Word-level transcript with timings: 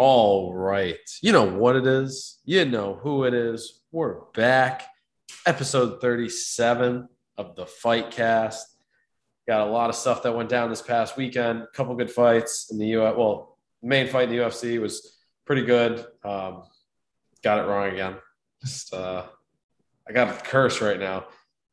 All 0.00 0.54
right. 0.54 0.96
You 1.22 1.32
know 1.32 1.42
what 1.42 1.74
it 1.74 1.84
is. 1.84 2.38
You 2.44 2.64
know 2.64 3.00
who 3.02 3.24
it 3.24 3.34
is. 3.34 3.80
We're 3.90 4.20
back. 4.32 4.84
Episode 5.44 6.00
37 6.00 7.08
of 7.36 7.56
the 7.56 7.66
Fight 7.66 8.12
Cast. 8.12 8.76
Got 9.48 9.66
a 9.66 9.70
lot 9.72 9.90
of 9.90 9.96
stuff 9.96 10.22
that 10.22 10.36
went 10.36 10.50
down 10.50 10.70
this 10.70 10.82
past 10.82 11.16
weekend. 11.16 11.62
A 11.62 11.66
couple 11.74 11.96
good 11.96 12.12
fights 12.12 12.70
in 12.70 12.78
the 12.78 12.92
UFC. 12.92 13.18
Well, 13.18 13.58
main 13.82 14.06
fight 14.06 14.28
in 14.28 14.36
the 14.36 14.44
UFC 14.44 14.80
was 14.80 15.18
pretty 15.44 15.64
good. 15.64 16.06
Um, 16.24 16.62
got 17.42 17.58
it 17.58 17.68
wrong 17.68 17.92
again. 17.92 18.18
Just 18.62 18.94
uh, 18.94 19.24
I 20.08 20.12
got 20.12 20.28
a 20.28 20.40
curse 20.44 20.80
right 20.80 21.00
now. 21.00 21.26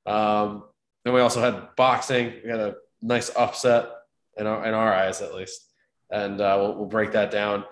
Um, 0.08 0.64
then 1.04 1.14
we 1.14 1.20
also 1.20 1.42
had 1.42 1.76
boxing. 1.76 2.34
We 2.44 2.50
had 2.50 2.60
a 2.60 2.76
nice 3.04 3.30
upset 3.36 3.88
in 4.36 4.48
our, 4.48 4.66
in 4.66 4.74
our 4.74 4.92
eyes, 4.92 5.22
at 5.22 5.36
least, 5.36 5.64
and 6.10 6.42
uh, 6.42 6.58
we'll, 6.60 6.76
we'll 6.76 6.88
break 6.88 7.12
that 7.12 7.30
down. 7.30 7.66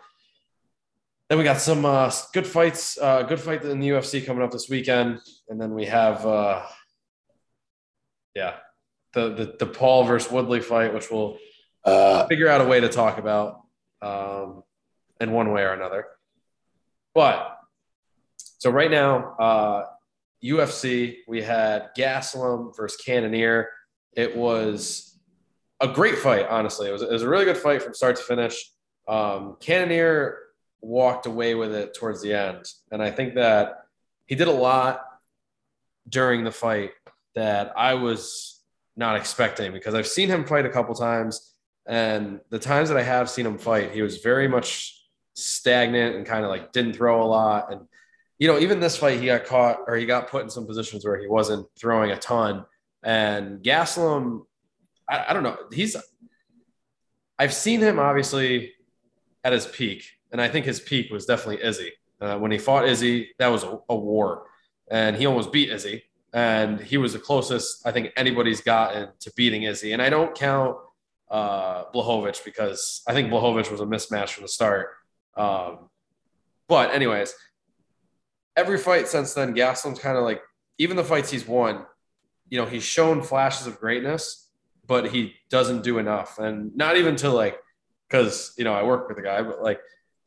Then 1.33 1.39
we 1.39 1.46
got 1.46 1.61
some 1.61 1.83
uh, 1.83 2.11
good 2.32 2.46
fights, 2.46 2.96
uh, 3.01 3.23
good 3.23 3.39
fight 3.39 3.65
in 3.65 3.79
the 3.79 3.89
UFC 3.89 4.23
coming 4.23 4.43
up 4.43 4.51
this 4.51 4.69
weekend, 4.69 5.19
and 5.50 5.59
then 5.59 5.73
we 5.73 5.86
have, 5.87 6.23
uh, 6.28 6.61
yeah, 8.36 8.57
the, 9.14 9.29
the 9.29 9.56
the 9.57 9.65
Paul 9.65 10.04
versus 10.04 10.32
Woodley 10.32 10.59
fight, 10.59 10.93
which 10.93 11.09
we'll 11.09 11.39
uh, 11.86 12.28
figure 12.28 12.47
out 12.47 12.61
a 12.61 12.65
way 12.65 12.82
to 12.82 12.87
talk 12.87 13.18
about 13.18 13.61
um, 14.04 14.61
in 15.19 15.32
one 15.32 15.51
way 15.51 15.64
or 15.64 15.73
another. 15.73 16.06
But 17.15 17.57
so 18.37 18.70
right 18.70 18.92
now, 18.92 19.36
uh, 19.39 19.86
UFC, 20.43 21.15
we 21.28 21.42
had 21.42 21.89
Gastelum 21.97 22.78
versus 22.78 23.01
Cannonier. 23.04 23.71
It 24.15 24.37
was 24.37 25.18
a 25.81 25.87
great 25.87 26.20
fight, 26.20 26.45
honestly. 26.47 26.89
It 26.89 26.92
was, 26.92 27.01
it 27.01 27.09
was 27.09 27.23
a 27.23 27.28
really 27.28 27.45
good 27.45 27.57
fight 27.57 27.81
from 27.81 27.95
start 27.95 28.18
to 28.18 28.21
finish. 28.21 28.71
Um, 29.07 29.57
Cannonier 29.59 30.43
walked 30.83 31.25
away 31.25 31.55
with 31.55 31.73
it 31.73 31.93
towards 31.93 32.22
the 32.22 32.34
end. 32.34 32.67
And 32.92 33.02
I 33.02 33.09
think 33.09 33.36
that 33.36 33.86
he 34.26 34.36
did 34.36 34.48
a 34.48 34.52
lot 34.52 35.03
during 36.08 36.44
the 36.44 36.52
fight 36.52 36.92
that 37.36 37.73
I 37.78 37.95
was 37.95 38.62
not 38.95 39.16
expecting 39.16 39.72
because 39.72 39.95
I've 39.95 40.08
seen 40.08 40.30
him 40.30 40.45
fight 40.45 40.66
a 40.66 40.70
couple 40.70 40.94
times. 40.94 41.52
And 41.86 42.39
the 42.50 42.59
times 42.59 42.89
that 42.89 42.98
I 42.98 43.04
have 43.04 43.30
seen 43.30 43.45
him 43.45 43.58
fight, 43.58 43.92
he 43.92 44.02
was 44.02 44.17
very 44.17 44.48
much 44.48 45.02
stagnant 45.34 46.16
and 46.16 46.26
kind 46.26 46.44
of 46.44 46.50
like 46.50 46.72
didn't 46.72 46.94
throw 46.94 47.23
a 47.23 47.26
lot. 47.26 47.72
And, 47.72 47.81
you 48.38 48.48
know, 48.48 48.59
even 48.59 48.80
this 48.80 48.98
fight, 48.98 49.20
he 49.20 49.28
got 49.28 49.45
caught 49.45 49.80
or 49.88 49.95
he 49.95 50.06
got 50.06 50.30
put 50.30 50.44
in 50.44 50.50
some 50.50 50.67
positions 50.67 51.06
where 51.06 51.20
he 51.20 51.28
wasn't 51.28 51.67
throwing 51.78 52.11
a 52.11 52.17
ton. 52.17 52.66
And 53.04 53.64
Gastelum, 53.64 54.45
I, 55.09 55.26
I 55.30 55.34
don't 55.34 55.44
know. 55.44 55.58
He's, 55.72 55.95
I've 57.39 57.54
seen 57.54 57.81
him 57.81 58.00
obviously 58.00 58.73
at 59.44 59.54
his 59.54 59.66
peak 59.66 60.06
and 60.34 60.42
I 60.42 60.50
think 60.50 60.66
his 60.66 60.81
peak 60.81 61.12
was 61.12 61.26
definitely 61.26 61.64
Izzy. 61.64 61.94
Uh, 62.20 62.38
when 62.38 62.52
he 62.52 62.58
fought 62.58 62.88
Izzy, 62.89 63.30
that 63.38 63.48
was 63.48 63.64
a, 63.64 63.80
a, 63.88 63.95
war, 63.95 64.48
and 64.89 65.16
he 65.16 65.26
almost 65.28 65.52
beat 65.52 65.70
Izzy. 65.70 66.03
And 66.34 66.81
he 66.81 66.98
was 66.98 67.14
the 67.14 67.20
closest 67.20 67.86
I 67.86 67.92
think 67.92 68.12
anybody's 68.17 68.59
gotten 68.59 69.09
to 69.20 69.31
beating 69.36 69.64
Izzy. 69.64 69.94
And 69.94 70.02
I 70.02 70.09
don't 70.09 70.34
count 70.34 70.78
uh, 71.30 71.86
Blachowicz 71.94 72.44
because 72.44 73.04
I 73.08 73.14
think 73.14 73.30
Blachowicz 73.30 73.70
was 73.70 73.81
a 73.81 73.86
mismatch 73.86 74.30
from 74.30 74.44
the 74.44 74.48
start. 74.48 74.89
Um, 75.38 75.89
but 76.67 76.92
anyways, 76.92 77.36
every 78.56 78.80
fight 78.80 79.08
since 79.08 79.36
then, 79.36 79.54
Gastelum's 79.54 80.00
kind 80.00 80.17
of 80.17 80.23
like 80.23 80.42
even 80.80 80.98
the 80.98 81.04
fights 81.04 81.30
he's 81.30 81.48
won. 81.48 81.86
You 82.50 82.59
know, 82.59 82.66
he's 82.66 82.84
shown 82.84 83.22
flashes 83.22 83.67
of 83.67 83.80
greatness, 83.80 84.50
but 84.88 85.11
he 85.11 85.36
doesn't 85.50 85.84
do 85.84 86.00
enough, 86.00 86.39
and 86.39 86.76
not 86.76 86.98
even 86.98 87.16
to 87.17 87.30
like 87.30 87.59
because 88.08 88.54
you 88.58 88.64
know 88.64 88.73
I 88.73 88.84
work 88.84 89.08
with 89.08 89.17
the 89.17 89.23
guy, 89.23 89.42
but 89.42 89.61
like 89.61 89.80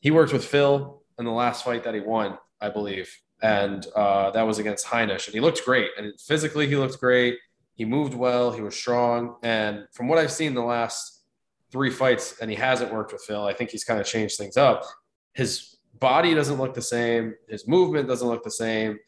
he 0.07 0.13
worked 0.13 0.33
with 0.33 0.45
Phil 0.45 1.03
in 1.19 1.25
the 1.25 1.33
last 1.33 1.65
fight 1.65 1.83
that 1.83 1.93
he 1.93 1.99
won, 1.99 2.39
I 2.61 2.69
believe, 2.69 3.13
and 3.43 3.85
uh, 3.97 4.31
that 4.31 4.47
was 4.47 4.61
against 4.61 4.87
Heinisch, 4.87 5.27
and 5.27 5.35
he 5.35 5.41
looked 5.41 5.65
great. 5.65 5.91
And 5.99 6.13
physically, 6.21 6.69
he 6.69 6.77
looked 6.77 7.01
great. 7.01 7.39
He 7.75 7.85
moved 7.85 8.15
well. 8.15 8.53
He 8.53 8.63
was 8.63 8.77
strong. 8.77 9.35
And 9.43 9.89
from 9.91 10.07
what 10.07 10.19
I've 10.19 10.31
seen 10.31 10.55
the 10.55 10.63
last 10.63 11.25
three 11.73 11.91
fights, 11.91 12.39
and 12.41 12.49
he 12.49 12.57
hasn't 12.57 12.93
worked 12.93 13.13
with 13.13 13.23
Phil, 13.23 13.45
I 13.45 13.53
think 13.53 13.71
he's 13.71 13.83
kind 13.83 13.99
of 13.99 14.07
changed 14.07 14.39
things 14.39 14.57
up. 14.57 14.85
His 15.33 15.77
body 15.99 16.35
doesn't 16.35 16.59
look 16.59 16.75
the 16.75 16.83
same. 16.83 17.35
His 17.49 17.67
movement 17.67 18.07
doesn't 18.07 18.29
look 18.29 18.45
the 18.45 18.51
same. 18.53 19.01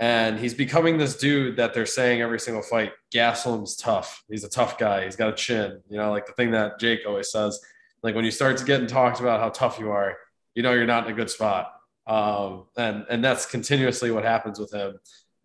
And 0.00 0.36
he's 0.36 0.54
becoming 0.54 0.98
this 0.98 1.16
dude 1.16 1.58
that 1.58 1.74
they're 1.74 1.86
saying 1.86 2.22
every 2.22 2.40
single 2.40 2.64
fight. 2.64 2.90
Gastelum's 3.14 3.76
tough. 3.76 4.24
He's 4.28 4.42
a 4.42 4.50
tough 4.50 4.78
guy. 4.78 5.04
He's 5.04 5.14
got 5.14 5.28
a 5.28 5.36
chin. 5.36 5.80
You 5.88 5.98
know, 5.98 6.10
like 6.10 6.26
the 6.26 6.32
thing 6.32 6.50
that 6.50 6.80
Jake 6.80 7.02
always 7.06 7.30
says. 7.30 7.60
Like 8.02 8.16
when 8.16 8.24
you 8.24 8.32
start 8.32 8.60
getting 8.66 8.88
talked 8.88 9.20
about 9.20 9.38
how 9.38 9.50
tough 9.50 9.78
you 9.78 9.92
are, 9.92 10.16
you 10.54 10.62
know 10.62 10.72
you're 10.72 10.86
not 10.86 11.06
in 11.06 11.12
a 11.12 11.16
good 11.16 11.30
spot. 11.30 11.72
Um, 12.06 12.64
and 12.76 13.06
and 13.08 13.24
that's 13.24 13.46
continuously 13.46 14.10
what 14.10 14.24
happens 14.24 14.58
with 14.58 14.72
him. 14.72 14.98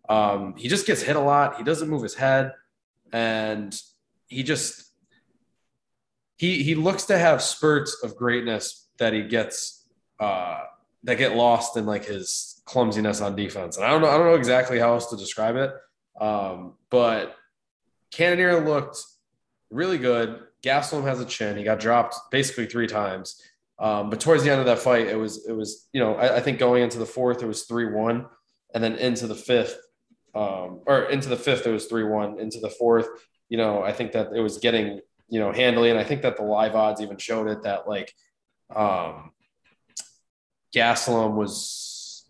Um, 0.08 0.54
he 0.56 0.68
just 0.68 0.86
gets 0.86 1.02
hit 1.02 1.16
a 1.16 1.20
lot. 1.20 1.56
He 1.56 1.64
doesn't 1.64 1.88
move 1.88 2.02
his 2.02 2.14
head, 2.14 2.52
and 3.12 3.78
he 4.26 4.42
just 4.42 4.92
he 6.36 6.62
he 6.62 6.74
looks 6.74 7.04
to 7.04 7.18
have 7.18 7.42
spurts 7.42 8.02
of 8.02 8.16
greatness 8.16 8.88
that 8.98 9.12
he 9.12 9.22
gets 9.22 9.86
uh, 10.20 10.60
that 11.04 11.16
get 11.16 11.36
lost 11.36 11.76
in 11.76 11.86
like 11.86 12.04
his 12.04 12.62
clumsiness 12.64 13.20
on 13.20 13.36
defense. 13.36 13.76
And 13.76 13.86
I 13.86 13.90
don't 13.90 14.02
know 14.02 14.08
I 14.08 14.16
don't 14.16 14.26
know 14.26 14.34
exactly 14.34 14.78
how 14.78 14.94
else 14.94 15.06
to 15.10 15.16
describe 15.16 15.56
it, 15.56 15.72
um, 16.20 16.74
but 16.90 17.36
Cannonier 18.10 18.64
looked 18.64 18.98
really 19.70 19.98
good. 19.98 20.40
Gastelum 20.62 21.04
has 21.04 21.20
a 21.20 21.24
chin. 21.24 21.56
He 21.56 21.64
got 21.64 21.80
dropped 21.80 22.16
basically 22.30 22.66
three 22.66 22.86
times. 22.86 23.40
Um, 23.78 24.08
but 24.10 24.20
towards 24.20 24.42
the 24.42 24.50
end 24.50 24.60
of 24.60 24.66
that 24.66 24.78
fight, 24.78 25.06
it 25.06 25.18
was 25.18 25.46
it 25.46 25.52
was 25.52 25.88
you 25.92 26.00
know 26.00 26.14
I, 26.14 26.36
I 26.36 26.40
think 26.40 26.58
going 26.58 26.82
into 26.82 26.98
the 26.98 27.06
fourth 27.06 27.42
it 27.42 27.46
was 27.46 27.64
three 27.64 27.86
one, 27.86 28.26
and 28.74 28.82
then 28.82 28.96
into 28.96 29.26
the 29.26 29.34
fifth, 29.34 29.78
um, 30.34 30.80
or 30.86 31.02
into 31.10 31.28
the 31.28 31.36
fifth 31.36 31.66
it 31.66 31.72
was 31.72 31.86
three 31.86 32.04
one. 32.04 32.40
Into 32.40 32.58
the 32.60 32.70
fourth, 32.70 33.08
you 33.48 33.58
know 33.58 33.82
I 33.82 33.92
think 33.92 34.12
that 34.12 34.32
it 34.34 34.40
was 34.40 34.58
getting 34.58 35.00
you 35.28 35.40
know 35.40 35.52
handily, 35.52 35.90
and 35.90 35.98
I 35.98 36.04
think 36.04 36.22
that 36.22 36.36
the 36.36 36.42
live 36.42 36.74
odds 36.74 37.02
even 37.02 37.18
showed 37.18 37.48
it 37.48 37.64
that 37.64 37.86
like 37.86 38.14
um, 38.74 39.32
Gastelum 40.74 41.34
was 41.34 42.24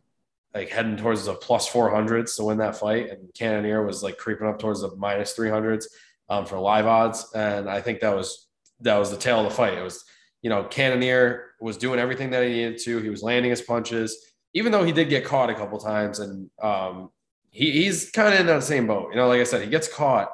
like 0.53 0.71
heading 0.71 0.97
towards 0.97 1.27
the 1.27 1.35
plus 1.35 1.69
four 1.69 1.91
hundreds 1.91 2.35
to 2.37 2.45
win 2.45 2.59
that 2.59 2.77
fight, 2.77 3.11
and 3.11 3.33
Cannonier 3.35 3.85
was 3.85 4.03
like 4.03 4.17
creeping 4.19 4.49
up 4.49 4.59
towards 4.59 4.81
the 4.81 4.97
minus 4.97 5.33
three 5.33 5.51
hundreds 5.51 5.89
um, 6.29 6.45
for 6.45 6.59
live 6.59 6.87
odds, 6.87 7.31
and 7.35 7.71
I 7.71 7.81
think 7.81 8.01
that 8.01 8.17
was 8.17 8.49
that 8.81 8.97
was 8.97 9.11
the 9.11 9.17
tail 9.17 9.41
of 9.41 9.51
the 9.51 9.55
fight. 9.55 9.79
It 9.79 9.83
was 9.83 10.05
you 10.47 10.51
know, 10.51 10.63
Cannonier 10.63 11.55
was 11.61 11.77
doing 11.77 11.99
everything 11.99 12.31
that 12.31 12.45
he 12.45 12.51
needed 12.51 12.79
to. 12.79 12.99
He 12.99 13.09
was 13.09 13.21
landing 13.21 13.51
his 13.51 13.63
punches, 13.63 14.17
even 14.55 14.71
though 14.71 14.85
he 14.85 14.93
did 14.93 15.09
get 15.09 15.25
caught 15.25 15.51
a 15.51 15.55
couple 15.57 15.77
times. 15.81 16.21
And 16.21 16.49
um, 16.63 17.11
he, 17.51 17.73
he's 17.73 18.13
kind 18.13 18.33
of 18.33 18.39
in 18.39 18.47
that 18.47 18.63
same 18.63 18.87
boat. 18.87 19.09
You 19.11 19.17
know, 19.17 19.27
like 19.27 19.41
I 19.41 19.43
said, 19.43 19.63
he 19.63 19.69
gets 19.69 19.93
caught 19.93 20.31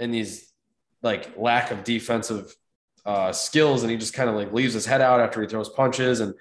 in 0.00 0.10
these 0.10 0.52
like 1.02 1.38
lack 1.38 1.70
of 1.70 1.84
defensive 1.84 2.52
uh, 3.06 3.30
skills, 3.30 3.84
and 3.84 3.92
he 3.92 3.96
just 3.96 4.12
kind 4.12 4.28
of 4.28 4.34
like 4.34 4.52
leaves 4.52 4.74
his 4.74 4.86
head 4.86 5.00
out 5.00 5.20
after 5.20 5.40
he 5.40 5.46
throws 5.46 5.68
punches, 5.68 6.18
and 6.18 6.34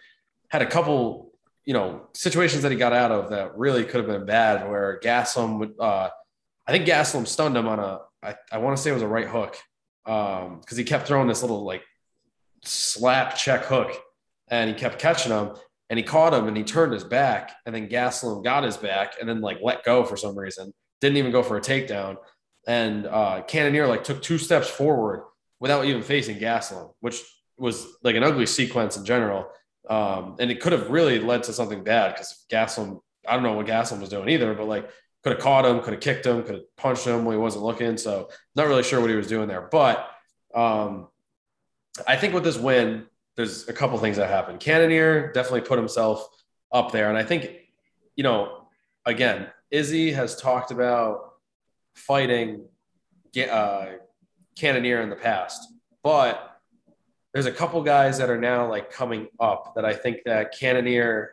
had 0.47 0.63
a 0.63 0.65
couple 0.65 1.35
you 1.65 1.75
know 1.75 2.07
situations 2.15 2.63
that 2.63 2.71
he 2.71 2.79
got 2.79 2.93
out 2.93 3.11
of 3.11 3.29
that 3.29 3.55
really 3.55 3.83
could 3.83 3.97
have 3.97 4.07
been 4.07 4.25
bad. 4.25 4.67
Where 4.67 4.99
Gastelum 5.03 5.59
would, 5.59 5.73
uh, 5.79 6.09
I 6.65 6.71
think 6.71 6.87
Gastelum 6.87 7.27
stunned 7.27 7.55
him 7.55 7.67
on 7.67 7.79
a, 7.79 7.99
I, 8.23 8.33
I 8.51 8.57
want 8.57 8.75
to 8.75 8.81
say 8.81 8.89
it 8.89 8.93
was 8.93 9.03
a 9.03 9.07
right 9.07 9.27
hook, 9.27 9.55
because 10.03 10.47
um, 10.47 10.77
he 10.77 10.83
kept 10.83 11.05
throwing 11.05 11.27
this 11.27 11.43
little 11.43 11.63
like 11.63 11.83
slap 12.65 13.35
check 13.35 13.65
hook 13.65 13.91
and 14.49 14.69
he 14.69 14.75
kept 14.75 14.99
catching 14.99 15.31
him 15.31 15.51
and 15.89 15.97
he 15.97 16.03
caught 16.03 16.33
him 16.33 16.47
and 16.47 16.55
he 16.55 16.63
turned 16.63 16.93
his 16.93 17.03
back 17.03 17.51
and 17.65 17.75
then 17.75 17.89
Gastelum 17.89 18.43
got 18.43 18.63
his 18.63 18.77
back 18.77 19.15
and 19.19 19.27
then 19.27 19.41
like 19.41 19.59
let 19.61 19.83
go 19.83 20.03
for 20.03 20.17
some 20.17 20.37
reason. 20.37 20.73
Didn't 21.01 21.17
even 21.17 21.31
go 21.31 21.43
for 21.43 21.57
a 21.57 21.61
takedown. 21.61 22.17
And 22.65 23.05
uh 23.05 23.43
Cannonier 23.47 23.87
like 23.87 24.03
took 24.03 24.21
two 24.21 24.37
steps 24.37 24.69
forward 24.69 25.25
without 25.59 25.85
even 25.85 26.01
facing 26.01 26.39
Gastelum, 26.39 26.93
which 26.99 27.21
was 27.57 27.87
like 28.03 28.15
an 28.15 28.23
ugly 28.23 28.45
sequence 28.45 28.97
in 28.97 29.05
general. 29.05 29.47
Um, 29.89 30.35
and 30.39 30.49
it 30.49 30.61
could 30.61 30.71
have 30.71 30.89
really 30.89 31.19
led 31.19 31.43
to 31.43 31.53
something 31.53 31.83
bad 31.83 32.13
because 32.13 32.45
Gastelum, 32.51 32.99
I 33.27 33.33
don't 33.33 33.43
know 33.43 33.53
what 33.53 33.65
Gastelum 33.65 33.99
was 33.99 34.09
doing 34.09 34.29
either, 34.29 34.53
but 34.53 34.67
like 34.67 34.89
could 35.23 35.33
have 35.33 35.41
caught 35.41 35.65
him, 35.65 35.81
could 35.81 35.93
have 35.93 36.01
kicked 36.01 36.25
him, 36.25 36.43
could 36.43 36.55
have 36.55 36.75
punched 36.77 37.05
him 37.05 37.25
when 37.25 37.35
he 37.35 37.41
wasn't 37.41 37.63
looking. 37.63 37.97
So 37.97 38.29
not 38.55 38.67
really 38.67 38.83
sure 38.83 38.99
what 38.99 39.09
he 39.09 39.15
was 39.15 39.27
doing 39.27 39.47
there. 39.47 39.67
But 39.71 40.09
um, 40.53 41.07
I 42.07 42.15
think 42.15 42.33
with 42.33 42.43
this 42.43 42.57
win, 42.57 43.05
there's 43.35 43.67
a 43.67 43.73
couple 43.73 43.97
things 43.97 44.17
that 44.17 44.29
happened. 44.29 44.59
Cannonier 44.59 45.31
definitely 45.31 45.61
put 45.61 45.77
himself 45.77 46.27
up 46.71 46.91
there. 46.91 47.09
And 47.09 47.17
I 47.17 47.23
think, 47.23 47.51
you 48.15 48.23
know, 48.23 48.67
again, 49.05 49.47
Izzy 49.71 50.11
has 50.11 50.35
talked 50.35 50.71
about 50.71 51.33
fighting 51.95 52.65
uh, 53.49 53.85
Cannonier 54.55 55.01
in 55.01 55.09
the 55.09 55.15
past, 55.15 55.73
but 56.03 56.59
there's 57.33 57.47
a 57.47 57.51
couple 57.51 57.81
guys 57.81 58.17
that 58.19 58.29
are 58.29 58.39
now 58.39 58.69
like 58.69 58.91
coming 58.91 59.27
up 59.39 59.73
that 59.75 59.85
I 59.85 59.93
think 59.93 60.19
that 60.25 60.57
Cannonier 60.57 61.31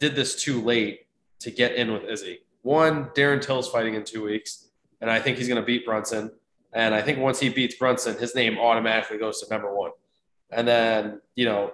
did 0.00 0.14
this 0.14 0.34
too 0.34 0.60
late 0.60 1.06
to 1.40 1.50
get 1.50 1.74
in 1.74 1.92
with 1.92 2.04
Izzy. 2.04 2.40
One, 2.62 3.06
Darren 3.10 3.40
Till's 3.40 3.70
fighting 3.70 3.94
in 3.94 4.04
two 4.04 4.22
weeks, 4.22 4.68
and 5.00 5.10
I 5.10 5.18
think 5.20 5.38
he's 5.38 5.48
going 5.48 5.60
to 5.60 5.66
beat 5.66 5.86
Brunson. 5.86 6.30
And 6.72 6.94
I 6.94 7.02
think 7.02 7.18
once 7.18 7.38
he 7.38 7.48
beats 7.48 7.74
Brunson, 7.74 8.18
his 8.18 8.34
name 8.34 8.58
automatically 8.58 9.18
goes 9.18 9.40
to 9.42 9.50
number 9.50 9.74
one. 9.74 9.90
And 10.50 10.66
then, 10.66 11.20
you 11.34 11.44
know, 11.44 11.72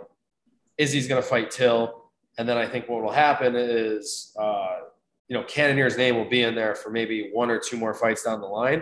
Izzy's 0.76 1.08
going 1.08 1.22
to 1.22 1.28
fight 1.28 1.50
Till. 1.50 2.10
And 2.38 2.48
then 2.48 2.56
I 2.56 2.66
think 2.66 2.88
what 2.88 3.02
will 3.02 3.12
happen 3.12 3.54
is, 3.56 4.32
uh, 4.38 4.78
you 5.28 5.36
know, 5.36 5.44
Cannonier's 5.44 5.96
name 5.96 6.16
will 6.16 6.28
be 6.28 6.42
in 6.42 6.54
there 6.54 6.74
for 6.74 6.90
maybe 6.90 7.30
one 7.32 7.50
or 7.50 7.58
two 7.58 7.76
more 7.76 7.94
fights 7.94 8.22
down 8.22 8.40
the 8.40 8.46
line. 8.46 8.80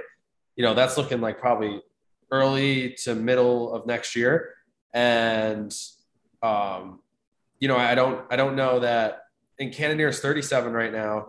You 0.54 0.62
know, 0.64 0.74
that's 0.74 0.96
looking 0.96 1.20
like 1.20 1.38
probably 1.38 1.82
early 2.30 2.92
to 3.04 3.14
middle 3.14 3.72
of 3.72 3.86
next 3.86 4.14
year. 4.14 4.54
And, 4.92 5.74
um, 6.42 7.00
you 7.58 7.68
know, 7.68 7.76
I 7.76 7.94
don't, 7.94 8.24
I 8.30 8.36
don't 8.36 8.56
know 8.56 8.80
that 8.80 9.22
in 9.58 9.70
Cannonier's 9.70 10.20
37 10.20 10.72
right 10.72 10.92
now, 10.92 11.28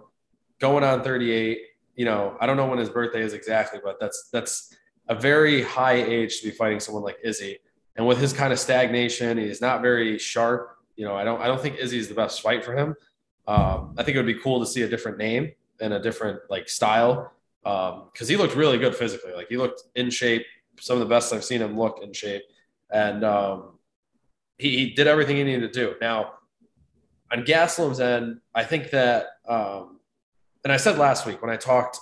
going 0.60 0.84
on 0.84 1.04
38. 1.04 1.60
You 1.96 2.06
know, 2.06 2.38
I 2.40 2.46
don't 2.46 2.58
know 2.58 2.68
when 2.68 2.78
his 2.78 2.90
birthday 2.90 3.24
is 3.24 3.34
exactly, 3.34 3.80
but 3.84 4.00
that's, 4.00 4.30
that's 4.32 4.76
a 5.10 5.16
very 5.16 5.62
high 5.62 5.96
age 5.96 6.40
to 6.40 6.48
be 6.48 6.52
fighting 6.52 6.80
someone 6.80 7.04
like 7.04 7.18
Izzy. 7.24 7.60
And 7.96 8.06
with 8.06 8.20
his 8.20 8.34
kind 8.34 8.54
of 8.54 8.60
stagnation, 8.60 9.38
he's 9.38 9.62
not 9.62 9.82
very 9.82 10.20
sharp. 10.20 10.78
You 10.96 11.06
know, 11.06 11.16
I 11.16 11.24
don't 11.24 11.42
I 11.42 11.48
don't 11.48 11.62
think 11.62 11.78
Izzy 11.78 11.98
is 11.98 12.08
the 12.08 12.16
best 12.16 12.42
fight 12.42 12.64
for 12.64 12.76
him. 12.76 12.96
Um, 13.48 13.96
I 13.98 14.04
think 14.04 14.16
it 14.16 14.20
would 14.20 14.26
be 14.26 14.40
cool 14.40 14.60
to 14.60 14.66
see 14.66 14.82
a 14.82 14.88
different 14.88 15.18
name 15.18 15.52
and 15.80 15.94
a 15.94 16.00
different 16.00 16.42
like 16.50 16.68
style 16.68 17.32
because 17.64 18.22
um, 18.22 18.28
he 18.28 18.38
looked 18.38 18.56
really 18.56 18.78
good 18.78 18.96
physically. 18.96 19.34
Like 19.34 19.48
he 19.50 19.58
looked 19.58 19.84
in 19.96 20.10
shape. 20.10 20.46
Some 20.80 20.96
of 20.96 21.00
the 21.00 21.10
best 21.14 21.34
I've 21.34 21.44
seen 21.44 21.62
him 21.62 21.78
look 21.78 22.00
in 22.04 22.14
shape, 22.14 22.44
and 22.92 23.24
um, 23.24 23.80
he, 24.58 24.78
he, 24.78 24.94
did 24.94 25.08
everything 25.08 25.38
he 25.38 25.44
needed 25.44 25.74
to 25.74 25.80
do. 25.80 25.96
Now, 26.00 26.34
on 27.32 27.44
Gastelum's 27.46 28.00
end, 28.00 28.42
I 28.54 28.64
think 28.64 28.92
that, 28.92 29.26
um, 29.48 30.00
and 30.64 30.72
I 30.72 30.78
said 30.78 31.00
last 31.00 31.26
week 31.26 31.42
when 31.42 31.50
I 31.50 31.58
talked 31.58 32.00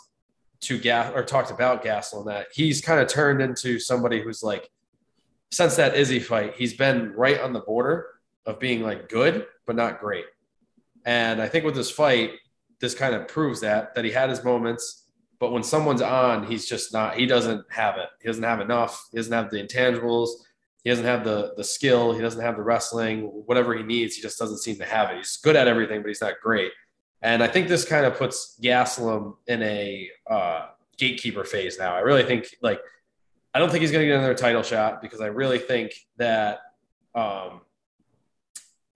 to 0.66 0.78
Gas 0.78 1.12
or 1.16 1.24
talked 1.24 1.52
about 1.52 1.84
Gastelum 1.84 2.26
that 2.26 2.48
he's 2.54 2.82
kind 2.82 3.00
of 3.00 3.08
turned 3.08 3.42
into 3.42 3.80
somebody 3.80 4.22
who's 4.22 4.44
like 4.44 4.70
since 5.52 5.76
that 5.78 5.96
Izzy 5.96 6.20
fight, 6.20 6.56
he's 6.56 6.74
been 6.74 7.14
right 7.14 7.40
on 7.40 7.54
the 7.54 7.62
border 7.62 8.08
of 8.46 8.60
being 8.60 8.82
like 8.82 9.10
good, 9.10 9.46
but 9.66 9.76
not 9.76 10.00
great. 10.00 10.26
And 11.06 11.42
I 11.42 11.48
think 11.48 11.66
with 11.66 11.76
this 11.76 11.92
fight, 11.92 12.32
this 12.80 12.94
kind 12.96 13.16
of 13.16 13.28
proves 13.28 13.62
that 13.62 13.96
that 13.96 14.04
he 14.04 14.12
had 14.12 14.30
his 14.30 14.44
moments, 14.44 15.06
but 15.40 15.52
when 15.52 15.64
someone's 15.64 16.02
on, 16.02 16.46
he's 16.46 16.68
just 16.68 16.94
not. 16.94 17.16
He 17.16 17.26
doesn't 17.26 17.66
have 17.70 17.98
it. 17.98 18.10
He 18.22 18.28
doesn't 18.28 18.44
have 18.44 18.60
enough. 18.60 19.08
He 19.12 19.18
doesn't 19.18 19.32
have 19.32 19.50
the 19.50 19.64
intangibles. 19.64 20.30
He 20.84 20.90
doesn't 20.90 21.06
have 21.06 21.24
the 21.24 21.54
the 21.58 21.64
skill. 21.64 22.14
He 22.14 22.22
doesn't 22.22 22.42
have 22.42 22.58
the 22.58 22.64
wrestling. 22.64 23.22
Whatever 23.46 23.76
he 23.76 23.84
needs, 23.84 24.16
he 24.16 24.22
just 24.22 24.38
doesn't 24.38 24.60
seem 24.60 24.76
to 24.78 24.86
have 24.86 25.12
it. 25.12 25.18
He's 25.18 25.38
good 25.38 25.56
at 25.56 25.68
everything, 25.68 26.02
but 26.02 26.10
he's 26.10 26.22
not 26.22 26.34
great. 26.42 26.72
And 27.22 27.42
I 27.42 27.48
think 27.48 27.68
this 27.68 27.86
kind 27.86 28.06
of 28.06 28.18
puts 28.18 28.60
Gastelum 28.62 29.36
in 29.48 29.64
a 29.64 30.10
uh, 30.30 30.68
gatekeeper 30.98 31.44
phase 31.44 31.78
now. 31.80 31.96
I 31.96 32.00
really 32.00 32.24
think 32.24 32.56
like 32.62 32.80
I 33.54 33.60
don't 33.60 33.70
think 33.70 33.82
he's 33.82 33.92
going 33.92 34.02
to 34.02 34.08
get 34.08 34.18
another 34.18 34.34
title 34.34 34.64
shot 34.64 35.02
because 35.02 35.22
I 35.22 35.28
really 35.28 35.60
think 35.60 35.94
that 36.18 36.60
um, 37.16 37.62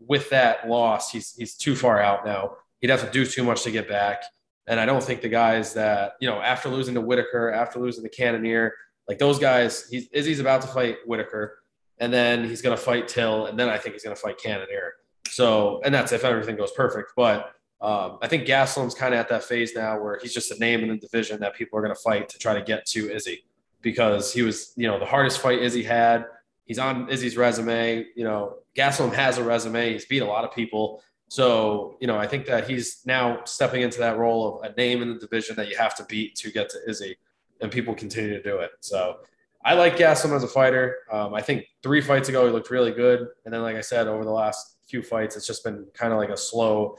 with 0.05 0.29
that 0.31 0.67
loss, 0.67 1.11
he's 1.11 1.33
he's 1.35 1.55
too 1.55 1.75
far 1.75 2.01
out 2.01 2.25
now. 2.25 2.57
He'd 2.81 2.89
have 2.89 3.05
to 3.05 3.11
do 3.11 3.25
too 3.25 3.43
much 3.43 3.63
to 3.63 3.71
get 3.71 3.87
back. 3.87 4.23
And 4.67 4.79
I 4.79 4.85
don't 4.85 5.03
think 5.03 5.21
the 5.21 5.29
guys 5.29 5.73
that 5.73 6.13
you 6.19 6.29
know 6.29 6.41
after 6.41 6.69
losing 6.69 6.93
to 6.95 7.01
Whitaker, 7.01 7.51
after 7.51 7.79
losing 7.79 8.03
to 8.03 8.09
Cannonier, 8.09 8.73
like 9.07 9.17
those 9.17 9.39
guys, 9.39 9.87
he's 9.89 10.07
Izzy's 10.09 10.39
about 10.39 10.61
to 10.61 10.67
fight 10.67 10.97
Whitaker, 11.05 11.59
and 11.99 12.13
then 12.13 12.47
he's 12.47 12.61
going 12.61 12.77
to 12.77 12.81
fight 12.81 13.07
Till, 13.07 13.47
and 13.47 13.57
then 13.57 13.69
I 13.69 13.77
think 13.77 13.93
he's 13.93 14.03
going 14.03 14.15
to 14.15 14.21
fight 14.21 14.37
Cannonier. 14.37 14.93
So, 15.29 15.81
and 15.83 15.93
that's 15.93 16.11
if 16.11 16.23
everything 16.23 16.55
goes 16.55 16.71
perfect. 16.71 17.13
But 17.15 17.51
um, 17.81 18.17
I 18.21 18.27
think 18.27 18.45
Gastelum's 18.45 18.93
kind 18.93 19.13
of 19.13 19.19
at 19.19 19.29
that 19.29 19.43
phase 19.43 19.73
now 19.73 20.01
where 20.01 20.19
he's 20.21 20.33
just 20.33 20.51
a 20.51 20.59
name 20.59 20.81
in 20.81 20.89
the 20.89 20.97
division 20.97 21.39
that 21.39 21.55
people 21.55 21.79
are 21.79 21.81
going 21.81 21.95
to 21.95 22.01
fight 22.01 22.27
to 22.29 22.37
try 22.37 22.53
to 22.53 22.61
get 22.61 22.85
to 22.87 23.13
Izzy 23.13 23.45
because 23.81 24.33
he 24.33 24.41
was, 24.41 24.73
you 24.75 24.87
know, 24.87 24.99
the 24.99 25.05
hardest 25.05 25.39
fight 25.39 25.59
Izzy 25.59 25.83
had. 25.83 26.25
He's 26.65 26.77
on 26.77 27.09
Izzy's 27.09 27.37
resume. 27.37 28.05
You 28.15 28.23
know, 28.25 28.57
Gastelum 28.75 29.13
has 29.13 29.37
a 29.37 29.43
resume. 29.43 29.93
He's 29.93 30.05
beat 30.05 30.21
a 30.21 30.25
lot 30.25 30.43
of 30.43 30.53
people. 30.53 31.01
So, 31.29 31.95
you 32.01 32.07
know, 32.07 32.17
I 32.17 32.27
think 32.27 32.47
that 32.47 32.69
he's 32.69 33.01
now 33.05 33.43
stepping 33.45 33.81
into 33.81 33.99
that 33.99 34.17
role 34.17 34.59
of 34.59 34.69
a 34.71 34.75
name 34.75 35.01
in 35.01 35.13
the 35.13 35.19
division 35.19 35.55
that 35.55 35.69
you 35.69 35.77
have 35.77 35.95
to 35.95 36.05
beat 36.05 36.35
to 36.37 36.51
get 36.51 36.69
to 36.69 36.79
Izzy, 36.87 37.17
and 37.61 37.71
people 37.71 37.93
continue 37.93 38.31
to 38.31 38.41
do 38.41 38.57
it. 38.57 38.71
So, 38.81 39.17
I 39.63 39.73
like 39.73 39.97
Gastelum 39.97 40.35
as 40.35 40.43
a 40.43 40.47
fighter. 40.47 40.99
Um, 41.11 41.33
I 41.33 41.41
think 41.41 41.65
three 41.83 42.01
fights 42.01 42.29
ago 42.29 42.45
he 42.45 42.51
looked 42.51 42.71
really 42.71 42.91
good, 42.91 43.27
and 43.45 43.53
then, 43.53 43.61
like 43.61 43.75
I 43.75 43.81
said, 43.81 44.07
over 44.07 44.23
the 44.23 44.31
last 44.31 44.77
few 44.87 45.03
fights, 45.03 45.35
it's 45.35 45.45
just 45.45 45.63
been 45.63 45.85
kind 45.93 46.11
of 46.11 46.17
like 46.17 46.29
a 46.29 46.37
slow 46.37 46.97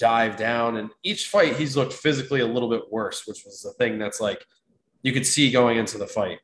dive 0.00 0.36
down. 0.36 0.78
And 0.78 0.90
each 1.04 1.28
fight, 1.28 1.56
he's 1.56 1.76
looked 1.76 1.92
physically 1.92 2.40
a 2.40 2.46
little 2.46 2.68
bit 2.68 2.90
worse, 2.90 3.26
which 3.26 3.44
was 3.44 3.60
the 3.62 3.72
thing 3.72 3.98
that's 3.98 4.20
like 4.20 4.44
you 5.02 5.12
could 5.12 5.26
see 5.26 5.50
going 5.50 5.78
into 5.78 5.98
the 5.98 6.06
fight. 6.06 6.38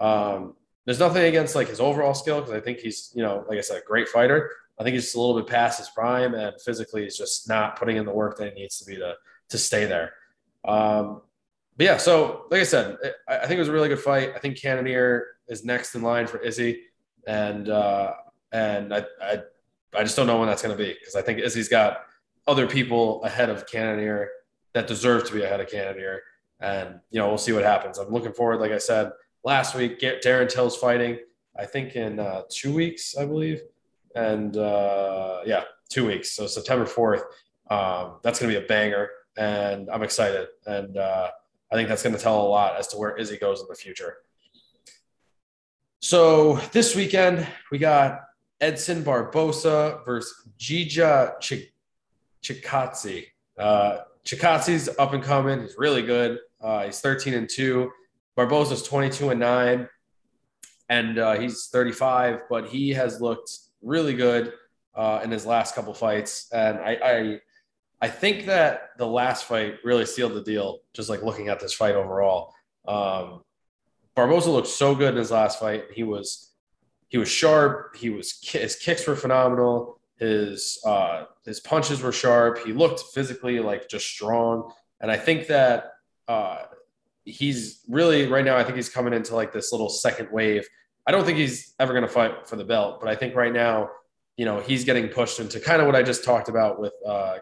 Um, 0.00 0.56
there's 0.84 0.98
nothing 0.98 1.22
against 1.22 1.54
like 1.54 1.68
his 1.68 1.78
overall 1.78 2.14
skill 2.14 2.40
because 2.40 2.54
I 2.54 2.60
think 2.60 2.78
he's, 2.78 3.12
you 3.14 3.22
know, 3.22 3.44
like 3.48 3.58
I 3.58 3.60
said, 3.60 3.78
a 3.78 3.86
great 3.86 4.08
fighter. 4.08 4.50
I 4.80 4.82
think 4.82 4.94
he's 4.94 5.04
just 5.04 5.14
a 5.14 5.20
little 5.20 5.36
bit 5.36 5.46
past 5.46 5.78
his 5.78 5.88
prime 5.90 6.34
and 6.34 6.60
physically 6.60 7.04
he's 7.04 7.16
just 7.16 7.48
not 7.48 7.78
putting 7.78 7.98
in 7.98 8.06
the 8.06 8.12
work 8.12 8.38
that 8.38 8.54
he 8.54 8.60
needs 8.62 8.78
to 8.78 8.84
be 8.84 8.96
to 8.96 9.14
to 9.50 9.58
stay 9.58 9.84
there. 9.84 10.14
Um, 10.64 11.20
but 11.76 11.86
yeah, 11.86 11.96
so 11.98 12.46
like 12.50 12.62
I 12.62 12.64
said, 12.64 12.96
I, 13.28 13.38
I 13.38 13.46
think 13.46 13.52
it 13.52 13.60
was 13.60 13.68
a 13.68 13.72
really 13.72 13.88
good 13.88 14.00
fight. 14.00 14.32
I 14.34 14.38
think 14.38 14.60
Cannonier 14.60 15.26
is 15.48 15.64
next 15.64 15.94
in 15.94 16.02
line 16.02 16.26
for 16.26 16.38
Izzy, 16.38 16.82
and 17.26 17.68
uh, 17.68 18.14
and 18.50 18.94
I, 18.94 19.04
I 19.20 19.38
I 19.94 20.02
just 20.02 20.16
don't 20.16 20.26
know 20.26 20.38
when 20.38 20.48
that's 20.48 20.62
going 20.62 20.76
to 20.76 20.82
be 20.82 20.92
because 20.92 21.14
I 21.14 21.22
think 21.22 21.38
Izzy's 21.38 21.68
got 21.68 22.04
other 22.46 22.66
people 22.66 23.22
ahead 23.24 23.50
of 23.50 23.66
Cannonier 23.66 24.30
that 24.74 24.86
deserve 24.86 25.26
to 25.28 25.34
be 25.34 25.42
ahead 25.42 25.60
of 25.60 25.68
Cannonier 25.68 26.22
and 26.62 27.00
you 27.10 27.18
know 27.18 27.28
we'll 27.28 27.38
see 27.38 27.52
what 27.52 27.64
happens. 27.64 27.98
I'm 27.98 28.10
looking 28.10 28.32
forward. 28.32 28.60
Like 28.60 28.72
I 28.72 28.78
said 28.78 29.10
last 29.44 29.74
week, 29.74 30.00
Darren 30.00 30.48
Till's 30.48 30.76
fighting. 30.76 31.18
I 31.58 31.66
think 31.66 31.96
in 31.96 32.18
uh, 32.18 32.42
two 32.48 32.72
weeks, 32.72 33.16
I 33.16 33.26
believe, 33.26 33.60
and 34.14 34.56
uh, 34.56 35.40
yeah, 35.44 35.64
two 35.90 36.06
weeks. 36.06 36.32
So 36.32 36.46
September 36.46 36.86
fourth. 36.86 37.24
Um, 37.70 38.18
that's 38.22 38.38
going 38.38 38.52
to 38.52 38.58
be 38.58 38.64
a 38.64 38.68
banger, 38.68 39.08
and 39.36 39.90
I'm 39.90 40.02
excited. 40.02 40.48
And 40.66 40.96
uh, 40.96 41.30
I 41.70 41.74
think 41.74 41.88
that's 41.88 42.02
going 42.02 42.14
to 42.14 42.20
tell 42.20 42.40
a 42.40 42.48
lot 42.48 42.76
as 42.78 42.86
to 42.88 42.96
where 42.96 43.16
Izzy 43.16 43.38
goes 43.38 43.60
in 43.60 43.66
the 43.68 43.74
future. 43.74 44.18
So 46.00 46.56
this 46.72 46.94
weekend 46.94 47.46
we 47.70 47.78
got 47.78 48.20
Edson 48.60 49.02
Barbosa 49.02 50.04
versus 50.04 50.48
Giga 50.58 51.40
Ch- 51.40 51.71
Chikadze. 52.42 53.26
Uh, 53.58 53.98
Chikadze's 54.24 54.88
up 54.98 55.12
and 55.12 55.22
coming. 55.22 55.60
He's 55.62 55.76
really 55.76 56.02
good. 56.02 56.38
Uh, 56.60 56.84
he's 56.84 57.00
13 57.00 57.34
and 57.34 57.48
two. 57.48 57.90
Barbosa's 58.36 58.82
22 58.82 59.30
and 59.30 59.40
nine, 59.40 59.88
and 60.88 61.18
uh, 61.18 61.34
he's 61.34 61.66
35. 61.66 62.40
But 62.48 62.68
he 62.68 62.90
has 62.90 63.20
looked 63.20 63.50
really 63.82 64.14
good 64.14 64.52
uh, 64.94 65.20
in 65.22 65.30
his 65.30 65.44
last 65.44 65.74
couple 65.74 65.92
fights, 65.92 66.48
and 66.52 66.78
I, 66.78 66.98
I, 67.04 67.40
I 68.00 68.08
think 68.08 68.46
that 68.46 68.90
the 68.96 69.06
last 69.06 69.44
fight 69.44 69.76
really 69.84 70.06
sealed 70.06 70.34
the 70.34 70.42
deal. 70.42 70.80
Just 70.94 71.08
like 71.08 71.22
looking 71.22 71.48
at 71.48 71.60
this 71.60 71.74
fight 71.74 71.94
overall, 71.94 72.54
um, 72.86 73.42
Barbosa 74.16 74.46
looked 74.46 74.68
so 74.68 74.94
good 74.94 75.10
in 75.10 75.16
his 75.16 75.30
last 75.30 75.60
fight. 75.60 75.84
He 75.92 76.04
was, 76.04 76.52
he 77.08 77.18
was 77.18 77.28
sharp. 77.28 77.96
He 77.96 78.10
was 78.10 78.38
his 78.42 78.76
kicks 78.76 79.06
were 79.06 79.16
phenomenal. 79.16 79.98
His 80.22 80.80
uh, 80.86 81.24
his 81.44 81.58
punches 81.58 82.00
were 82.00 82.12
sharp. 82.12 82.64
He 82.64 82.72
looked 82.72 83.00
physically 83.12 83.58
like 83.58 83.88
just 83.88 84.06
strong, 84.06 84.72
and 85.00 85.10
I 85.10 85.16
think 85.16 85.48
that 85.48 85.94
uh, 86.28 86.58
he's 87.24 87.80
really 87.88 88.28
right 88.28 88.44
now. 88.44 88.56
I 88.56 88.62
think 88.62 88.76
he's 88.76 88.88
coming 88.88 89.14
into 89.14 89.34
like 89.34 89.52
this 89.52 89.72
little 89.72 89.88
second 89.88 90.28
wave. 90.30 90.64
I 91.08 91.10
don't 91.10 91.24
think 91.24 91.38
he's 91.38 91.74
ever 91.80 91.92
going 91.92 92.04
to 92.04 92.08
fight 92.08 92.46
for 92.46 92.54
the 92.54 92.64
belt, 92.64 93.00
but 93.00 93.08
I 93.08 93.16
think 93.16 93.34
right 93.34 93.52
now, 93.52 93.90
you 94.36 94.44
know, 94.44 94.60
he's 94.60 94.84
getting 94.84 95.08
pushed 95.08 95.40
into 95.40 95.58
kind 95.58 95.80
of 95.80 95.86
what 95.86 95.96
I 95.96 96.04
just 96.04 96.22
talked 96.22 96.48
about 96.48 96.80
with 96.80 96.92
uh, 97.04 97.38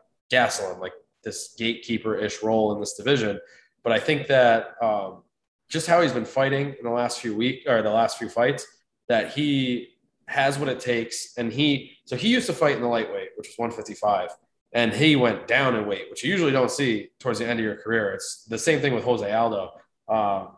like 0.80 0.92
this 1.22 1.54
gatekeeper 1.58 2.16
ish 2.16 2.42
role 2.42 2.72
in 2.72 2.80
this 2.80 2.94
division. 2.94 3.38
But 3.84 3.92
I 3.92 3.98
think 3.98 4.26
that 4.28 4.74
um, 4.80 5.24
just 5.68 5.86
how 5.86 6.00
he's 6.00 6.14
been 6.14 6.24
fighting 6.24 6.68
in 6.78 6.84
the 6.84 6.90
last 6.90 7.20
few 7.20 7.36
weeks 7.36 7.66
or 7.66 7.82
the 7.82 7.90
last 7.90 8.16
few 8.16 8.30
fights, 8.30 8.66
that 9.08 9.32
he 9.32 9.89
has 10.30 10.58
what 10.58 10.68
it 10.68 10.80
takes. 10.80 11.36
And 11.36 11.52
he, 11.52 11.98
so 12.04 12.16
he 12.16 12.28
used 12.28 12.46
to 12.46 12.52
fight 12.52 12.76
in 12.76 12.82
the 12.82 12.88
lightweight, 12.88 13.30
which 13.36 13.48
was 13.48 13.58
155 13.58 14.30
and 14.72 14.92
he 14.92 15.16
went 15.16 15.48
down 15.48 15.74
in 15.74 15.86
weight, 15.86 16.08
which 16.10 16.22
you 16.22 16.30
usually 16.30 16.52
don't 16.52 16.70
see 16.70 17.10
towards 17.18 17.38
the 17.38 17.46
end 17.46 17.58
of 17.58 17.64
your 17.64 17.76
career. 17.76 18.12
It's 18.12 18.44
the 18.44 18.58
same 18.58 18.80
thing 18.80 18.94
with 18.94 19.04
Jose 19.04 19.30
Aldo. 19.30 19.72
Um, 20.08 20.48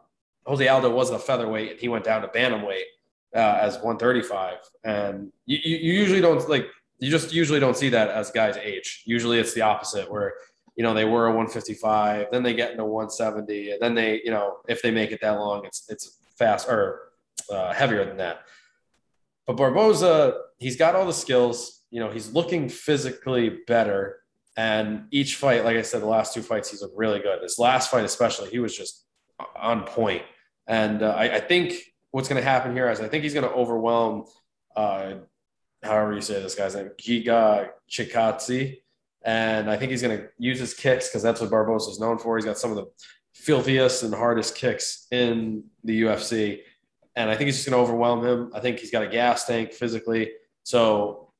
Jose 0.46 0.66
Aldo 0.66 0.90
wasn't 0.90 1.20
a 1.20 1.22
featherweight; 1.22 1.70
and 1.72 1.80
he 1.80 1.88
went 1.88 2.04
down 2.04 2.22
to 2.22 2.28
bantamweight 2.28 2.84
uh, 3.34 3.58
as 3.60 3.74
135, 3.76 4.58
and 4.84 5.32
you, 5.46 5.58
you 5.62 5.92
usually 5.92 6.20
don't 6.20 6.46
like 6.48 6.66
you 6.98 7.10
just 7.10 7.32
usually 7.32 7.60
don't 7.60 7.76
see 7.76 7.88
that 7.88 8.10
as 8.10 8.30
guys 8.30 8.56
age. 8.56 9.02
Usually, 9.06 9.38
it's 9.38 9.54
the 9.54 9.62
opposite, 9.62 10.10
where 10.10 10.34
you 10.76 10.82
know 10.82 10.94
they 10.94 11.04
were 11.04 11.26
a 11.26 11.30
155, 11.30 12.28
then 12.30 12.42
they 12.42 12.54
get 12.54 12.72
into 12.72 12.84
170, 12.84 13.72
and 13.72 13.80
then 13.80 13.94
they 13.94 14.20
you 14.24 14.30
know 14.30 14.58
if 14.68 14.82
they 14.82 14.90
make 14.90 15.10
it 15.10 15.20
that 15.22 15.38
long, 15.38 15.64
it's 15.64 15.86
it's 15.88 16.18
fast 16.36 16.68
or 16.68 17.12
uh, 17.50 17.72
heavier 17.72 18.04
than 18.04 18.18
that. 18.18 18.42
But 19.46 19.56
Barbosa, 19.56 20.38
he's 20.58 20.76
got 20.76 20.94
all 20.94 21.06
the 21.06 21.12
skills 21.12 21.82
you 21.92 22.00
know, 22.00 22.10
he's 22.10 22.32
looking 22.32 22.68
physically 22.68 23.58
better. 23.68 24.18
And 24.56 25.04
each 25.10 25.36
fight, 25.36 25.64
like 25.64 25.76
I 25.76 25.82
said, 25.82 26.00
the 26.00 26.06
last 26.06 26.34
two 26.34 26.42
fights, 26.42 26.70
he's 26.70 26.82
looked 26.82 26.96
really 26.96 27.20
good. 27.20 27.40
This 27.40 27.58
last 27.58 27.90
fight, 27.90 28.04
especially, 28.04 28.50
he 28.50 28.58
was 28.58 28.76
just 28.76 29.04
on 29.54 29.84
point. 29.84 30.22
And 30.66 31.02
uh, 31.02 31.10
I, 31.10 31.36
I, 31.36 31.40
think 31.40 31.74
what's 32.10 32.28
going 32.28 32.40
to 32.40 32.48
happen 32.48 32.72
here 32.74 32.90
is 32.90 33.00
I 33.00 33.08
think 33.08 33.24
he's 33.24 33.34
going 33.34 33.48
to 33.48 33.52
overwhelm 33.52 34.24
uh, 34.76 35.14
however 35.82 36.14
you 36.14 36.20
say 36.20 36.40
this 36.40 36.54
guy's 36.54 36.74
name, 36.74 36.90
Giga 37.00 37.70
Chikadze. 37.90 38.78
And 39.24 39.70
I 39.70 39.76
think 39.76 39.90
he's 39.90 40.02
going 40.02 40.16
to 40.16 40.28
use 40.38 40.58
his 40.58 40.74
kicks 40.74 41.08
because 41.08 41.22
that's 41.22 41.40
what 41.40 41.50
Barbosa 41.50 41.90
is 41.90 42.00
known 42.00 42.18
for. 42.18 42.36
He's 42.36 42.44
got 42.44 42.58
some 42.58 42.70
of 42.70 42.76
the 42.76 42.86
filthiest 43.34 44.02
and 44.02 44.14
hardest 44.14 44.54
kicks 44.54 45.06
in 45.10 45.64
the 45.84 46.02
UFC. 46.02 46.60
And 47.14 47.30
I 47.30 47.36
think 47.36 47.46
he's 47.46 47.56
just 47.56 47.68
going 47.68 47.78
to 47.78 47.82
overwhelm 47.82 48.24
him. 48.24 48.50
I 48.54 48.60
think 48.60 48.78
he's 48.78 48.90
got 48.90 49.02
a 49.02 49.08
gas 49.08 49.44
tank 49.44 49.72
physically. 49.72 50.32
So 50.62 51.30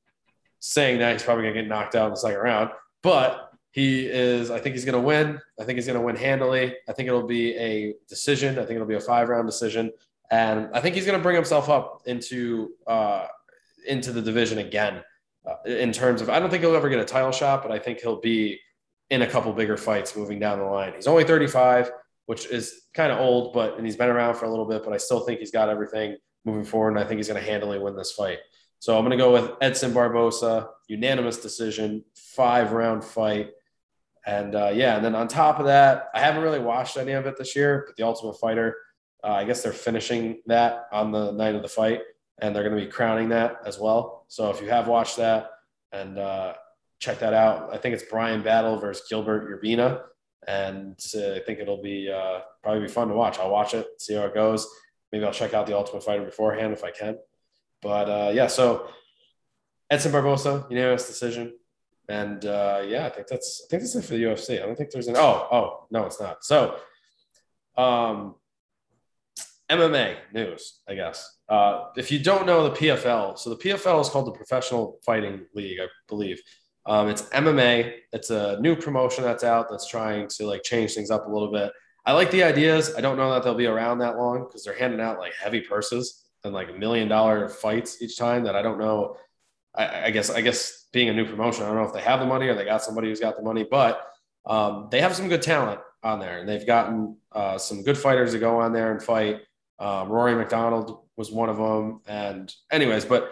saying 0.59 0.99
that 0.99 1.12
he's 1.12 1.23
probably 1.23 1.45
going 1.45 1.55
to 1.55 1.62
get 1.62 1.69
knocked 1.69 1.95
out 1.95 2.07
in 2.07 2.12
the 2.12 2.17
second 2.17 2.38
round, 2.38 2.71
but 3.02 3.52
he 3.73 4.07
is, 4.07 4.50
I 4.50 4.61
think 4.61 4.75
he's 4.75 4.85
going 4.85 5.00
to 5.00 5.07
win. 5.07 5.41
I 5.59 5.64
think 5.64 5.76
he's 5.76 5.87
going 5.87 5.99
to 5.99 6.05
win 6.05 6.14
handily. 6.14 6.76
I 6.88 6.93
think 6.93 7.09
it'll 7.09 7.26
be 7.26 7.57
a 7.57 7.95
decision. 8.09 8.59
I 8.59 8.62
think 8.62 8.73
it'll 8.73 8.87
be 8.87 8.95
a 8.95 9.00
five 9.00 9.29
round 9.29 9.49
decision. 9.49 9.91
And 10.31 10.69
I 10.75 10.81
think 10.81 10.95
he's 10.95 11.07
going 11.07 11.19
to 11.19 11.23
bring 11.23 11.37
himself 11.37 11.69
up 11.69 12.02
into, 12.07 12.73
uh, 12.87 13.26
into 13.87 14.12
the 14.12 14.23
division 14.23 14.59
again 14.59 15.02
uh, 15.47 15.55
in 15.67 15.91
terms 15.91 16.21
of, 16.21 16.29
I 16.29 16.38
don't 16.38 16.50
think 16.50 16.62
he'll 16.62 16.76
ever 16.76 16.91
get 16.91 17.00
a 17.00 17.05
title 17.05 17.33
shot, 17.33 17.62
but 17.62 17.73
I 17.73 17.79
think 17.79 18.00
he'll 18.00 18.21
be 18.21 18.61
in 19.11 19.23
a 19.23 19.26
couple 19.26 19.52
bigger 19.52 19.76
fights 19.76 20.17
moving 20.17 20.38
down 20.38 20.59
the 20.59 20.64
line. 20.64 20.93
He's 20.95 21.07
only 21.07 21.25
35, 21.25 21.91
which 22.26 22.47
is 22.47 22.83
kind 22.95 23.12
of 23.12 23.19
old, 23.19 23.52
but, 23.52 23.76
and 23.76 23.85
he's 23.85 23.97
been 23.97 24.09
around 24.09 24.35
for 24.35 24.45
a 24.45 24.50
little 24.50 24.67
bit, 24.67 24.85
but 24.85 24.93
I 24.93 24.97
still 24.97 25.21
think 25.21 25.41
he's 25.41 25.50
got 25.50 25.69
everything 25.69 26.17
moving 26.45 26.64
forward. 26.64 26.91
And 26.91 26.99
I 26.99 27.05
think 27.05 27.19
he's 27.19 27.29
going 27.29 27.43
to 27.43 27.50
handily 27.50 27.79
win 27.79 27.97
this 27.97 28.12
fight. 28.12 28.38
So 28.79 28.97
I'm 28.97 29.05
going 29.05 29.17
to 29.17 29.25
go 29.25 29.33
with 29.33 29.52
Edson 29.61 29.93
Barbosa, 29.93 30.69
unanimous 30.88 31.38
decision, 31.38 32.05
five 32.17 32.73
round 32.73 33.05
fight. 33.05 33.50
And 34.26 34.55
uh, 34.55 34.73
yeah, 34.75 34.97
and 34.97 35.05
then 35.05 35.14
on 35.14 35.29
top 35.29 35.59
of 35.59 35.67
that, 35.67 36.09
I 36.14 36.21
haven't 36.21 36.43
really 36.43 36.59
watched 36.59 36.97
any 36.97 37.12
of 37.12 37.26
it 37.26 37.37
this 37.37 37.55
year, 37.57 37.85
but 37.87 37.97
The 37.97 38.05
Ultimate 38.05 38.38
Fighter, 38.41 38.76
uh, 39.25 39.33
I 39.33 39.45
guess 39.45 39.62
they're 39.62 39.73
finishing 39.73 40.43
that 40.47 40.87
on 40.93 41.12
the 41.12 41.33
night 41.33 41.55
of 41.55 41.62
the 41.62 41.69
fight, 41.69 42.00
and 42.41 42.55
they're 42.55 42.64
going 42.64 42.76
to 42.76 42.85
be 42.85 42.91
crowning 42.91 43.29
that 43.29 43.59
as 43.64 43.79
well. 43.79 44.25
So 44.29 44.50
if 44.50 44.61
you 44.61 44.69
have 44.69 44.88
watched 44.88 45.17
that 45.19 45.50
and 45.93 46.19
uh, 46.19 46.55
check 46.99 47.21
that 47.21 47.35
out, 47.35 47.73
I 47.73 47.79
think 47.79 47.95
it's 47.95 48.05
Brian 48.11 48.43
Battle 48.43 48.79
versus 48.79 49.07
Gilbert 49.09 49.62
Urbina, 49.62 50.02
and 50.47 50.99
uh, 51.15 51.35
I 51.35 51.41
think 51.41 51.61
it'll 51.61 51.83
be 51.83 52.11
uh, 52.11 52.41
probably 52.63 52.83
be 52.83 52.89
fun 52.89 53.09
to 53.09 53.15
watch. 53.15 53.39
I'll 53.39 53.51
watch 53.51 53.75
it, 53.75 53.87
see 53.99 54.15
how 54.15 54.25
it 54.25 54.35
goes. 54.35 54.67
Maybe 55.13 55.25
I'll 55.25 55.33
check 55.33 55.55
out 55.55 55.67
The 55.67 55.77
Ultimate 55.77 56.03
Fighter 56.03 56.25
beforehand 56.25 56.73
if 56.73 56.85
I 56.85 56.91
can. 56.91 57.19
But 57.81 58.09
uh, 58.09 58.33
yeah, 58.35 58.47
so 58.47 58.89
Edson 59.91 60.13
Barbosa, 60.13 60.69
unanimous 60.71 61.07
decision. 61.07 61.55
And 62.09 62.45
uh, 62.45 62.83
yeah, 62.87 63.07
I 63.07 63.11
think 63.11 63.27
that's 63.27 63.63
I 63.65 63.69
think 63.69 63.83
that's 63.83 63.95
it 63.95 64.05
for 64.05 64.15
the 64.15 64.25
UFC. 64.25 64.63
I 64.63 64.67
don't 64.67 64.77
think 64.77 64.91
there's 64.91 65.09
an 65.09 65.17
oh 65.17 65.49
oh 65.53 65.87
no, 65.91 66.05
it's 66.07 66.21
not. 66.21 66.45
So 66.45 66.77
um, 67.77 68.35
MMA 69.71 70.17
news, 70.35 70.81
I 70.89 70.95
guess. 70.95 71.39
Uh, 71.49 71.85
if 71.97 72.11
you 72.11 72.19
don't 72.19 72.47
know 72.47 72.65
the 72.69 72.77
PFL, 72.77 73.39
so 73.39 73.51
the 73.51 73.57
PFL 73.57 74.01
is 74.01 74.09
called 74.09 74.27
the 74.27 74.33
Professional 74.33 74.99
Fighting 75.05 75.47
League, 75.55 75.79
I 75.81 75.87
believe. 76.09 76.43
Um, 76.87 77.09
it's 77.09 77.23
MMA. 77.23 77.95
It's 78.12 78.31
a 78.31 78.61
new 78.61 78.75
promotion 78.75 79.25
that's 79.25 79.45
out 79.45 79.71
that's 79.71 79.87
trying 79.87 80.29
to 80.29 80.47
like 80.47 80.62
change 80.62 80.95
things 80.95 81.11
up 81.11 81.27
a 81.27 81.31
little 81.31 81.51
bit. 81.51 81.73
I 82.05 82.12
like 82.12 82.31
the 82.31 82.43
ideas. 82.43 82.95
I 82.97 83.01
don't 83.01 83.17
know 83.17 83.31
that 83.33 83.45
they'll 83.45 83.55
be 83.55 83.67
around 83.67 83.99
that 83.99 84.17
long 84.17 84.45
because 84.47 84.65
they're 84.65 84.77
handing 84.77 85.01
out 85.01 85.19
like 85.19 85.35
heavy 85.35 85.61
purses 85.61 86.25
and 86.45 86.53
like 86.53 86.77
million 86.77 87.09
dollar 87.09 87.49
fights 87.49 88.03
each 88.03 88.17
time 88.17 88.45
that 88.45 88.57
I 88.57 88.62
don't 88.62 88.79
know. 88.79 89.17
I, 89.75 90.07
I, 90.07 90.11
guess 90.11 90.29
I 90.29 90.41
guess 90.41 90.89
being 90.93 91.09
a 91.09 91.12
new 91.12 91.25
promotion, 91.25 91.65
I 91.65 91.69
don't 91.69 91.77
know 91.77 91.85
if 91.85 91.93
they 91.93 92.03
have 92.03 92.21
the 92.21 92.27
money 92.27 92.49
or 92.49 92.55
they 92.55 92.65
got 92.65 92.83
somebody 92.83 93.09
who's 93.09 93.21
got 93.21 93.37
the 93.37 93.43
money, 93.43 93.65
but 93.69 94.07
um, 94.45 94.89
they 94.91 95.01
have 95.01 95.15
some 95.15 95.29
good 95.29 95.43
talent 95.43 95.81
on 96.03 96.19
there, 96.19 96.41
and 96.41 96.49
they've 96.49 96.67
gotten 96.67 97.17
uh, 97.31 97.57
some 97.57 97.83
good 97.83 97.97
fighters 97.97 98.33
to 98.33 98.39
go 98.39 98.61
on 98.61 98.73
there 98.73 98.91
and 98.91 99.03
fight. 99.03 99.41
Um, 99.79 100.09
Rory 100.09 100.35
MacDonald 100.35 100.99
was 101.17 101.31
one 101.31 101.49
of 101.49 101.57
them, 101.57 102.01
and 102.07 102.53
anyways, 102.71 103.05
but 103.05 103.31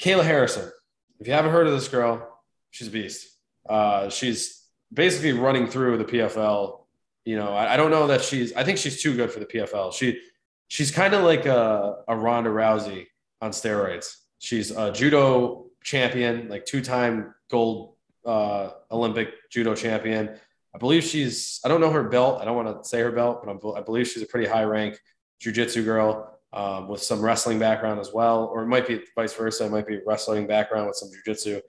Kayla 0.00 0.24
Harrison, 0.24 0.70
if 1.18 1.26
you 1.26 1.32
haven't 1.32 1.50
heard 1.50 1.66
of 1.66 1.72
this 1.72 1.88
girl, 1.88 2.35
she's 2.76 2.88
a 2.88 2.90
beast. 2.90 3.28
Uh, 3.68 4.08
she's 4.10 4.64
basically 4.92 5.32
running 5.32 5.66
through 5.66 5.96
the 5.98 6.04
PFL. 6.04 6.80
You 7.24 7.36
know, 7.36 7.48
I, 7.48 7.74
I 7.74 7.76
don't 7.76 7.90
know 7.90 8.06
that 8.08 8.22
she's. 8.22 8.52
I 8.52 8.62
think 8.64 8.78
she's 8.78 9.02
too 9.02 9.16
good 9.16 9.32
for 9.32 9.40
the 9.40 9.46
PFL. 9.46 9.92
She 9.94 10.20
she's 10.68 10.90
kind 10.90 11.14
of 11.14 11.24
like 11.24 11.46
a, 11.46 12.04
a 12.06 12.16
Ronda 12.16 12.50
Rousey 12.50 13.06
on 13.40 13.50
steroids. 13.50 14.16
She's 14.38 14.70
a 14.70 14.92
judo 14.92 15.66
champion, 15.82 16.48
like 16.48 16.66
two 16.66 16.82
time 16.82 17.34
gold 17.50 17.94
uh, 18.24 18.70
Olympic 18.90 19.50
judo 19.50 19.74
champion. 19.74 20.38
I 20.74 20.78
believe 20.78 21.04
she's, 21.04 21.60
I 21.64 21.68
don't 21.68 21.80
know 21.80 21.90
her 21.90 22.02
belt. 22.02 22.42
I 22.42 22.44
don't 22.44 22.56
want 22.56 22.82
to 22.82 22.86
say 22.86 23.00
her 23.00 23.10
belt, 23.10 23.42
but 23.42 23.50
I'm, 23.50 23.76
i 23.76 23.80
believe 23.80 24.08
she's 24.08 24.22
a 24.22 24.26
pretty 24.26 24.46
high 24.46 24.64
rank 24.64 25.00
jujitsu 25.42 25.82
girl 25.84 26.38
um, 26.52 26.88
with 26.88 27.02
some 27.02 27.22
wrestling 27.22 27.58
background 27.58 27.98
as 27.98 28.12
well. 28.12 28.44
Or 28.44 28.62
it 28.62 28.66
might 28.66 28.86
be 28.86 29.00
vice 29.14 29.32
versa. 29.32 29.64
It 29.64 29.72
might 29.72 29.86
be 29.86 30.00
wrestling 30.06 30.46
background 30.46 30.88
with 30.88 30.96
some 30.96 31.08
jujitsu. 31.08 31.62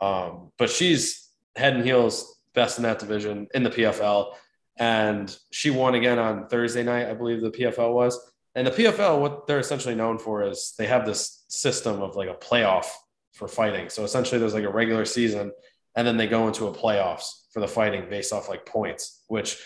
Um, 0.00 0.50
but 0.58 0.70
she's 0.70 1.28
head 1.56 1.74
and 1.74 1.84
heels 1.84 2.40
best 2.54 2.78
in 2.78 2.84
that 2.84 2.98
division 2.98 3.48
in 3.54 3.62
the 3.62 3.70
PFL. 3.70 4.34
And 4.76 5.34
she 5.52 5.70
won 5.70 5.94
again 5.94 6.18
on 6.18 6.48
Thursday 6.48 6.82
night, 6.82 7.08
I 7.08 7.14
believe 7.14 7.40
the 7.40 7.50
PFL 7.50 7.92
was. 7.92 8.18
And 8.54 8.66
the 8.66 8.70
PFL, 8.70 9.20
what 9.20 9.46
they're 9.46 9.58
essentially 9.58 9.94
known 9.94 10.18
for 10.18 10.42
is 10.42 10.74
they 10.78 10.86
have 10.86 11.06
this 11.06 11.44
system 11.48 12.02
of 12.02 12.16
like 12.16 12.28
a 12.28 12.34
playoff 12.34 12.86
for 13.32 13.48
fighting. 13.48 13.88
So 13.88 14.04
essentially, 14.04 14.38
there's 14.38 14.54
like 14.54 14.64
a 14.64 14.70
regular 14.70 15.04
season, 15.04 15.52
and 15.96 16.06
then 16.06 16.16
they 16.16 16.28
go 16.28 16.46
into 16.46 16.66
a 16.66 16.72
playoffs 16.72 17.46
for 17.52 17.60
the 17.60 17.68
fighting 17.68 18.08
based 18.08 18.32
off 18.32 18.48
like 18.48 18.64
points, 18.64 19.24
which 19.28 19.58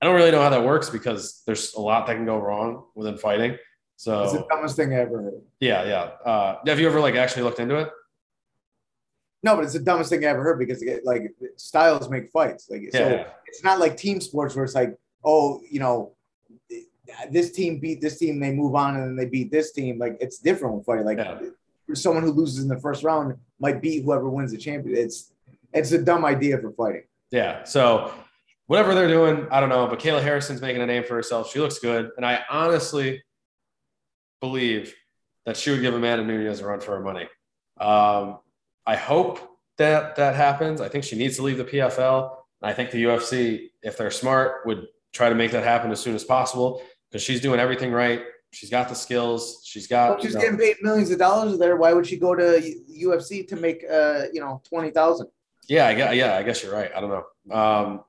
I 0.00 0.06
don't 0.06 0.16
really 0.16 0.30
know 0.30 0.40
how 0.40 0.50
that 0.50 0.64
works 0.64 0.90
because 0.90 1.42
there's 1.46 1.74
a 1.74 1.80
lot 1.80 2.06
that 2.06 2.14
can 2.14 2.24
go 2.24 2.38
wrong 2.38 2.84
within 2.94 3.18
fighting. 3.18 3.56
So 3.96 4.24
it's 4.24 4.32
the 4.32 4.46
dumbest 4.50 4.76
thing 4.76 4.92
I 4.92 5.00
ever 5.00 5.22
heard. 5.22 5.42
Yeah, 5.60 5.84
yeah. 5.84 6.30
Uh, 6.30 6.58
have 6.66 6.80
you 6.80 6.86
ever 6.86 7.00
like 7.00 7.14
actually 7.14 7.42
looked 7.42 7.60
into 7.60 7.76
it? 7.76 7.90
No, 9.44 9.56
but 9.56 9.64
it's 9.64 9.74
the 9.74 9.78
dumbest 9.78 10.08
thing 10.08 10.24
I 10.24 10.28
ever 10.28 10.42
heard 10.42 10.58
because 10.58 10.82
like 11.04 11.34
styles 11.56 12.08
make 12.08 12.30
fights. 12.30 12.70
Like 12.70 12.80
yeah. 12.84 12.90
so, 12.98 13.26
it's 13.46 13.62
not 13.62 13.78
like 13.78 13.94
team 13.94 14.18
sports 14.22 14.56
where 14.56 14.64
it's 14.64 14.74
like, 14.74 14.96
oh, 15.22 15.60
you 15.70 15.80
know, 15.80 16.12
this 17.30 17.52
team 17.52 17.78
beat 17.78 18.00
this 18.00 18.18
team, 18.18 18.40
they 18.40 18.52
move 18.52 18.74
on 18.74 18.96
and 18.96 19.04
then 19.04 19.16
they 19.16 19.26
beat 19.26 19.50
this 19.50 19.72
team. 19.72 19.98
Like 19.98 20.16
it's 20.18 20.38
different 20.38 20.76
with 20.76 20.86
fighting. 20.86 21.04
Like 21.04 21.18
yeah. 21.18 21.40
someone 21.92 22.22
who 22.22 22.32
loses 22.32 22.62
in 22.62 22.68
the 22.68 22.80
first 22.80 23.04
round 23.04 23.36
might 23.60 23.82
beat 23.82 24.02
whoever 24.02 24.30
wins 24.30 24.50
the 24.50 24.56
champion. 24.56 24.96
It's 24.96 25.30
it's 25.74 25.92
a 25.92 26.02
dumb 26.02 26.24
idea 26.24 26.56
for 26.56 26.70
fighting. 26.72 27.02
Yeah. 27.30 27.64
So 27.64 28.14
whatever 28.66 28.94
they're 28.94 29.08
doing, 29.08 29.46
I 29.50 29.60
don't 29.60 29.68
know. 29.68 29.86
But 29.86 30.00
Kayla 30.00 30.22
Harrison's 30.22 30.62
making 30.62 30.80
a 30.80 30.86
name 30.86 31.04
for 31.04 31.16
herself. 31.16 31.52
She 31.52 31.60
looks 31.60 31.78
good, 31.80 32.12
and 32.16 32.24
I 32.24 32.44
honestly 32.48 33.22
believe 34.40 34.94
that 35.44 35.58
she 35.58 35.70
would 35.70 35.82
give 35.82 35.92
Amanda 35.92 36.24
Nunes 36.24 36.60
a 36.60 36.66
run 36.66 36.80
for 36.80 36.92
her 36.92 37.02
money. 37.02 37.28
Um, 37.78 38.38
I 38.86 38.96
hope 38.96 39.58
that 39.78 40.16
that 40.16 40.34
happens. 40.34 40.80
I 40.80 40.88
think 40.88 41.04
she 41.04 41.16
needs 41.16 41.36
to 41.36 41.42
leave 41.42 41.58
the 41.58 41.64
PFL. 41.64 42.36
And 42.62 42.70
I 42.70 42.74
think 42.74 42.90
the 42.90 43.04
UFC, 43.04 43.70
if 43.82 43.96
they're 43.96 44.10
smart, 44.10 44.66
would 44.66 44.86
try 45.12 45.28
to 45.28 45.34
make 45.34 45.50
that 45.52 45.64
happen 45.64 45.90
as 45.90 46.00
soon 46.00 46.14
as 46.14 46.24
possible 46.24 46.82
because 47.10 47.22
she's 47.22 47.40
doing 47.40 47.60
everything 47.60 47.92
right. 47.92 48.22
She's 48.52 48.70
got 48.70 48.88
the 48.88 48.94
skills. 48.94 49.62
She's 49.64 49.86
got. 49.86 50.10
Well, 50.10 50.20
she's 50.20 50.32
you 50.32 50.34
know, 50.36 50.40
getting 50.42 50.58
paid 50.58 50.76
millions 50.80 51.10
of 51.10 51.18
dollars 51.18 51.58
there. 51.58 51.76
Why 51.76 51.92
would 51.92 52.06
she 52.06 52.16
go 52.16 52.34
to 52.34 52.74
UFC 52.88 53.46
to 53.48 53.56
make 53.56 53.84
uh 53.90 54.24
you 54.32 54.40
know 54.40 54.62
twenty 54.68 54.90
thousand? 54.90 55.28
Yeah, 55.68 55.86
I 55.86 55.94
guess, 55.94 56.14
yeah, 56.14 56.36
I 56.36 56.42
guess 56.42 56.62
you're 56.62 56.72
right. 56.72 56.90
I 56.94 57.00
don't 57.00 57.10
know. 57.10 57.56
Um, 57.56 58.04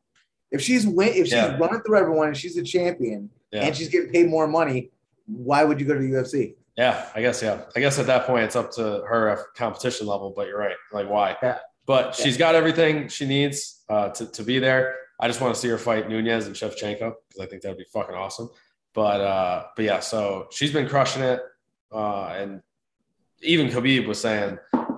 if 0.51 0.62
she's 0.62 0.86
win, 0.86 1.10
if 1.10 1.25
she's 1.25 1.34
yeah. 1.34 1.58
running 1.58 1.82
through 1.82 1.98
everyone 1.98 2.27
and 2.27 2.38
she's 2.38 2.58
a 2.58 2.63
champion 2.63 3.29
yeah. 3.51 3.65
and 3.65 3.75
she's 3.75 3.89
getting 3.89 4.12
paid 4.12 4.27
more 4.27 4.48
money, 4.48 4.91
why 5.25 5.63
would 5.63 5.79
you 5.79 5.88
go 5.88 5.94
to 5.94 6.00
the 6.00 6.10
UFC? 6.10 6.55
Yeah, 6.77 7.08
I 7.15 7.22
guess 7.22 7.41
yeah. 7.41 7.62
I 7.75 7.79
guess 7.79 8.00
at 8.00 8.08
that 8.08 8.27
point 8.27 8.44
it's 8.44 8.55
up 8.55 8.72
to 8.74 9.03
her 9.08 9.46
competition 9.55 10.08
level. 10.08 10.34
But 10.36 10.48
you're 10.48 10.60
right. 10.60 10.75
Like 10.91 11.10
why? 11.10 11.38
Yeah. 11.41 11.60
But 11.86 12.15
she's 12.15 12.38
got 12.38 12.55
everything 12.55 13.08
she 13.08 13.25
needs 13.25 13.84
uh, 13.89 14.10
to 14.10 14.25
to 14.25 14.44
be 14.44 14.60
there. 14.60 14.96
I 15.20 15.27
just 15.27 15.39
want 15.39 15.53
to 15.53 15.60
see 15.60 15.70
her 15.70 15.77
fight 15.77 16.10
Nunes 16.10 16.46
and 16.46 16.55
Shevchenko 16.55 17.13
because 17.29 17.41
I 17.41 17.46
think 17.46 17.62
that'd 17.62 17.77
be 17.77 17.86
fucking 17.94 18.15
awesome. 18.15 18.50
But 18.94 19.22
uh, 19.22 19.63
but 19.75 19.86
yeah, 19.86 20.00
so 20.00 20.48
she's 20.51 20.74
been 20.74 20.88
crushing 20.88 21.24
it, 21.24 21.41
uh, 21.91 22.27
and 22.38 22.62
even 23.41 23.67
Khabib 23.67 24.08
was 24.08 24.20
saying 24.20 24.58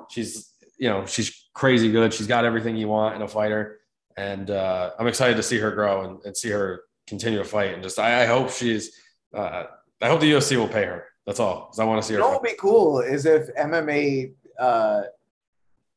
she's 0.09 0.51
you 0.77 0.89
know 0.89 1.05
she's 1.05 1.49
crazy 1.53 1.91
good. 1.91 2.13
She's 2.13 2.27
got 2.27 2.45
everything 2.45 2.75
you 2.77 2.87
want 2.87 3.15
in 3.15 3.21
a 3.21 3.27
fighter, 3.27 3.79
and 4.15 4.49
uh, 4.49 4.91
I'm 4.97 5.07
excited 5.07 5.37
to 5.37 5.43
see 5.43 5.57
her 5.59 5.71
grow 5.71 6.03
and, 6.03 6.25
and 6.25 6.37
see 6.37 6.49
her 6.49 6.83
continue 7.05 7.39
to 7.39 7.45
fight. 7.45 7.73
And 7.73 7.83
just 7.83 7.99
I, 7.99 8.23
I 8.23 8.25
hope 8.25 8.51
she's 8.51 8.99
uh, 9.33 9.65
I 10.01 10.07
hope 10.07 10.21
the 10.21 10.31
UFC 10.31 10.57
will 10.57 10.67
pay 10.67 10.85
her. 10.85 11.05
That's 11.27 11.41
all 11.41 11.65
because 11.65 11.79
I 11.79 11.83
want 11.83 12.01
to 12.01 12.07
see 12.07 12.13
her. 12.13 12.21
What 12.21 12.41
would 12.41 12.49
be 12.49 12.55
cool 12.57 13.01
is 13.01 13.25
if 13.25 13.53
MMA, 13.55 14.31
uh, 14.57 15.01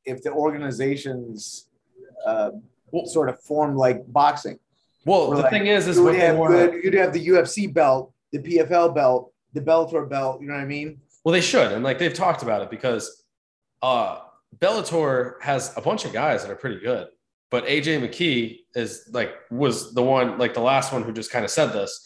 if 0.04 0.22
the 0.22 0.32
organizations 0.32 1.68
uh, 2.26 2.50
sort 3.06 3.28
of 3.28 3.40
form 3.40 3.76
like 3.76 4.02
boxing. 4.12 4.58
Well, 5.06 5.30
the 5.30 5.36
like, 5.36 5.50
thing 5.50 5.66
is, 5.68 5.86
is 5.86 5.96
you 5.96 6.02
would 6.02 6.16
have 6.16 6.36
good. 6.36 6.84
You'd 6.84 6.94
have 6.94 7.12
the 7.12 7.26
UFC 7.28 7.72
belt, 7.72 8.12
the 8.32 8.40
PFL 8.40 8.92
belt, 8.92 9.32
the 9.54 9.60
Bellator 9.60 10.08
belt. 10.08 10.40
You 10.42 10.48
know 10.48 10.54
what 10.54 10.62
I 10.62 10.66
mean? 10.66 11.00
Well, 11.24 11.32
they 11.32 11.40
should, 11.40 11.72
and 11.72 11.84
like 11.84 11.98
they've 11.98 12.12
talked 12.12 12.42
about 12.42 12.62
it 12.62 12.70
because 12.70 13.24
uh, 13.82 14.18
Bellator 14.58 15.40
has 15.42 15.72
a 15.76 15.80
bunch 15.80 16.04
of 16.04 16.12
guys 16.12 16.42
that 16.42 16.50
are 16.50 16.56
pretty 16.56 16.80
good, 16.80 17.06
but 17.50 17.66
AJ 17.66 18.06
McKee 18.06 18.60
is 18.74 19.08
like 19.12 19.32
was 19.50 19.94
the 19.94 20.02
one 20.02 20.38
like 20.38 20.54
the 20.54 20.60
last 20.60 20.92
one 20.92 21.04
who 21.04 21.12
just 21.12 21.30
kind 21.30 21.44
of 21.44 21.52
said 21.52 21.72
this. 21.72 22.04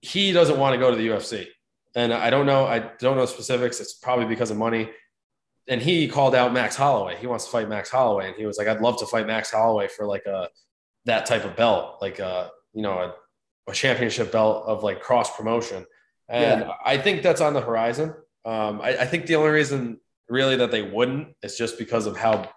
He 0.00 0.30
doesn't 0.30 0.58
want 0.58 0.74
to 0.74 0.78
go 0.78 0.90
to 0.92 0.96
the 0.96 1.08
UFC, 1.08 1.48
and 1.98 2.12
I 2.12 2.30
don't 2.30 2.46
know. 2.46 2.64
I 2.66 2.78
don't 2.78 3.16
know 3.16 3.26
specifics. 3.26 3.80
It's 3.80 3.94
probably 3.94 4.26
because 4.26 4.50
of 4.50 4.56
money 4.56 4.90
and 5.68 5.82
he 5.82 6.08
called 6.08 6.34
out 6.34 6.52
Max 6.52 6.74
Holloway. 6.74 7.16
He 7.16 7.26
wants 7.26 7.44
to 7.44 7.50
fight 7.50 7.68
Max 7.68 7.90
Holloway, 7.90 8.28
and 8.28 8.36
he 8.36 8.46
was 8.46 8.58
like, 8.58 8.66
"I'd 8.66 8.80
love 8.80 8.98
to 9.00 9.06
fight 9.06 9.26
Max 9.26 9.50
Holloway 9.50 9.88
for 9.88 10.06
like 10.06 10.24
a 10.26 10.48
that 11.04 11.26
type 11.26 11.44
of 11.44 11.54
belt, 11.56 11.98
like 12.00 12.18
a 12.18 12.50
you 12.72 12.82
know 12.82 12.98
a, 12.98 13.14
a 13.70 13.74
championship 13.74 14.32
belt 14.32 14.64
of 14.66 14.82
like 14.82 15.00
cross 15.00 15.36
promotion." 15.36 15.84
And 16.28 16.62
yeah. 16.62 16.72
I 16.84 16.98
think 16.98 17.22
that's 17.22 17.40
on 17.40 17.52
the 17.52 17.60
horizon. 17.60 18.14
Um, 18.44 18.80
I, 18.80 18.98
I 18.98 19.06
think 19.06 19.26
the 19.26 19.36
only 19.36 19.50
reason 19.50 20.00
really 20.28 20.56
that 20.56 20.70
they 20.70 20.82
wouldn't 20.82 21.36
is 21.42 21.56
just 21.56 21.78
because 21.78 22.06
of 22.06 22.16
how, 22.16 22.50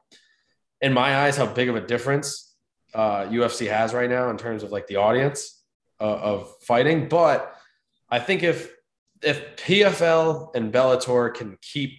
in 0.82 0.94
my 0.94 1.18
eyes, 1.18 1.38
how 1.38 1.46
big 1.46 1.70
of 1.70 1.76
a 1.76 1.82
difference 1.82 2.56
uh, 2.94 3.24
UFC 3.24 3.70
has 3.70 3.94
right 3.94 4.10
now 4.10 4.30
in 4.30 4.38
terms 4.38 4.64
of 4.64 4.72
like 4.72 4.88
the 4.88 4.98
audience 4.98 5.62
uh, 6.00 6.04
of 6.04 6.54
fighting. 6.62 7.08
But 7.10 7.54
I 8.10 8.20
think 8.20 8.44
if 8.44 8.74
if 9.22 9.56
PFL 9.58 10.56
and 10.56 10.74
Bellator 10.74 11.34
can 11.34 11.58
keep 11.62 11.92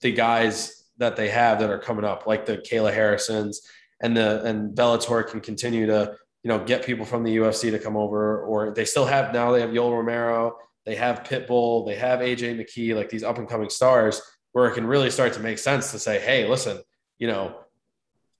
the 0.00 0.12
guys 0.12 0.84
that 0.98 1.16
they 1.16 1.28
have 1.28 1.60
that 1.60 1.70
are 1.70 1.78
coming 1.78 2.04
up, 2.04 2.26
like 2.26 2.46
the 2.46 2.58
Kayla 2.58 2.92
Harrisons 2.92 3.62
and 4.00 4.16
the 4.16 4.44
and 4.44 4.76
Bellator 4.76 5.26
can 5.26 5.40
continue 5.40 5.86
to 5.86 6.16
you 6.42 6.48
know 6.48 6.64
get 6.64 6.84
people 6.84 7.04
from 7.04 7.24
the 7.24 7.36
UFC 7.36 7.70
to 7.70 7.78
come 7.78 7.96
over, 7.96 8.42
or 8.42 8.72
they 8.72 8.84
still 8.84 9.06
have 9.06 9.32
now 9.32 9.52
they 9.52 9.60
have 9.60 9.70
Yoel 9.70 9.92
Romero, 9.92 10.56
they 10.84 10.94
have 10.94 11.24
Pitbull, 11.24 11.86
they 11.86 11.96
have 11.96 12.20
AJ 12.20 12.58
McKee, 12.58 12.94
like 12.94 13.10
these 13.10 13.24
up 13.24 13.38
and 13.38 13.48
coming 13.48 13.70
stars, 13.70 14.20
where 14.52 14.66
it 14.66 14.74
can 14.74 14.86
really 14.86 15.10
start 15.10 15.32
to 15.34 15.40
make 15.40 15.58
sense 15.58 15.92
to 15.92 15.98
say, 15.98 16.20
hey, 16.20 16.48
listen, 16.48 16.78
you 17.18 17.26
know, 17.26 17.56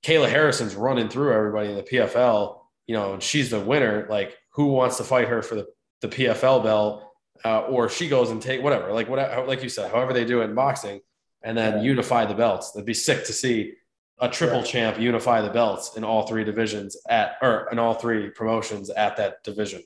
Kayla 0.03 0.29
Harrison's 0.29 0.75
running 0.75 1.09
through 1.09 1.33
everybody 1.33 1.69
in 1.69 1.75
the 1.75 1.83
PFL, 1.83 2.59
you 2.87 2.95
know, 2.95 3.13
and 3.13 3.23
she's 3.23 3.49
the 3.49 3.59
winner. 3.59 4.07
Like, 4.09 4.37
who 4.51 4.67
wants 4.67 4.97
to 4.97 5.03
fight 5.03 5.27
her 5.27 5.41
for 5.41 5.55
the, 5.55 5.67
the 6.01 6.07
PFL 6.07 6.63
belt? 6.63 7.08
Uh, 7.45 7.61
or 7.61 7.87
she 7.87 8.09
goes 8.09 8.31
and 8.31 8.41
take 8.41 8.61
whatever, 8.61 8.91
like 8.91 9.07
what, 9.07 9.47
like 9.47 9.63
you 9.63 9.69
said, 9.69 9.89
however 9.91 10.11
they 10.11 10.25
do 10.25 10.41
it 10.41 10.45
in 10.45 10.55
boxing, 10.55 10.99
and 11.41 11.57
then 11.57 11.77
yeah. 11.77 11.83
unify 11.83 12.25
the 12.25 12.33
belts. 12.33 12.71
That'd 12.71 12.85
be 12.85 12.93
sick 12.93 13.25
to 13.25 13.33
see 13.33 13.73
a 14.19 14.27
triple 14.27 14.57
yeah. 14.57 14.63
champ 14.63 14.99
unify 14.99 15.41
the 15.41 15.49
belts 15.49 15.95
in 15.95 16.03
all 16.03 16.27
three 16.27 16.43
divisions 16.43 16.97
at 17.07 17.37
or 17.41 17.69
in 17.71 17.79
all 17.79 17.93
three 17.93 18.29
promotions 18.29 18.89
at 18.89 19.15
that 19.17 19.43
division. 19.43 19.81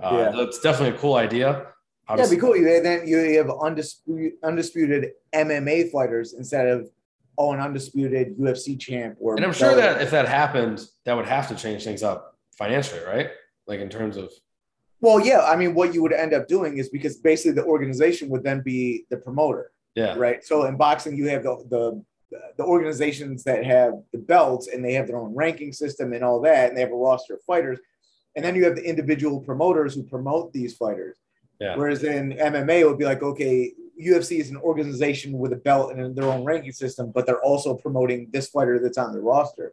Uh, 0.00 0.30
yeah. 0.32 0.36
That's 0.36 0.60
definitely 0.60 0.96
a 0.96 1.00
cool 1.00 1.16
idea. 1.16 1.66
Obviously. 2.08 2.36
Yeah, 2.36 2.40
be 2.40 2.46
cool. 2.46 2.56
You, 2.56 2.82
then 2.82 3.06
you 3.06 3.38
have 3.38 3.50
undisputed, 3.50 4.32
undisputed 4.42 5.12
MMA 5.34 5.90
fighters 5.90 6.34
instead 6.34 6.66
of 6.68 6.88
oh 7.38 7.52
an 7.52 7.60
undisputed 7.60 8.36
UFC 8.38 8.78
champ. 8.78 9.16
Or 9.20 9.36
and 9.36 9.44
I'm 9.44 9.52
sure 9.52 9.74
that 9.76 10.02
if 10.02 10.10
that 10.10 10.28
happened, 10.28 10.84
that 11.04 11.14
would 11.14 11.26
have 11.26 11.48
to 11.48 11.54
change 11.54 11.84
things 11.84 12.02
up 12.02 12.36
financially, 12.56 13.00
right? 13.04 13.30
Like 13.66 13.80
in 13.80 13.88
terms 13.88 14.16
of. 14.16 14.32
Well, 15.02 15.20
yeah. 15.20 15.42
I 15.42 15.56
mean, 15.56 15.74
what 15.74 15.92
you 15.92 16.00
would 16.02 16.12
end 16.12 16.32
up 16.32 16.48
doing 16.48 16.78
is 16.78 16.88
because 16.88 17.16
basically 17.16 17.52
the 17.52 17.66
organization 17.66 18.28
would 18.30 18.44
then 18.44 18.62
be 18.62 19.04
the 19.10 19.18
promoter. 19.18 19.72
Yeah. 19.94 20.14
Right. 20.16 20.42
So 20.42 20.64
in 20.64 20.76
boxing, 20.76 21.16
you 21.16 21.28
have 21.28 21.42
the 21.42 21.56
the 21.68 22.02
the 22.56 22.64
organizations 22.64 23.44
that 23.44 23.62
have 23.64 23.92
the 24.12 24.18
belts 24.18 24.68
and 24.68 24.82
they 24.82 24.94
have 24.94 25.06
their 25.06 25.18
own 25.18 25.34
ranking 25.34 25.72
system 25.72 26.14
and 26.14 26.24
all 26.24 26.40
that, 26.42 26.68
and 26.68 26.76
they 26.76 26.80
have 26.80 26.92
a 26.92 26.96
roster 26.96 27.34
of 27.34 27.42
fighters. 27.42 27.78
And 28.36 28.44
then 28.44 28.54
you 28.54 28.64
have 28.64 28.76
the 28.76 28.88
individual 28.88 29.40
promoters 29.40 29.94
who 29.94 30.04
promote 30.04 30.52
these 30.52 30.74
fighters. 30.74 31.16
Yeah. 31.60 31.76
Whereas 31.76 32.02
in 32.02 32.32
MMA, 32.32 32.80
it 32.80 32.88
would 32.88 32.98
be 32.98 33.04
like, 33.04 33.22
okay, 33.22 33.72
UFC 34.02 34.38
is 34.38 34.50
an 34.50 34.56
organization 34.56 35.36
with 35.38 35.52
a 35.52 35.56
belt 35.56 35.92
and 35.92 36.16
their 36.16 36.24
own 36.24 36.44
ranking 36.44 36.72
system, 36.72 37.12
but 37.14 37.26
they're 37.26 37.42
also 37.42 37.74
promoting 37.74 38.28
this 38.32 38.48
fighter 38.48 38.78
that's 38.78 38.98
on 38.98 39.12
the 39.12 39.20
roster. 39.20 39.72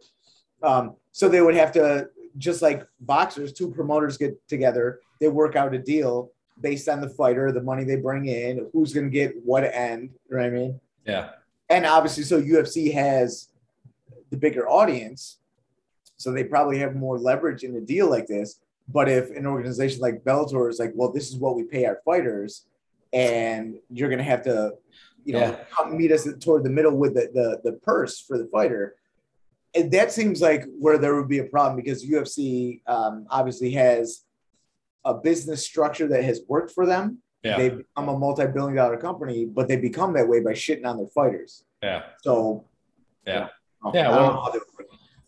Um, 0.62 0.96
so 1.14 1.30
they 1.30 1.42
would 1.42 1.56
have 1.56 1.72
to, 1.74 2.10
just 2.38 2.62
like 2.62 2.86
boxers, 3.02 3.54
two 3.54 3.72
promoters 3.72 4.18
get 4.18 4.36
together, 4.48 5.00
they 5.20 5.28
work 5.28 5.56
out 5.56 5.74
a 5.74 5.80
deal 5.80 6.32
based 6.62 6.90
on 6.90 7.02
the 7.02 7.10
fighter, 7.10 7.52
the 7.52 7.62
money 7.62 7.84
they 7.84 7.96
bring 7.96 8.26
in, 8.26 8.68
who's 8.74 8.94
going 8.94 9.06
to 9.06 9.12
get 9.12 9.34
what 9.44 9.64
end. 9.64 10.10
You 10.30 10.38
know 10.38 10.44
what 10.44 10.46
I 10.46 10.50
mean? 10.50 10.80
Yeah. 11.06 11.30
And 11.70 11.86
obviously, 11.86 12.24
so 12.24 12.42
UFC 12.42 12.94
has 12.94 13.50
the 14.32 14.38
bigger 14.38 14.68
audience, 14.68 15.38
so 16.18 16.32
they 16.32 16.44
probably 16.44 16.80
have 16.80 16.96
more 16.96 17.18
leverage 17.18 17.64
in 17.64 17.76
a 17.76 17.82
deal 17.82 18.10
like 18.10 18.28
this. 18.28 18.60
But 18.88 19.08
if 19.08 19.30
an 19.32 19.46
organization 19.46 20.02
like 20.02 20.24
Bellator 20.24 20.70
is 20.70 20.80
like, 20.80 20.94
well, 20.96 21.12
this 21.12 21.30
is 21.30 21.38
what 21.38 21.56
we 21.56 21.64
pay 21.64 21.86
our 21.86 22.00
fighters, 22.04 22.66
and 23.14 23.76
you're 23.92 24.10
gonna 24.10 24.24
have 24.24 24.44
to, 24.44 24.74
you 25.26 25.34
know, 25.34 25.58
yeah. 25.80 25.90
meet 25.92 26.12
us 26.12 26.28
toward 26.40 26.64
the 26.64 26.70
middle 26.72 26.96
with 26.98 27.14
the, 27.14 27.30
the 27.34 27.72
the 27.72 27.78
purse 27.78 28.20
for 28.20 28.38
the 28.38 28.48
fighter. 28.48 28.96
And 29.76 29.92
that 29.92 30.12
seems 30.12 30.42
like 30.42 30.66
where 30.80 30.98
there 30.98 31.16
would 31.16 31.30
be 31.30 31.40
a 31.40 31.44
problem 31.44 31.76
because 31.76 32.06
UFC 32.06 32.82
um, 32.88 33.28
obviously 33.30 33.72
has 33.72 34.24
a 35.06 35.14
business 35.14 35.64
structure 35.64 36.08
that 36.08 36.24
has 36.24 36.42
worked 36.48 36.72
for 36.72 36.86
them. 36.86 37.20
Yeah. 37.44 37.58
They 37.58 37.70
become 37.70 38.10
a 38.10 38.18
multi-billion 38.18 38.76
dollar 38.76 38.98
company, 38.98 39.46
but 39.46 39.68
they 39.68 39.78
become 39.78 40.14
that 40.14 40.28
way 40.28 40.42
by 40.42 40.52
shitting 40.52 40.86
on 40.86 40.98
their 40.98 41.08
fighters. 41.08 41.64
Yeah. 41.82 42.04
So 42.22 42.66
yeah. 43.26 43.48
You 43.86 43.92
know, 43.92 43.92
yeah. 43.94 44.10
Well, 44.10 44.54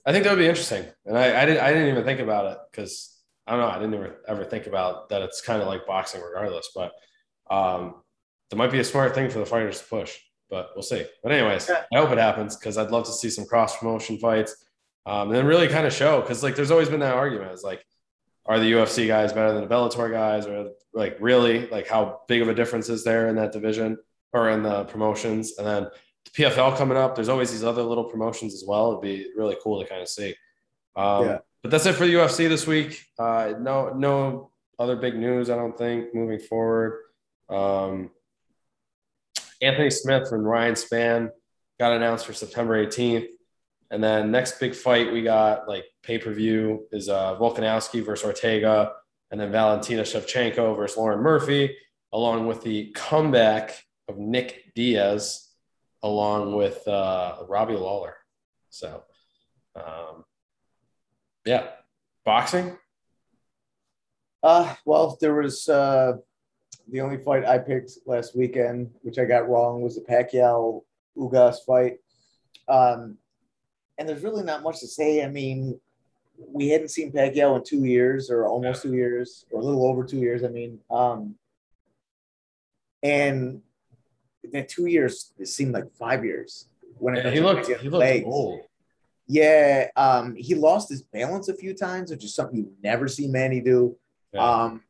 I 0.05 0.11
think 0.11 0.23
that 0.23 0.31
would 0.31 0.39
be 0.39 0.47
interesting. 0.47 0.85
And 1.05 1.17
I, 1.17 1.41
I 1.41 1.45
didn't 1.45 1.63
I 1.63 1.71
didn't 1.71 1.89
even 1.89 2.03
think 2.03 2.19
about 2.19 2.51
it 2.51 2.57
because 2.71 3.15
I 3.45 3.51
don't 3.51 3.61
know. 3.61 3.67
I 3.67 3.79
didn't 3.79 3.93
ever, 3.93 4.15
ever 4.27 4.45
think 4.45 4.67
about 4.67 5.09
that. 5.09 5.21
It's 5.21 5.41
kind 5.41 5.61
of 5.61 5.67
like 5.67 5.85
boxing, 5.85 6.21
regardless. 6.21 6.69
But 6.75 6.91
um, 7.49 7.95
there 8.49 8.57
might 8.57 8.71
be 8.71 8.79
a 8.79 8.83
smart 8.83 9.15
thing 9.15 9.29
for 9.29 9.39
the 9.39 9.45
fighters 9.45 9.79
to 9.79 9.87
push, 9.87 10.17
but 10.51 10.69
we'll 10.75 10.83
see. 10.83 11.05
But 11.23 11.31
anyways, 11.31 11.67
yeah. 11.67 11.83
I 11.91 11.97
hope 11.97 12.11
it 12.11 12.19
happens 12.19 12.55
because 12.55 12.77
I'd 12.77 12.91
love 12.91 13.05
to 13.05 13.11
see 13.11 13.29
some 13.29 13.45
cross 13.45 13.77
promotion 13.77 14.19
fights, 14.19 14.55
um, 15.07 15.29
and 15.29 15.35
then 15.35 15.45
really 15.45 15.67
kind 15.67 15.87
of 15.87 15.93
show 15.93 16.21
because 16.21 16.43
like 16.43 16.55
there's 16.55 16.69
always 16.69 16.89
been 16.89 16.99
that 16.99 17.15
argument. 17.15 17.51
is 17.51 17.63
like, 17.63 17.83
are 18.45 18.59
the 18.59 18.71
UFC 18.71 19.07
guys 19.07 19.33
better 19.33 19.53
than 19.53 19.67
the 19.67 19.73
Bellator 19.73 20.11
guys, 20.11 20.45
or 20.45 20.71
like 20.93 21.17
really 21.19 21.67
like 21.69 21.87
how 21.87 22.21
big 22.27 22.41
of 22.41 22.49
a 22.49 22.53
difference 22.53 22.89
is 22.89 23.03
there 23.03 23.29
in 23.29 23.35
that 23.37 23.51
division 23.51 23.97
or 24.33 24.51
in 24.51 24.61
the 24.61 24.83
promotions? 24.83 25.57
And 25.57 25.65
then 25.65 25.87
the 26.25 26.43
PFL 26.43 26.77
coming 26.77 26.97
up, 26.97 27.15
there's 27.15 27.29
always 27.29 27.51
these 27.51 27.63
other 27.63 27.81
little 27.81 28.03
promotions 28.03 28.53
as 28.53 28.63
well. 28.67 28.91
It'd 28.91 29.01
be 29.01 29.31
really 29.35 29.57
cool 29.63 29.81
to 29.81 29.89
kind 29.89 30.01
of 30.01 30.09
see. 30.09 30.35
Um, 30.95 31.25
yeah 31.25 31.37
but 31.61 31.69
that's 31.69 31.85
it 31.85 31.93
for 31.93 32.05
the 32.05 32.13
UFC 32.13 32.49
this 32.49 32.65
week. 32.65 33.05
Uh, 33.19 33.53
no, 33.59 33.89
no 33.89 34.51
other 34.79 34.95
big 34.95 35.15
news, 35.15 35.49
I 35.49 35.55
don't 35.55 35.77
think, 35.77 36.13
moving 36.13 36.39
forward. 36.39 37.03
Um, 37.49 38.09
Anthony 39.61 39.89
Smith 39.89 40.31
and 40.31 40.45
Ryan 40.45 40.75
Spann 40.75 41.29
got 41.79 41.93
announced 41.93 42.25
for 42.25 42.33
September 42.33 42.85
18th. 42.85 43.27
And 43.89 44.03
then 44.03 44.31
next 44.31 44.59
big 44.59 44.73
fight 44.73 45.11
we 45.11 45.21
got 45.21 45.67
like 45.67 45.85
pay 46.03 46.17
per 46.17 46.31
view 46.31 46.87
is 46.91 47.09
uh, 47.09 47.35
Volkanovski 47.35 48.03
versus 48.03 48.25
Ortega, 48.25 48.93
and 49.31 49.39
then 49.39 49.51
Valentina 49.51 50.03
Shevchenko 50.03 50.75
versus 50.77 50.97
Lauren 50.97 51.19
Murphy, 51.19 51.75
along 52.13 52.47
with 52.47 52.63
the 52.63 52.91
comeback 52.95 53.83
of 54.07 54.17
Nick 54.17 54.71
Diaz, 54.75 55.49
along 56.01 56.55
with 56.55 56.87
uh, 56.87 57.43
Robbie 57.49 57.75
Lawler. 57.75 58.15
So 58.69 59.03
um, 59.75 60.23
yeah. 61.45 61.67
Boxing? 62.23 62.77
Uh, 64.43 64.75
well, 64.85 65.17
there 65.21 65.33
was 65.33 65.67
uh, 65.67 66.13
the 66.89 67.01
only 67.01 67.17
fight 67.17 67.45
I 67.45 67.57
picked 67.57 67.91
last 68.05 68.35
weekend, 68.35 68.91
which 69.01 69.17
I 69.17 69.25
got 69.25 69.49
wrong, 69.49 69.81
was 69.81 69.95
the 69.95 70.01
Pacquiao 70.01 70.83
Ugas 71.17 71.57
fight. 71.65 71.97
Um, 72.67 73.17
and 73.97 74.07
there's 74.07 74.23
really 74.23 74.43
not 74.43 74.63
much 74.63 74.79
to 74.79 74.87
say. 74.87 75.23
I 75.23 75.27
mean, 75.27 75.79
we 76.37 76.69
hadn't 76.69 76.89
seen 76.89 77.11
Pacquiao 77.11 77.57
in 77.57 77.63
two 77.63 77.85
years 77.85 78.29
or 78.29 78.47
almost 78.47 78.83
two 78.83 78.93
years 78.93 79.45
or 79.51 79.61
a 79.61 79.63
little 79.63 79.85
over 79.85 80.03
two 80.03 80.17
years. 80.17 80.43
I 80.43 80.47
mean, 80.47 80.79
um, 80.89 81.35
and 83.03 83.61
that 84.51 84.69
two 84.69 84.87
years, 84.87 85.33
it 85.37 85.47
seemed 85.47 85.73
like 85.73 85.91
five 85.93 86.25
years. 86.25 86.67
When 86.97 87.15
yeah, 87.15 87.29
he 87.29 87.39
looked, 87.39 87.67
he 87.67 87.89
looked 87.89 88.25
old. 88.25 88.61
Yeah, 89.27 89.87
um, 89.95 90.35
he 90.35 90.55
lost 90.55 90.89
his 90.89 91.03
balance 91.03 91.47
a 91.47 91.55
few 91.55 91.73
times, 91.73 92.11
which 92.11 92.23
is 92.23 92.35
something 92.35 92.57
you 92.57 92.73
never 92.83 93.07
see 93.07 93.27
Manny 93.27 93.61
do. 93.61 93.95
Yeah. 94.33 94.43
Um, 94.43 94.83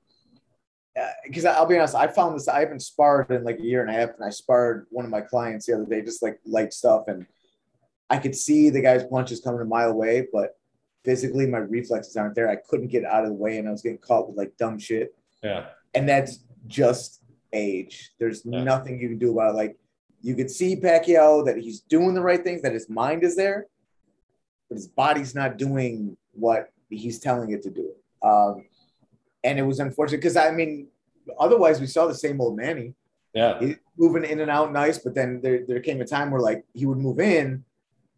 because 1.25 1.45
uh, 1.45 1.51
I'll 1.51 1.65
be 1.65 1.77
honest, 1.77 1.95
I 1.95 2.07
found 2.07 2.35
this. 2.35 2.47
I 2.47 2.59
haven't 2.59 2.81
sparred 2.81 3.31
in 3.31 3.43
like 3.43 3.59
a 3.59 3.63
year 3.63 3.81
and 3.81 3.89
a 3.89 3.93
half, 3.93 4.09
and 4.15 4.25
I 4.25 4.29
sparred 4.29 4.87
one 4.89 5.05
of 5.05 5.11
my 5.11 5.21
clients 5.21 5.65
the 5.65 5.73
other 5.73 5.85
day, 5.85 6.01
just 6.01 6.21
like 6.21 6.39
light 6.45 6.73
stuff, 6.73 7.03
and 7.07 7.25
I 8.09 8.17
could 8.17 8.35
see 8.35 8.69
the 8.69 8.81
guy's 8.81 9.03
punches 9.05 9.39
coming 9.39 9.61
a 9.61 9.65
mile 9.65 9.89
away, 9.89 10.27
but 10.33 10.57
physically 11.05 11.47
my 11.47 11.59
reflexes 11.59 12.17
aren't 12.17 12.35
there. 12.35 12.49
I 12.49 12.57
couldn't 12.57 12.89
get 12.89 13.05
out 13.05 13.23
of 13.23 13.29
the 13.29 13.35
way, 13.35 13.57
and 13.57 13.67
I 13.67 13.71
was 13.71 13.81
getting 13.81 13.99
caught 13.99 14.27
with 14.27 14.37
like 14.37 14.55
dumb 14.57 14.77
shit. 14.79 15.15
Yeah, 15.41 15.67
and 15.93 16.07
that's 16.07 16.39
just 16.67 17.21
age. 17.53 18.11
There's 18.19 18.41
yeah. 18.45 18.63
nothing 18.63 18.99
you 18.99 19.09
can 19.09 19.17
do 19.17 19.31
about 19.31 19.53
it. 19.53 19.57
Like 19.57 19.77
you 20.21 20.35
could 20.35 20.51
see 20.51 20.75
Pacquiao 20.75 21.45
that 21.45 21.57
he's 21.57 21.81
doing 21.81 22.13
the 22.13 22.21
right 22.21 22.43
things, 22.43 22.61
that 22.61 22.73
his 22.73 22.89
mind 22.89 23.23
is 23.23 23.35
there, 23.35 23.67
but 24.69 24.75
his 24.75 24.87
body's 24.87 25.33
not 25.33 25.57
doing 25.57 26.17
what 26.33 26.69
he's 26.89 27.19
telling 27.19 27.51
it 27.51 27.63
to 27.63 27.69
do. 27.69 27.91
Um, 28.21 28.65
and 29.43 29.59
it 29.59 29.63
was 29.63 29.79
unfortunate 29.79 30.17
because 30.17 30.37
I 30.37 30.51
mean, 30.51 30.87
otherwise 31.39 31.79
we 31.79 31.87
saw 31.87 32.07
the 32.07 32.15
same 32.15 32.41
old 32.41 32.57
Manny. 32.57 32.93
Yeah, 33.33 33.59
he, 33.59 33.75
moving 33.97 34.25
in 34.25 34.41
and 34.41 34.51
out 34.51 34.73
nice, 34.73 34.97
but 34.97 35.15
then 35.15 35.41
there 35.41 35.65
there 35.65 35.79
came 35.79 36.01
a 36.01 36.05
time 36.05 36.31
where 36.31 36.41
like 36.41 36.65
he 36.73 36.85
would 36.85 36.97
move 36.97 37.19
in, 37.19 37.63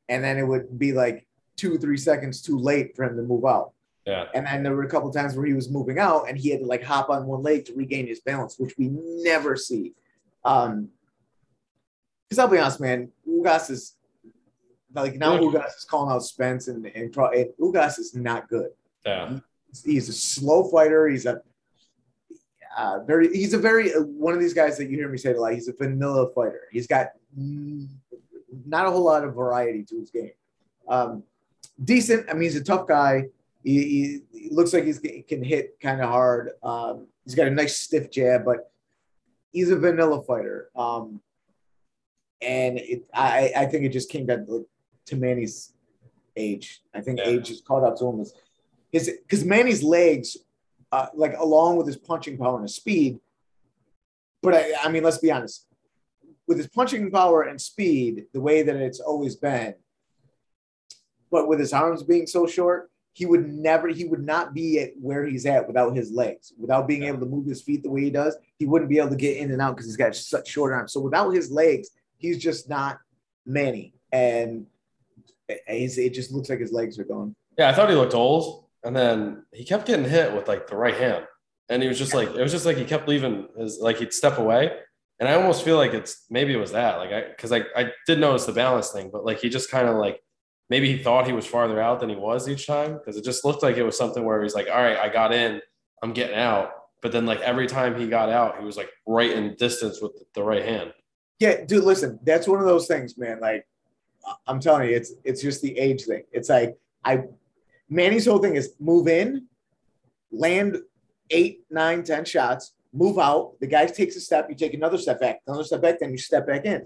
and 0.09 0.23
then 0.23 0.37
it 0.37 0.43
would 0.43 0.79
be 0.79 0.91
like 0.91 1.27
two 1.55 1.77
three 1.77 1.97
seconds 1.97 2.41
too 2.41 2.57
late 2.57 2.95
for 2.95 3.03
him 3.03 3.15
to 3.15 3.21
move 3.21 3.45
out. 3.45 3.73
Yeah. 4.05 4.25
And 4.33 4.45
then 4.45 4.63
there 4.63 4.75
were 4.75 4.83
a 4.83 4.89
couple 4.89 5.11
times 5.11 5.35
where 5.35 5.45
he 5.45 5.53
was 5.53 5.69
moving 5.69 5.97
out 5.97 6.27
and 6.27 6.37
he 6.37 6.49
had 6.49 6.59
to 6.59 6.65
like 6.65 6.83
hop 6.83 7.09
on 7.09 7.25
one 7.25 7.41
leg 7.41 7.65
to 7.65 7.73
regain 7.73 8.07
his 8.07 8.19
balance, 8.19 8.59
which 8.59 8.73
we 8.77 8.89
never 8.91 9.55
see. 9.55 9.93
Um, 10.43 10.89
Because 12.27 12.39
I'll 12.39 12.49
be 12.49 12.57
honest, 12.57 12.81
man, 12.81 13.11
Ugas 13.27 13.69
is 13.69 13.95
like 14.93 15.15
now 15.15 15.37
Ugas 15.37 15.77
is 15.77 15.85
calling 15.85 16.11
out 16.11 16.23
Spence 16.23 16.67
and 16.67 16.85
and, 16.87 17.13
pro, 17.13 17.29
and 17.29 17.49
Ugas 17.59 17.99
is 17.99 18.13
not 18.13 18.49
good. 18.49 18.71
Yeah. 19.05 19.39
He's 19.83 20.09
a 20.09 20.13
slow 20.13 20.69
fighter. 20.69 21.07
He's 21.07 21.25
a 21.25 21.41
uh, 22.77 22.99
very 23.03 23.35
he's 23.35 23.53
a 23.53 23.57
very 23.57 23.93
uh, 23.93 24.01
one 24.01 24.33
of 24.33 24.39
these 24.39 24.53
guys 24.53 24.77
that 24.77 24.89
you 24.89 24.97
hear 24.97 25.09
me 25.09 25.17
say 25.17 25.33
a 25.33 25.39
lot. 25.39 25.53
He's 25.53 25.67
a 25.67 25.73
vanilla 25.73 26.29
fighter. 26.33 26.67
He's 26.71 26.87
got 26.87 27.09
mm, 27.37 27.87
not 28.65 28.87
a 28.87 28.91
whole 28.91 29.03
lot 29.03 29.23
of 29.23 29.35
variety 29.35 29.83
to 29.83 29.99
his 29.99 30.09
game. 30.09 30.31
Um, 30.87 31.23
decent. 31.83 32.29
I 32.29 32.33
mean, 32.33 32.43
he's 32.43 32.55
a 32.55 32.63
tough 32.63 32.87
guy. 32.87 33.25
He, 33.63 34.19
he, 34.31 34.39
he 34.39 34.49
looks 34.49 34.73
like 34.73 34.83
he's, 34.83 34.99
he 34.99 35.21
can 35.21 35.41
hit 35.43 35.79
kind 35.79 36.01
of 36.01 36.09
hard. 36.09 36.51
Um, 36.61 37.07
he's 37.23 37.35
got 37.35 37.47
a 37.47 37.51
nice 37.51 37.79
stiff 37.79 38.11
jab, 38.11 38.43
but 38.43 38.71
he's 39.51 39.69
a 39.71 39.77
vanilla 39.77 40.21
fighter. 40.23 40.69
Um, 40.75 41.21
and 42.41 42.77
it, 42.77 43.05
I, 43.13 43.53
I 43.55 43.65
think 43.67 43.85
it 43.85 43.89
just 43.89 44.09
came 44.09 44.25
down 44.25 44.45
to, 44.47 44.67
to 45.07 45.15
Manny's 45.15 45.71
age. 46.35 46.81
I 46.93 46.99
think 46.99 47.19
yeah. 47.19 47.27
age 47.27 47.47
has 47.47 47.61
caught 47.61 47.83
up 47.83 47.97
to 47.99 48.07
him. 48.07 48.25
His 48.93 49.11
because 49.21 49.43
Manny's 49.43 49.83
legs, 49.83 50.37
uh, 50.91 51.07
like 51.13 51.35
along 51.37 51.75
with 51.75 51.87
his 51.87 51.97
punching 51.97 52.37
power 52.37 52.55
and 52.55 52.63
his 52.63 52.75
speed. 52.75 53.19
But 54.41 54.53
I, 54.53 54.73
I 54.83 54.89
mean, 54.89 55.03
let's 55.03 55.17
be 55.17 55.31
honest. 55.31 55.67
With 56.47 56.57
his 56.57 56.67
punching 56.67 57.09
power 57.11 57.43
and 57.43 57.59
speed, 57.59 58.25
the 58.33 58.41
way 58.41 58.61
that 58.61 58.75
it's 58.75 58.99
always 58.99 59.35
been, 59.35 59.75
but 61.31 61.47
with 61.47 61.59
his 61.59 61.73
arms 61.73 62.03
being 62.03 62.27
so 62.27 62.45
short, 62.45 62.91
he 63.13 63.25
would 63.25 63.47
never 63.47 63.87
he 63.87 64.05
would 64.05 64.23
not 64.23 64.53
be 64.53 64.79
at 64.79 64.91
where 64.99 65.25
he's 65.25 65.45
at 65.45 65.67
without 65.67 65.95
his 65.95 66.11
legs. 66.11 66.53
Without 66.57 66.87
being 66.87 67.03
able 67.03 67.19
to 67.19 67.25
move 67.25 67.45
his 67.45 67.61
feet 67.61 67.83
the 67.83 67.89
way 67.89 68.01
he 68.01 68.09
does 68.09 68.35
he 68.57 68.65
wouldn't 68.65 68.89
be 68.89 68.97
able 68.97 69.09
to 69.09 69.15
get 69.15 69.37
in 69.37 69.51
and 69.51 69.61
out 69.61 69.75
because 69.75 69.87
he's 69.87 69.97
got 69.97 70.15
such 70.15 70.47
short 70.47 70.73
arms. 70.73 70.93
So 70.93 70.99
without 70.99 71.31
his 71.31 71.51
legs 71.51 71.89
he's 72.17 72.37
just 72.37 72.69
not 72.69 72.99
manny. 73.45 73.93
And 74.11 74.67
it 75.49 76.13
just 76.13 76.31
looks 76.31 76.49
like 76.49 76.59
his 76.59 76.71
legs 76.71 76.99
are 76.99 77.03
gone. 77.03 77.35
Yeah 77.57 77.69
i 77.69 77.73
thought 77.73 77.89
he 77.89 77.95
looked 77.95 78.15
old 78.15 78.62
and 78.83 78.95
then 78.95 79.45
he 79.51 79.63
kept 79.63 79.87
getting 79.87 80.05
hit 80.05 80.33
with 80.33 80.47
like 80.47 80.67
the 80.67 80.75
right 80.75 80.95
hand 80.95 81.25
and 81.69 81.81
he 81.81 81.87
was 81.87 81.97
just 81.97 82.13
like 82.13 82.29
it 82.29 82.41
was 82.41 82.51
just 82.51 82.65
like 82.65 82.77
he 82.77 82.85
kept 82.85 83.07
leaving 83.07 83.47
his 83.57 83.79
like 83.79 83.97
he'd 83.97 84.13
step 84.13 84.37
away 84.37 84.71
and 85.19 85.29
i 85.29 85.33
almost 85.33 85.63
feel 85.63 85.77
like 85.77 85.93
it's 85.93 86.25
maybe 86.29 86.53
it 86.53 86.57
was 86.57 86.71
that 86.71 86.97
like 86.97 87.11
i 87.11 87.21
because 87.29 87.51
I, 87.51 87.61
I 87.75 87.91
did 88.07 88.19
notice 88.19 88.45
the 88.45 88.51
balance 88.51 88.89
thing 88.89 89.09
but 89.11 89.25
like 89.25 89.39
he 89.39 89.49
just 89.49 89.71
kind 89.71 89.87
of 89.87 89.95
like 89.95 90.19
maybe 90.69 90.91
he 90.91 91.01
thought 91.01 91.27
he 91.27 91.33
was 91.33 91.45
farther 91.45 91.79
out 91.79 91.99
than 91.99 92.09
he 92.09 92.15
was 92.15 92.49
each 92.49 92.65
time 92.65 92.93
because 92.97 93.17
it 93.17 93.23
just 93.23 93.45
looked 93.45 93.63
like 93.63 93.77
it 93.77 93.83
was 93.83 93.97
something 93.97 94.23
where 94.23 94.41
he's 94.41 94.55
like, 94.55 94.67
all 94.67 94.81
right, 94.81 94.97
I 94.97 95.09
got 95.09 95.33
in, 95.33 95.61
I'm 96.01 96.13
getting 96.13 96.35
out. 96.35 96.71
But 97.01 97.11
then 97.11 97.27
like 97.27 97.41
every 97.41 97.67
time 97.67 97.99
he 97.99 98.07
got 98.07 98.29
out, 98.29 98.57
he 98.57 98.65
was 98.65 98.77
like 98.77 98.89
right 99.05 99.29
in 99.29 99.55
distance 99.55 100.01
with 100.01 100.13
the 100.33 100.41
right 100.41 100.63
hand. 100.63 100.93
Yeah, 101.39 101.65
dude, 101.65 101.83
listen, 101.83 102.17
that's 102.23 102.47
one 102.47 102.59
of 102.59 102.65
those 102.65 102.87
things, 102.87 103.17
man. 103.17 103.39
Like 103.41 103.67
I'm 104.47 104.59
telling 104.59 104.89
you, 104.89 104.95
it's 104.95 105.13
it's 105.23 105.41
just 105.41 105.61
the 105.61 105.77
age 105.77 106.05
thing. 106.05 106.23
It's 106.31 106.49
like 106.49 106.77
I 107.03 107.23
Manny's 107.89 108.25
whole 108.25 108.39
thing 108.39 108.55
is 108.55 108.73
move 108.79 109.07
in, 109.07 109.47
land 110.31 110.77
eight, 111.29 111.61
nine, 111.69 112.03
ten 112.03 112.25
shots, 112.25 112.73
move 112.91 113.19
out. 113.19 113.53
The 113.59 113.67
guy 113.67 113.85
takes 113.85 114.15
a 114.15 114.21
step, 114.21 114.47
you 114.49 114.55
take 114.55 114.73
another 114.73 114.97
step 114.97 115.19
back, 115.19 115.41
another 115.47 115.63
step 115.63 115.81
back, 115.81 115.99
then 115.99 116.11
you 116.11 116.17
step 116.17 116.47
back 116.47 116.65
in 116.65 116.85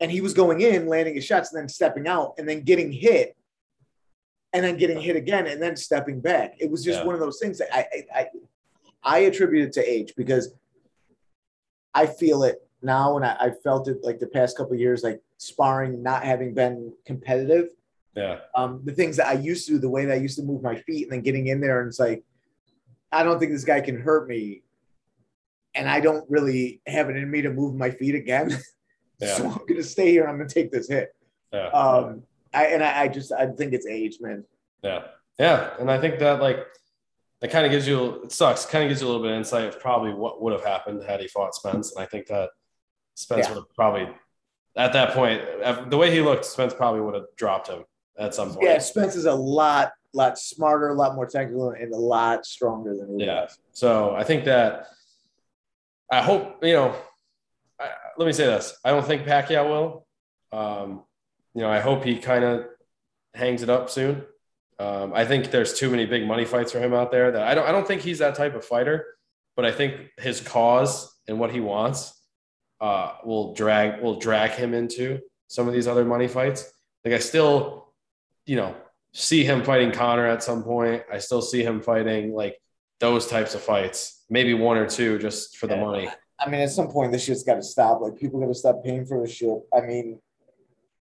and 0.00 0.10
he 0.10 0.20
was 0.20 0.34
going 0.34 0.60
in, 0.62 0.86
landing 0.86 1.14
his 1.14 1.24
shots, 1.24 1.52
and 1.52 1.60
then 1.60 1.68
stepping 1.68 2.08
out, 2.08 2.34
and 2.38 2.48
then 2.48 2.62
getting 2.62 2.90
hit, 2.90 3.36
and 4.52 4.64
then 4.64 4.76
getting 4.76 5.00
hit 5.00 5.14
again, 5.14 5.46
and 5.46 5.62
then 5.62 5.76
stepping 5.76 6.20
back. 6.20 6.54
It 6.58 6.70
was 6.70 6.82
just 6.82 7.00
yeah. 7.00 7.04
one 7.04 7.14
of 7.14 7.20
those 7.20 7.38
things 7.38 7.58
that 7.58 7.68
I, 7.72 7.86
I, 7.92 8.20
I 8.20 8.26
I 9.02 9.18
attribute 9.20 9.68
it 9.68 9.72
to 9.74 9.90
age 9.90 10.14
because 10.16 10.52
I 11.94 12.06
feel 12.06 12.42
it 12.44 12.66
now, 12.82 13.16
and 13.16 13.24
I, 13.24 13.36
I 13.38 13.50
felt 13.62 13.88
it 13.88 13.98
like 14.02 14.18
the 14.18 14.26
past 14.26 14.56
couple 14.56 14.74
years, 14.74 15.02
like 15.02 15.20
sparring, 15.36 16.02
not 16.02 16.24
having 16.24 16.54
been 16.54 16.92
competitive. 17.04 17.68
Yeah. 18.14 18.38
Um, 18.54 18.82
the 18.84 18.92
things 18.92 19.16
that 19.16 19.26
I 19.26 19.34
used 19.34 19.66
to 19.66 19.74
do, 19.74 19.78
the 19.78 19.88
way 19.88 20.04
that 20.04 20.14
I 20.14 20.20
used 20.20 20.36
to 20.38 20.44
move 20.44 20.62
my 20.62 20.76
feet, 20.76 21.04
and 21.04 21.12
then 21.12 21.20
getting 21.22 21.46
in 21.46 21.60
there, 21.60 21.80
and 21.80 21.88
it's 21.88 22.00
like, 22.00 22.24
I 23.12 23.22
don't 23.22 23.38
think 23.38 23.52
this 23.52 23.64
guy 23.64 23.80
can 23.80 24.00
hurt 24.00 24.28
me, 24.28 24.62
and 25.74 25.88
I 25.88 26.00
don't 26.00 26.28
really 26.28 26.80
have 26.86 27.10
it 27.10 27.16
in 27.16 27.30
me 27.30 27.42
to 27.42 27.50
move 27.50 27.74
my 27.74 27.90
feet 27.90 28.14
again. 28.14 28.56
Yeah. 29.20 29.36
So 29.36 29.50
I'm 29.50 29.66
gonna 29.68 29.82
stay 29.82 30.12
here. 30.12 30.22
And 30.22 30.30
I'm 30.30 30.38
gonna 30.38 30.48
take 30.48 30.72
this 30.72 30.88
hit. 30.88 31.14
Yeah. 31.52 31.66
Um, 31.66 32.22
I, 32.54 32.66
and 32.68 32.82
I, 32.82 33.02
I 33.02 33.08
just 33.08 33.32
I 33.32 33.48
think 33.48 33.74
it's 33.74 33.86
age, 33.86 34.16
man. 34.18 34.44
Yeah, 34.82 35.02
yeah, 35.38 35.74
and 35.78 35.90
I 35.90 36.00
think 36.00 36.18
that 36.20 36.40
like 36.40 36.66
that 37.40 37.50
kind 37.50 37.66
of 37.66 37.70
gives 37.70 37.86
you 37.86 38.22
it 38.24 38.32
sucks. 38.32 38.64
Kind 38.64 38.84
of 38.84 38.88
gives 38.88 39.02
you 39.02 39.06
a 39.06 39.10
little 39.10 39.22
bit 39.22 39.32
of 39.32 39.36
insight 39.36 39.66
of 39.66 39.78
probably 39.78 40.14
what 40.14 40.40
would 40.40 40.54
have 40.54 40.64
happened 40.64 41.02
had 41.02 41.20
he 41.20 41.28
fought 41.28 41.54
Spence, 41.54 41.94
and 41.94 42.02
I 42.02 42.06
think 42.06 42.28
that 42.28 42.48
Spence 43.14 43.46
yeah. 43.46 43.50
would 43.50 43.60
have 43.60 43.74
probably 43.74 44.08
at 44.76 44.92
that 44.94 45.12
point 45.12 45.42
the 45.90 45.96
way 45.96 46.10
he 46.10 46.20
looked, 46.22 46.44
Spence 46.44 46.72
probably 46.72 47.00
would 47.00 47.14
have 47.14 47.26
dropped 47.36 47.68
him 47.68 47.84
at 48.20 48.34
some 48.34 48.50
point. 48.50 48.62
Yeah, 48.62 48.78
Spence 48.78 49.16
is 49.16 49.24
a 49.24 49.34
lot 49.34 49.92
lot 50.12 50.38
smarter, 50.38 50.88
a 50.88 50.94
lot 50.94 51.14
more 51.14 51.26
technical, 51.26 51.70
and 51.70 51.92
a 51.92 51.96
lot 51.96 52.44
stronger 52.46 52.96
than 52.96 53.18
he 53.18 53.24
yeah. 53.24 53.48
So 53.72 54.14
I 54.14 54.24
think 54.24 54.44
that 54.44 54.86
I 56.10 56.22
hope 56.22 56.62
you 56.62 56.74
know 56.74 56.94
let 58.16 58.26
me 58.26 58.32
say 58.32 58.46
this: 58.46 58.76
I 58.84 58.90
don't 58.90 59.04
think 59.04 59.22
Pacquiao 59.22 59.68
will. 59.68 60.06
Um, 60.52 61.04
you 61.54 61.62
know, 61.62 61.70
I 61.70 61.80
hope 61.80 62.04
he 62.04 62.18
kind 62.18 62.44
of 62.44 62.66
hangs 63.34 63.62
it 63.62 63.70
up 63.70 63.90
soon. 63.90 64.24
Um, 64.78 65.12
I 65.14 65.24
think 65.24 65.50
there's 65.50 65.78
too 65.78 65.90
many 65.90 66.06
big 66.06 66.26
money 66.26 66.44
fights 66.44 66.72
for 66.72 66.80
him 66.80 66.94
out 66.94 67.10
there 67.10 67.32
that 67.32 67.42
I 67.42 67.54
don't. 67.54 67.66
I 67.66 67.72
don't 67.72 67.86
think 67.86 68.02
he's 68.02 68.18
that 68.18 68.34
type 68.34 68.54
of 68.54 68.64
fighter. 68.64 69.06
But 69.56 69.64
I 69.64 69.72
think 69.72 70.10
his 70.18 70.40
cause 70.40 71.14
and 71.28 71.38
what 71.38 71.50
he 71.50 71.60
wants 71.60 72.14
uh, 72.80 73.14
will 73.24 73.52
drag 73.54 74.00
will 74.02 74.18
drag 74.18 74.52
him 74.52 74.74
into 74.74 75.20
some 75.48 75.66
of 75.66 75.74
these 75.74 75.88
other 75.88 76.04
money 76.04 76.28
fights. 76.28 76.70
Like 77.04 77.14
I 77.14 77.18
still, 77.18 77.89
you 78.46 78.56
know, 78.56 78.74
see 79.12 79.44
him 79.44 79.62
fighting 79.62 79.92
Conor 79.92 80.26
at 80.26 80.42
some 80.42 80.62
point. 80.62 81.02
I 81.12 81.18
still 81.18 81.42
see 81.42 81.62
him 81.62 81.80
fighting 81.80 82.32
like 82.32 82.60
those 83.00 83.26
types 83.26 83.54
of 83.54 83.62
fights, 83.62 84.24
maybe 84.30 84.54
one 84.54 84.76
or 84.76 84.86
two 84.86 85.18
just 85.18 85.56
for 85.56 85.66
the 85.66 85.74
yeah. 85.74 85.84
money. 85.84 86.08
I 86.38 86.48
mean, 86.48 86.60
at 86.60 86.70
some 86.70 86.88
point, 86.88 87.12
this 87.12 87.24
shit's 87.24 87.42
got 87.42 87.56
to 87.56 87.62
stop. 87.62 88.00
Like, 88.00 88.16
people 88.16 88.40
got 88.40 88.46
to 88.46 88.54
stop 88.54 88.82
paying 88.82 89.04
for 89.04 89.20
this 89.20 89.34
shit. 89.34 89.58
I 89.76 89.82
mean, 89.82 90.20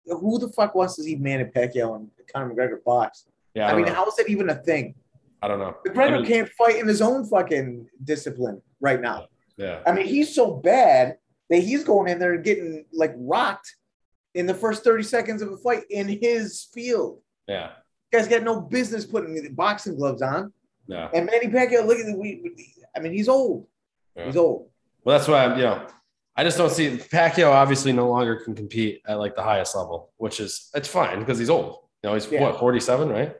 who 0.07 0.39
the 0.39 0.49
fuck 0.49 0.75
wants 0.75 0.97
to 0.97 1.03
see 1.03 1.17
Manny 1.17 1.45
Pacquiao 1.45 1.97
and 1.97 2.11
Conor 2.33 2.55
McGregor 2.55 2.83
box? 2.83 3.27
Yeah, 3.55 3.69
I, 3.69 3.73
I 3.73 3.77
mean, 3.77 3.87
know. 3.87 3.95
how 3.95 4.07
is 4.07 4.17
that 4.17 4.29
even 4.29 4.51
a 4.51 4.55
thing? 4.55 4.95
I 5.41 5.49
don't 5.49 5.61
know. 5.61 5.77
McGregor 5.87 6.15
I 6.15 6.19
mean, 6.19 6.27
can't 6.27 6.49
fight 6.51 6.77
in 6.77 6.89
his 6.89 7.01
own 7.01 7.25
fucking 7.25 7.87
discipline 8.03 8.61
right 8.81 9.01
now. 9.01 9.27
Yeah. 9.57 9.81
I 9.87 9.93
mean, 9.93 10.07
he's 10.07 10.35
so 10.35 10.55
bad 10.55 11.19
that 11.51 11.59
he's 11.59 11.85
going 11.85 12.11
in 12.11 12.19
there 12.19 12.35
and 12.35 12.45
getting 12.45 12.85
like 12.93 13.15
rocked 13.17 13.75
in 14.35 14.47
the 14.47 14.55
first 14.55 14.85
30 14.85 15.03
seconds 15.05 15.43
of 15.43 15.53
a 15.53 15.57
fight 15.57 15.85
in 15.91 16.09
his 16.09 16.69
field. 16.73 17.21
Yeah. 17.49 17.71
Guy's 18.13 18.29
got 18.29 18.43
no 18.43 18.61
business 18.61 19.05
putting 19.05 19.55
boxing 19.55 19.97
gloves 19.97 20.23
on. 20.23 20.53
Yeah. 20.87 21.09
And 21.13 21.27
Manny 21.27 21.49
Pacquiao, 21.49 21.87
look 21.87 21.99
at 21.99 22.07
the 22.07 22.17
we. 22.17 22.75
I 22.97 23.01
mean, 23.01 23.13
he's 23.13 23.29
old. 23.29 23.67
Yeah. 24.17 24.27
He's 24.27 24.37
old. 24.37 24.71
Well, 25.05 25.19
that's 25.19 25.29
why 25.29 25.45
I'm, 25.45 25.57
you 25.59 25.65
know, 25.65 25.87
I 26.37 26.45
just 26.45 26.57
don't 26.57 26.71
see 26.71 26.97
Pacquiao 26.97 27.51
obviously 27.51 27.93
no 27.93 28.09
longer 28.09 28.37
can 28.37 28.55
compete 28.55 29.03
at 29.07 29.19
like 29.19 29.35
the 29.35 29.43
highest 29.43 29.75
level, 29.75 30.11
which 30.19 30.41
is 30.41 30.71
it's 30.75 30.89
fine 30.89 31.19
because 31.19 31.39
he's 31.39 31.51
old. 31.51 31.81
You 32.03 32.11
know, 32.11 32.15
he's 32.15 32.31
yeah. 32.31 32.41
what 32.41 32.61
47, 32.61 33.09
right? 33.09 33.35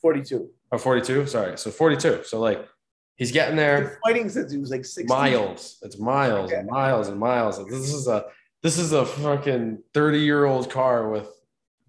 42. 0.00 0.48
Or 0.70 0.78
42. 0.78 1.26
Sorry. 1.26 1.58
So 1.58 1.70
42. 1.70 2.22
So 2.24 2.40
like 2.40 2.66
he's 3.16 3.32
getting 3.32 3.56
there. 3.56 3.98
fighting 4.04 4.28
since 4.28 4.50
he 4.50 4.58
was 4.58 4.70
like 4.70 4.84
six 4.84 5.08
Miles. 5.08 5.78
It's 5.82 5.98
miles 5.98 6.50
and 6.52 6.66
miles 6.66 7.08
and 7.08 7.18
miles. 7.18 7.58
This 7.68 7.92
is 7.92 8.08
a 8.08 8.24
this 8.62 8.78
is 8.78 8.92
a 8.92 9.04
fucking 9.04 9.82
30 9.94 10.18
year 10.18 10.44
old 10.44 10.70
car 10.70 11.08
with 11.10 11.28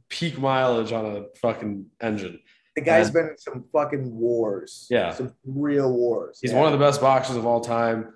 peak 0.09 0.37
mileage 0.37 0.91
on 0.91 1.05
a 1.05 1.25
fucking 1.41 1.85
engine. 2.01 2.39
The 2.75 2.81
guy's 2.81 3.07
and, 3.07 3.13
been 3.13 3.27
in 3.29 3.37
some 3.37 3.65
fucking 3.71 4.15
wars. 4.15 4.87
Yeah. 4.89 5.13
Some 5.13 5.33
real 5.45 5.91
wars. 5.91 6.39
He's 6.41 6.51
yeah. 6.51 6.59
one 6.59 6.71
of 6.71 6.77
the 6.77 6.83
best 6.83 7.01
boxers 7.01 7.35
of 7.35 7.45
all 7.45 7.61
time. 7.61 8.13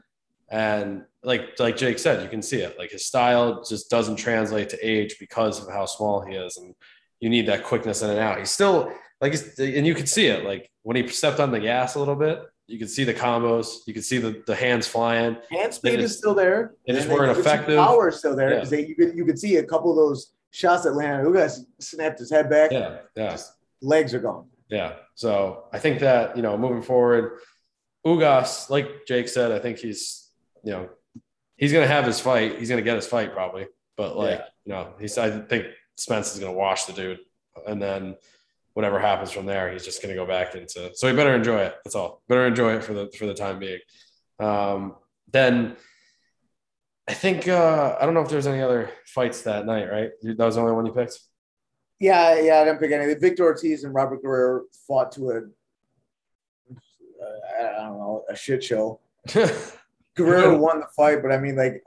And 0.49 1.05
like 1.23 1.59
like 1.59 1.77
Jake 1.77 1.97
said, 1.99 2.21
you 2.21 2.29
can 2.29 2.41
see 2.41 2.61
it. 2.61 2.77
Like 2.77 2.91
his 2.91 3.05
style 3.05 3.63
just 3.63 3.89
doesn't 3.89 4.17
translate 4.17 4.69
to 4.69 4.87
age 4.87 5.17
because 5.19 5.65
of 5.65 5.73
how 5.73 5.85
small 5.85 6.21
he 6.21 6.35
is, 6.35 6.57
and 6.57 6.75
you 7.19 7.29
need 7.29 7.47
that 7.47 7.63
quickness 7.63 8.01
in 8.03 8.09
and 8.11 8.19
out. 8.19 8.37
He's 8.37 8.51
still 8.51 8.93
like, 9.19 9.33
and 9.57 9.87
you 9.87 9.95
can 9.95 10.05
see 10.05 10.27
it. 10.27 10.45
Like 10.45 10.69
when 10.83 10.95
he 10.95 11.07
stepped 11.07 11.39
on 11.39 11.51
the 11.51 11.59
gas 11.59 11.95
a 11.95 11.99
little 11.99 12.15
bit, 12.15 12.43
you 12.67 12.77
can 12.77 12.87
see 12.87 13.03
the 13.03 13.13
combos. 13.13 13.77
You 13.87 13.93
can 13.93 14.03
see 14.03 14.17
the, 14.17 14.43
the 14.45 14.55
hands 14.55 14.85
flying. 14.85 15.37
Hand 15.49 15.73
speed 15.73 15.99
is 15.99 16.17
still 16.17 16.35
there. 16.35 16.73
It 16.85 16.95
is 16.95 17.07
weren't 17.07 17.37
effective. 17.37 17.77
Power 17.77 18.09
is 18.09 18.17
still 18.17 18.35
there 18.35 18.49
because 18.49 18.71
yeah. 18.71 18.79
you 18.79 18.95
could 18.95 19.15
you 19.15 19.25
could 19.25 19.39
see 19.39 19.55
a 19.55 19.63
couple 19.63 19.91
of 19.91 19.97
those 19.97 20.32
shots 20.53 20.83
that 20.83 20.93
landed. 20.93 21.27
Ugas 21.27 21.59
snapped 21.79 22.19
his 22.19 22.31
head 22.31 22.49
back. 22.49 22.71
Yeah, 22.71 22.99
yeah. 23.15 23.37
legs 23.81 24.13
are 24.13 24.19
gone. 24.19 24.47
Yeah. 24.69 24.93
So 25.15 25.65
I 25.73 25.79
think 25.79 25.99
that 25.99 26.37
you 26.37 26.41
know 26.41 26.57
moving 26.57 26.81
forward, 26.81 27.39
Ugas, 28.05 28.69
like 28.69 29.05
Jake 29.05 29.27
said, 29.27 29.51
I 29.51 29.59
think 29.59 29.79
he's 29.79 30.23
you 30.63 30.71
know, 30.71 30.89
he's 31.57 31.71
going 31.71 31.83
to 31.87 31.93
have 31.93 32.05
his 32.05 32.19
fight. 32.19 32.57
He's 32.57 32.69
going 32.69 32.81
to 32.81 32.85
get 32.85 32.95
his 32.95 33.07
fight 33.07 33.33
probably. 33.33 33.67
But 33.95 34.17
like, 34.17 34.39
yeah. 34.39 34.45
you 34.65 34.73
know, 34.73 34.93
he's, 34.99 35.17
I 35.17 35.29
think 35.29 35.67
Spence 35.97 36.33
is 36.33 36.39
going 36.39 36.51
to 36.51 36.57
wash 36.57 36.85
the 36.85 36.93
dude. 36.93 37.19
And 37.67 37.81
then 37.81 38.15
whatever 38.73 38.99
happens 38.99 39.31
from 39.31 39.45
there, 39.45 39.71
he's 39.71 39.85
just 39.85 40.01
going 40.01 40.15
to 40.15 40.19
go 40.19 40.25
back 40.25 40.55
into, 40.55 40.91
so 40.95 41.07
he 41.07 41.15
better 41.15 41.35
enjoy 41.35 41.59
it. 41.59 41.75
That's 41.83 41.95
all. 41.95 42.23
Better 42.27 42.47
enjoy 42.47 42.75
it 42.77 42.83
for 42.83 42.93
the, 42.93 43.11
for 43.17 43.27
the 43.27 43.35
time 43.35 43.59
being. 43.59 43.79
Um, 44.39 44.95
then 45.31 45.75
I 47.07 47.13
think 47.13 47.47
uh, 47.47 47.97
I 47.99 48.05
don't 48.05 48.13
know 48.13 48.21
if 48.21 48.29
there's 48.29 48.47
any 48.47 48.61
other 48.61 48.89
fights 49.05 49.41
that 49.43 49.65
night, 49.65 49.91
right? 49.91 50.11
That 50.21 50.37
was 50.37 50.55
the 50.55 50.61
only 50.61 50.73
one 50.73 50.85
you 50.85 50.93
picked. 50.93 51.19
Yeah, 51.99 52.39
yeah, 52.39 52.61
I 52.61 52.65
didn't 52.65 52.79
pick 52.79 52.91
any. 52.91 53.13
Victor 53.15 53.43
Ortiz 53.43 53.83
and 53.83 53.93
Robert 53.93 54.21
Guerrero 54.21 54.63
fought 54.87 55.11
to 55.13 55.29
a, 55.29 55.37
uh, 56.71 57.79
I 57.79 57.83
don't 57.83 57.97
know, 57.97 58.23
a 58.29 58.35
shit 58.35 58.63
show. 58.63 58.99
Guerrero 60.15 60.57
won 60.57 60.79
the 60.79 60.87
fight, 60.95 61.21
but 61.21 61.31
I 61.31 61.37
mean, 61.37 61.55
like, 61.55 61.83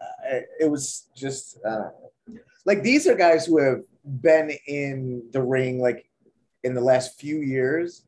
it 0.61 0.70
was 0.70 1.09
just 1.14 1.59
uh, 1.64 1.90
like 2.64 2.83
these 2.83 3.07
are 3.07 3.14
guys 3.14 3.46
who 3.46 3.62
have 3.62 3.83
been 4.20 4.50
in 4.66 5.22
the 5.33 5.42
ring 5.42 5.81
like 5.81 6.09
in 6.64 6.74
the 6.74 6.81
last 6.81 7.18
few 7.20 7.40
years, 7.40 8.05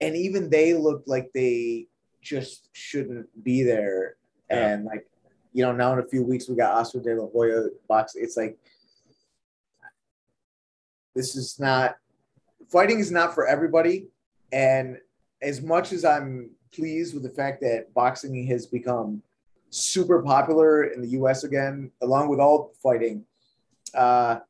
and 0.00 0.14
even 0.14 0.50
they 0.50 0.74
looked 0.74 1.08
like 1.08 1.30
they 1.34 1.86
just 2.20 2.68
shouldn't 2.72 3.26
be 3.42 3.62
there. 3.62 4.16
Yeah. 4.50 4.68
And 4.68 4.84
like, 4.84 5.06
you 5.52 5.62
know, 5.62 5.72
now 5.72 5.92
in 5.92 5.98
a 5.98 6.06
few 6.06 6.22
weeks 6.22 6.48
we 6.48 6.56
got 6.56 6.72
Oscar 6.72 7.00
De 7.00 7.14
La 7.14 7.28
Hoya 7.28 7.68
box. 7.88 8.14
It's 8.14 8.36
like 8.36 8.58
this 11.14 11.36
is 11.36 11.60
not 11.60 11.96
fighting 12.70 12.98
is 12.98 13.10
not 13.10 13.34
for 13.34 13.46
everybody. 13.46 14.08
And 14.52 14.98
as 15.42 15.60
much 15.60 15.92
as 15.92 16.04
I'm 16.04 16.50
pleased 16.74 17.14
with 17.14 17.22
the 17.22 17.30
fact 17.30 17.60
that 17.60 17.92
boxing 17.94 18.46
has 18.46 18.66
become 18.66 19.22
super 19.70 20.22
popular 20.22 20.84
in 20.84 21.00
the 21.02 21.08
US 21.08 21.44
again, 21.44 21.90
along 22.02 22.28
with 22.28 22.40
all 22.40 22.72
fighting, 22.82 23.24
uh, 23.94 24.40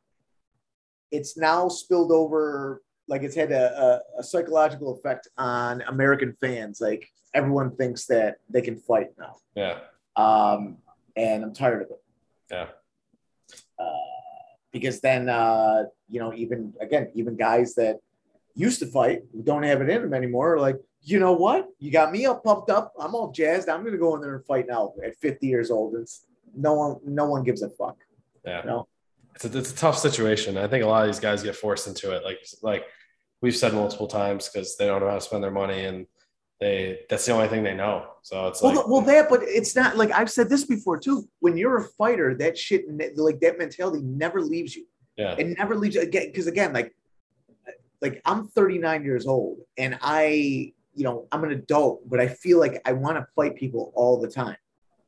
it's 1.10 1.36
now 1.36 1.68
spilled 1.68 2.12
over 2.12 2.82
like 3.08 3.22
it's 3.22 3.34
had 3.34 3.50
a, 3.52 4.00
a, 4.16 4.20
a, 4.20 4.22
psychological 4.22 4.94
effect 4.96 5.28
on 5.36 5.82
American 5.82 6.34
fans. 6.40 6.80
Like 6.80 7.08
everyone 7.34 7.74
thinks 7.76 8.06
that 8.06 8.36
they 8.48 8.62
can 8.62 8.76
fight 8.76 9.08
now. 9.18 9.36
Yeah. 9.54 9.78
Um, 10.16 10.78
and 11.16 11.42
I'm 11.42 11.52
tired 11.52 11.82
of 11.82 11.90
it. 11.90 12.02
Yeah. 12.50 12.66
Uh, 13.78 13.84
because 14.72 15.00
then, 15.00 15.28
uh, 15.28 15.84
you 16.08 16.20
know, 16.20 16.32
even 16.34 16.72
again, 16.80 17.10
even 17.14 17.36
guys 17.36 17.74
that 17.74 18.00
used 18.54 18.78
to 18.80 18.86
fight 18.86 19.22
don't 19.44 19.62
have 19.62 19.80
it 19.80 19.88
in 19.88 20.02
them 20.02 20.14
anymore. 20.14 20.58
Like, 20.58 20.76
you 21.02 21.18
know 21.18 21.32
what? 21.32 21.68
You 21.78 21.90
got 21.90 22.12
me 22.12 22.26
all 22.26 22.38
pumped 22.38 22.70
up. 22.70 22.92
I'm 22.98 23.14
all 23.14 23.32
jazzed. 23.32 23.68
I'm 23.68 23.80
going 23.80 23.92
to 23.92 23.98
go 23.98 24.14
in 24.14 24.20
there 24.20 24.36
and 24.36 24.44
fight 24.44 24.66
now 24.68 24.94
at 25.04 25.16
50 25.16 25.46
years 25.46 25.70
old. 25.70 25.94
It's 25.96 26.26
no 26.54 26.74
one, 26.74 26.96
no 27.04 27.26
one 27.26 27.42
gives 27.42 27.62
a 27.62 27.70
fuck. 27.70 27.96
Yeah. 28.44 28.62
You 28.62 28.66
know? 28.66 28.88
It's 29.34 29.44
a, 29.44 29.58
it's 29.58 29.72
a 29.72 29.76
tough 29.76 29.98
situation. 29.98 30.58
I 30.58 30.68
think 30.68 30.84
a 30.84 30.86
lot 30.86 31.02
of 31.02 31.08
these 31.08 31.20
guys 31.20 31.42
get 31.42 31.56
forced 31.56 31.88
into 31.88 32.12
it. 32.14 32.22
Like, 32.24 32.38
like 32.62 32.84
we've 33.40 33.56
said 33.56 33.74
multiple 33.74 34.06
times 34.06 34.48
because 34.48 34.76
they 34.76 34.86
don't 34.86 35.00
know 35.00 35.08
how 35.08 35.14
to 35.14 35.20
spend 35.20 35.42
their 35.42 35.50
money 35.50 35.84
and 35.84 36.06
they 36.62 37.00
that's 37.08 37.26
the 37.26 37.32
only 37.32 37.48
thing 37.48 37.64
they 37.64 37.74
know. 37.74 38.06
So 38.22 38.46
it's 38.46 38.62
well, 38.62 38.76
like 38.76 38.88
well 38.88 39.00
that, 39.02 39.28
but 39.28 39.40
it's 39.42 39.74
not 39.74 39.96
like 39.96 40.12
I've 40.12 40.30
said 40.30 40.48
this 40.48 40.64
before 40.64 40.96
too. 40.96 41.28
When 41.40 41.56
you're 41.56 41.78
a 41.78 41.84
fighter, 41.84 42.36
that 42.36 42.56
shit 42.56 42.84
like 43.16 43.40
that 43.40 43.58
mentality 43.58 44.00
never 44.00 44.40
leaves 44.40 44.76
you. 44.76 44.86
Yeah, 45.16 45.34
it 45.36 45.58
never 45.58 45.74
leaves 45.74 45.96
you 45.96 46.02
again 46.02 46.26
because 46.26 46.46
again, 46.46 46.72
like 46.72 46.94
like 48.00 48.22
I'm 48.24 48.46
39 48.46 49.04
years 49.04 49.26
old 49.26 49.58
and 49.76 49.98
I 50.02 50.72
you 50.94 51.04
know 51.04 51.26
I'm 51.32 51.42
an 51.42 51.50
adult, 51.50 52.08
but 52.08 52.20
I 52.20 52.28
feel 52.28 52.60
like 52.60 52.80
I 52.84 52.92
want 52.92 53.16
to 53.18 53.26
fight 53.34 53.56
people 53.56 53.92
all 53.96 54.20
the 54.20 54.28
time, 54.28 54.56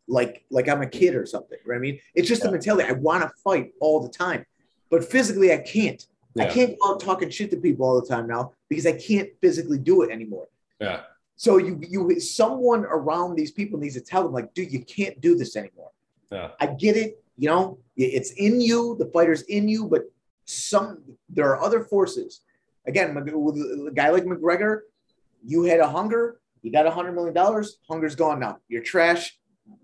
like 0.09 0.45
like 0.51 0.69
I'm 0.69 0.83
a 0.83 0.89
kid 0.89 1.15
or 1.15 1.25
something. 1.25 1.59
Right? 1.65 1.77
I 1.77 1.79
mean, 1.79 2.01
it's 2.17 2.27
just 2.27 2.43
yeah. 2.43 2.49
a 2.49 2.53
mentality. 2.53 2.89
I 2.89 2.93
want 2.95 3.23
to 3.23 3.31
fight 3.45 3.71
all 3.81 4.01
the 4.01 4.11
time, 4.11 4.45
but 4.91 5.05
physically 5.05 5.53
I 5.53 5.59
can't. 5.59 6.05
Yeah. 6.35 6.47
I 6.47 6.47
can't 6.49 6.77
go 6.81 6.95
out 6.95 7.01
talking 7.01 7.31
shit 7.31 7.53
to 7.53 7.57
people 7.59 7.87
all 7.87 8.01
the 8.01 8.09
time 8.09 8.27
now 8.27 8.55
because 8.69 8.87
I 8.87 8.99
can't 8.99 9.29
physically 9.41 9.79
do 9.79 10.03
it 10.03 10.11
anymore. 10.11 10.49
Yeah. 10.81 11.03
So 11.37 11.59
you 11.59 11.81
you 11.83 12.21
someone 12.21 12.85
around 12.85 13.35
these 13.35 13.51
people 13.51 13.79
needs 13.79 13.95
to 13.95 14.01
tell 14.01 14.23
them 14.23 14.33
like, 14.33 14.55
dude, 14.55 14.73
you 14.73 14.85
can't 14.85 15.21
do 15.21 15.37
this 15.37 15.57
anymore. 15.57 15.91
Yeah. 16.31 16.51
I 16.61 16.67
get 16.67 16.97
it. 16.97 17.23
You 17.37 17.49
know, 17.49 17.79
it's 17.97 18.31
in 18.33 18.61
you. 18.61 18.97
The 18.99 19.07
fighter's 19.07 19.43
in 19.43 19.69
you, 19.69 19.87
but 19.87 20.03
some 20.45 21.03
there 21.29 21.49
are 21.51 21.61
other 21.61 21.83
forces. 21.83 22.41
Again, 22.87 23.15
with 23.15 23.57
a 23.57 23.93
guy 23.95 24.11
like 24.11 24.25
McGregor, 24.25 24.81
you 25.45 25.65
had 25.65 25.81
a 25.81 25.89
hunger. 25.89 26.41
You 26.63 26.71
got 26.71 26.87
a 26.87 26.91
hundred 26.91 27.13
million 27.13 27.35
dollars. 27.35 27.79
Hunger's 27.89 28.15
gone 28.15 28.41
now. 28.41 28.59
You're 28.69 28.83
trash. 28.83 29.39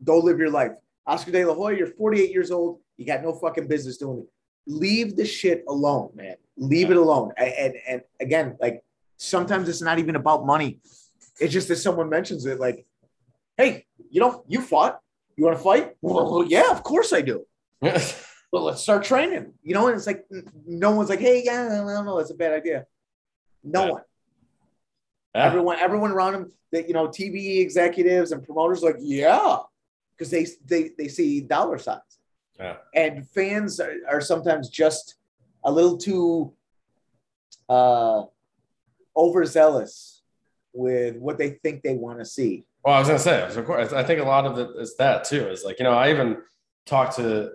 Go 0.05 0.19
live 0.19 0.39
your 0.39 0.51
life. 0.51 0.73
Oscar 1.07 1.33
De 1.33 1.45
La 1.45 1.55
Hoya, 1.55 1.77
you're 1.77 1.87
48 1.89 2.31
years 2.31 2.51
old. 2.51 2.81
You 2.97 3.07
got 3.07 3.23
no 3.23 3.33
fucking 3.33 3.67
business 3.67 3.97
doing 3.97 4.21
it. 4.21 4.29
Leave 4.67 5.17
the 5.17 5.25
shit 5.25 5.65
alone, 5.69 6.11
man. 6.15 6.37
Leave 6.57 6.89
yeah. 6.89 6.93
it 6.93 6.97
alone. 6.99 7.33
And, 7.37 7.53
and 7.53 7.75
and 7.89 8.03
again, 8.21 8.57
like 8.61 8.85
sometimes 9.17 9.69
it's 9.69 9.83
not 9.83 9.99
even 9.99 10.17
about 10.17 10.47
money. 10.47 10.79
It's 11.40 11.53
just 11.53 11.68
that 11.68 11.76
someone 11.76 12.09
mentions 12.09 12.46
it, 12.46 12.61
like, 12.61 12.87
"Hey, 13.57 13.87
you 14.11 14.20
know, 14.20 14.44
you 14.46 14.61
fought. 14.61 15.00
You 15.37 15.44
want 15.44 15.57
to 15.57 15.62
fight? 15.62 15.96
Well, 16.03 16.44
yeah, 16.46 16.70
of 16.70 16.83
course 16.83 17.12
I 17.12 17.22
do. 17.22 17.46
well, 17.81 18.64
let's 18.64 18.83
start 18.83 19.05
training. 19.05 19.55
You 19.62 19.74
know, 19.74 19.87
and 19.87 19.96
it's 19.96 20.07
like 20.07 20.26
no 20.66 20.90
one's 20.92 21.09
like, 21.09 21.20
"Hey, 21.20 21.42
yeah, 21.44 21.68
I 21.70 21.92
don't 21.94 22.05
know, 22.05 22.18
that's 22.18 22.31
a 22.31 22.35
bad 22.35 22.53
idea." 22.53 22.87
No 23.64 23.85
yeah. 23.85 23.90
one. 23.92 24.03
Yeah. 25.35 25.46
Everyone, 25.46 25.79
everyone 25.79 26.11
around 26.11 26.35
him, 26.35 26.53
that 26.72 26.88
you 26.88 26.94
know, 26.94 27.09
TV 27.09 27.61
executives 27.61 28.33
and 28.33 28.44
promoters, 28.44 28.83
like, 28.83 28.96
yeah, 28.98 29.59
because 30.12 30.31
they 30.31 30.46
they 30.66 30.90
they 30.98 31.09
see 31.09 31.40
dollar 31.40 31.79
signs. 31.79 32.18
Yeah. 32.59 32.76
And 32.94 33.26
fans 33.26 33.81
are, 33.81 33.94
are 34.09 34.20
sometimes 34.20 34.68
just 34.68 35.14
a 35.64 35.72
little 35.72 35.96
too 35.96 36.53
uh, 37.68 38.24
overzealous 39.16 40.20
with 40.73 41.17
what 41.17 41.39
they 41.39 41.51
think 41.51 41.83
they 41.83 41.95
want 41.95 42.19
to 42.19 42.25
see. 42.25 42.65
Well, 42.85 42.95
I 42.95 42.99
was 42.99 43.09
gonna 43.09 43.19
say, 43.19 43.43
of 43.43 43.67
course, 43.67 43.93
I 43.93 44.03
think 44.03 44.21
a 44.21 44.25
lot 44.25 44.47
of 44.47 44.59
it 44.59 44.71
is 44.81 44.97
that 44.97 45.25
too. 45.25 45.49
Is 45.49 45.65
like 45.65 45.79
you 45.79 45.85
know, 45.85 45.93
I 45.93 46.11
even 46.11 46.39
talked 46.87 47.17
to, 47.17 47.53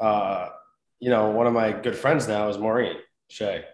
uh, 0.00 0.48
you 0.98 1.10
know, 1.10 1.30
one 1.30 1.46
of 1.46 1.52
my 1.52 1.72
good 1.72 1.96
friends 1.96 2.26
now 2.26 2.48
is 2.48 2.58
Maureen 2.58 2.96
Shea, 3.28 3.64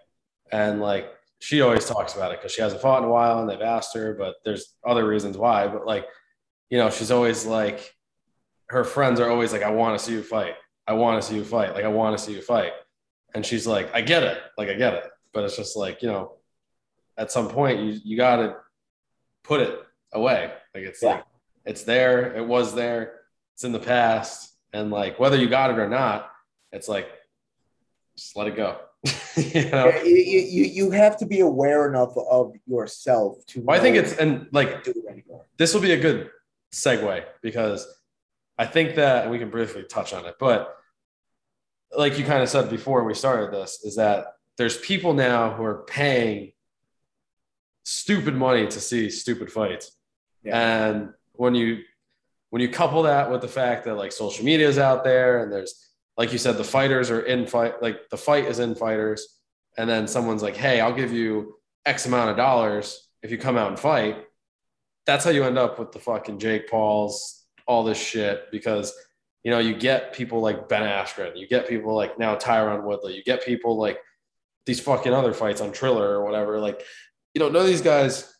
and 0.51 0.79
like 0.81 1.11
she 1.39 1.61
always 1.61 1.85
talks 1.85 2.15
about 2.15 2.31
it 2.31 2.39
because 2.39 2.51
she 2.51 2.61
hasn't 2.61 2.81
fought 2.81 2.99
in 2.99 3.05
a 3.05 3.11
while, 3.11 3.39
and 3.39 3.49
they've 3.49 3.61
asked 3.61 3.93
her, 3.95 4.13
but 4.13 4.35
there's 4.43 4.75
other 4.85 5.07
reasons 5.07 5.37
why. 5.37 5.67
But 5.67 5.85
like, 5.85 6.05
you 6.69 6.77
know, 6.77 6.89
she's 6.89 7.11
always 7.11 7.45
like, 7.45 7.95
her 8.69 8.83
friends 8.83 9.19
are 9.19 9.29
always 9.29 9.53
like, 9.53 9.63
I 9.63 9.69
want 9.69 9.97
to 9.97 10.03
see 10.03 10.13
you 10.13 10.23
fight. 10.23 10.55
I 10.87 10.93
want 10.93 11.21
to 11.21 11.27
see 11.27 11.35
you 11.35 11.43
fight. 11.43 11.73
Like, 11.73 11.85
I 11.85 11.89
want 11.89 12.17
to 12.17 12.23
see 12.23 12.33
you 12.33 12.41
fight. 12.41 12.71
And 13.35 13.45
she's 13.45 13.67
like, 13.67 13.93
I 13.93 14.01
get 14.01 14.23
it. 14.23 14.39
Like, 14.57 14.69
I 14.69 14.73
get 14.73 14.93
it. 14.93 15.03
But 15.33 15.43
it's 15.43 15.57
just 15.57 15.77
like, 15.77 16.01
you 16.01 16.07
know, 16.07 16.36
at 17.17 17.31
some 17.31 17.47
point 17.49 17.79
you 17.79 17.99
you 18.03 18.17
got 18.17 18.37
to 18.37 18.55
put 19.43 19.61
it 19.61 19.79
away. 20.13 20.51
Like 20.73 20.83
it's 20.83 21.01
yeah. 21.01 21.09
like 21.09 21.25
it's 21.65 21.83
there, 21.83 22.35
it 22.35 22.45
was 22.45 22.73
there, 22.75 23.21
it's 23.53 23.63
in 23.63 23.71
the 23.71 23.79
past, 23.79 24.53
and 24.73 24.91
like 24.91 25.19
whether 25.19 25.37
you 25.37 25.49
got 25.49 25.71
it 25.71 25.79
or 25.79 25.89
not, 25.89 26.31
it's 26.71 26.87
like 26.87 27.09
just 28.15 28.35
let 28.35 28.47
it 28.47 28.55
go. 28.55 28.77
you 29.37 29.69
know, 29.69 29.89
you, 30.03 30.15
you 30.15 30.63
you 30.63 30.91
have 30.91 31.17
to 31.17 31.25
be 31.25 31.41
aware 31.41 31.87
enough 31.87 32.15
of 32.17 32.53
yourself 32.65 33.45
to. 33.47 33.61
Well, 33.61 33.77
I 33.77 33.81
think 33.81 33.95
it's 33.95 34.13
and 34.13 34.47
like 34.51 34.87
this 35.57 35.73
will 35.73 35.81
be 35.81 35.93
a 35.93 35.99
good 35.99 36.29
segue 36.73 37.23
because 37.41 37.87
I 38.57 38.65
think 38.65 38.95
that 38.95 39.29
we 39.29 39.39
can 39.39 39.49
briefly 39.49 39.83
touch 39.83 40.13
on 40.13 40.25
it, 40.25 40.35
but 40.39 40.75
like 41.95 42.17
you 42.17 42.25
kind 42.25 42.43
of 42.43 42.49
said 42.49 42.69
before 42.69 43.03
we 43.03 43.13
started 43.13 43.51
this, 43.51 43.83
is 43.83 43.95
that 43.95 44.33
there's 44.57 44.77
people 44.77 45.13
now 45.13 45.53
who 45.53 45.63
are 45.63 45.83
paying 45.87 46.51
stupid 47.87 48.35
money 48.35 48.67
to 48.67 48.81
see 48.81 49.09
stupid 49.09 49.49
fights. 49.49 49.93
Yeah. 50.43 50.89
And 50.89 51.13
when 51.33 51.55
you 51.55 51.83
when 52.49 52.61
you 52.61 52.67
couple 52.67 53.03
that 53.03 53.31
with 53.31 53.39
the 53.39 53.47
fact 53.47 53.85
that 53.85 53.95
like 53.95 54.11
social 54.11 54.43
media 54.43 54.67
is 54.67 54.77
out 54.77 55.05
there 55.05 55.41
and 55.41 55.51
there's 55.51 55.89
like 56.17 56.33
you 56.33 56.37
said 56.37 56.57
the 56.57 56.63
fighters 56.65 57.09
are 57.09 57.21
in 57.21 57.47
fight 57.47 57.81
like 57.81 58.09
the 58.09 58.17
fight 58.17 58.45
is 58.45 58.59
in 58.59 58.75
fighters 58.75 59.39
and 59.77 59.89
then 59.89 60.05
someone's 60.05 60.43
like 60.43 60.57
hey 60.57 60.81
I'll 60.81 60.93
give 60.93 61.13
you 61.13 61.55
x 61.85 62.05
amount 62.05 62.29
of 62.29 62.35
dollars 62.35 63.07
if 63.23 63.31
you 63.31 63.37
come 63.37 63.57
out 63.57 63.69
and 63.69 63.79
fight 63.79 64.17
that's 65.05 65.23
how 65.23 65.31
you 65.31 65.45
end 65.45 65.57
up 65.57 65.79
with 65.79 65.93
the 65.93 65.99
fucking 65.99 66.39
Jake 66.39 66.69
Pauls 66.69 67.45
all 67.67 67.85
this 67.85 68.01
shit 68.01 68.51
because 68.51 68.93
you 69.43 69.51
know 69.51 69.59
you 69.59 69.73
get 69.73 70.11
people 70.11 70.41
like 70.41 70.67
Ben 70.67 70.83
Askren 70.83 71.37
you 71.37 71.47
get 71.47 71.69
people 71.69 71.95
like 71.95 72.19
now 72.19 72.35
Tyron 72.35 72.83
Woodley 72.83 73.15
you 73.15 73.23
get 73.23 73.45
people 73.45 73.77
like 73.77 73.99
these 74.65 74.81
fucking 74.81 75.13
other 75.13 75.33
fights 75.33 75.61
on 75.61 75.71
Triller 75.71 76.19
or 76.19 76.25
whatever 76.25 76.59
like 76.59 76.83
you 77.37 77.51
know, 77.51 77.59
of 77.59 77.67
these 77.67 77.81
guys, 77.81 78.33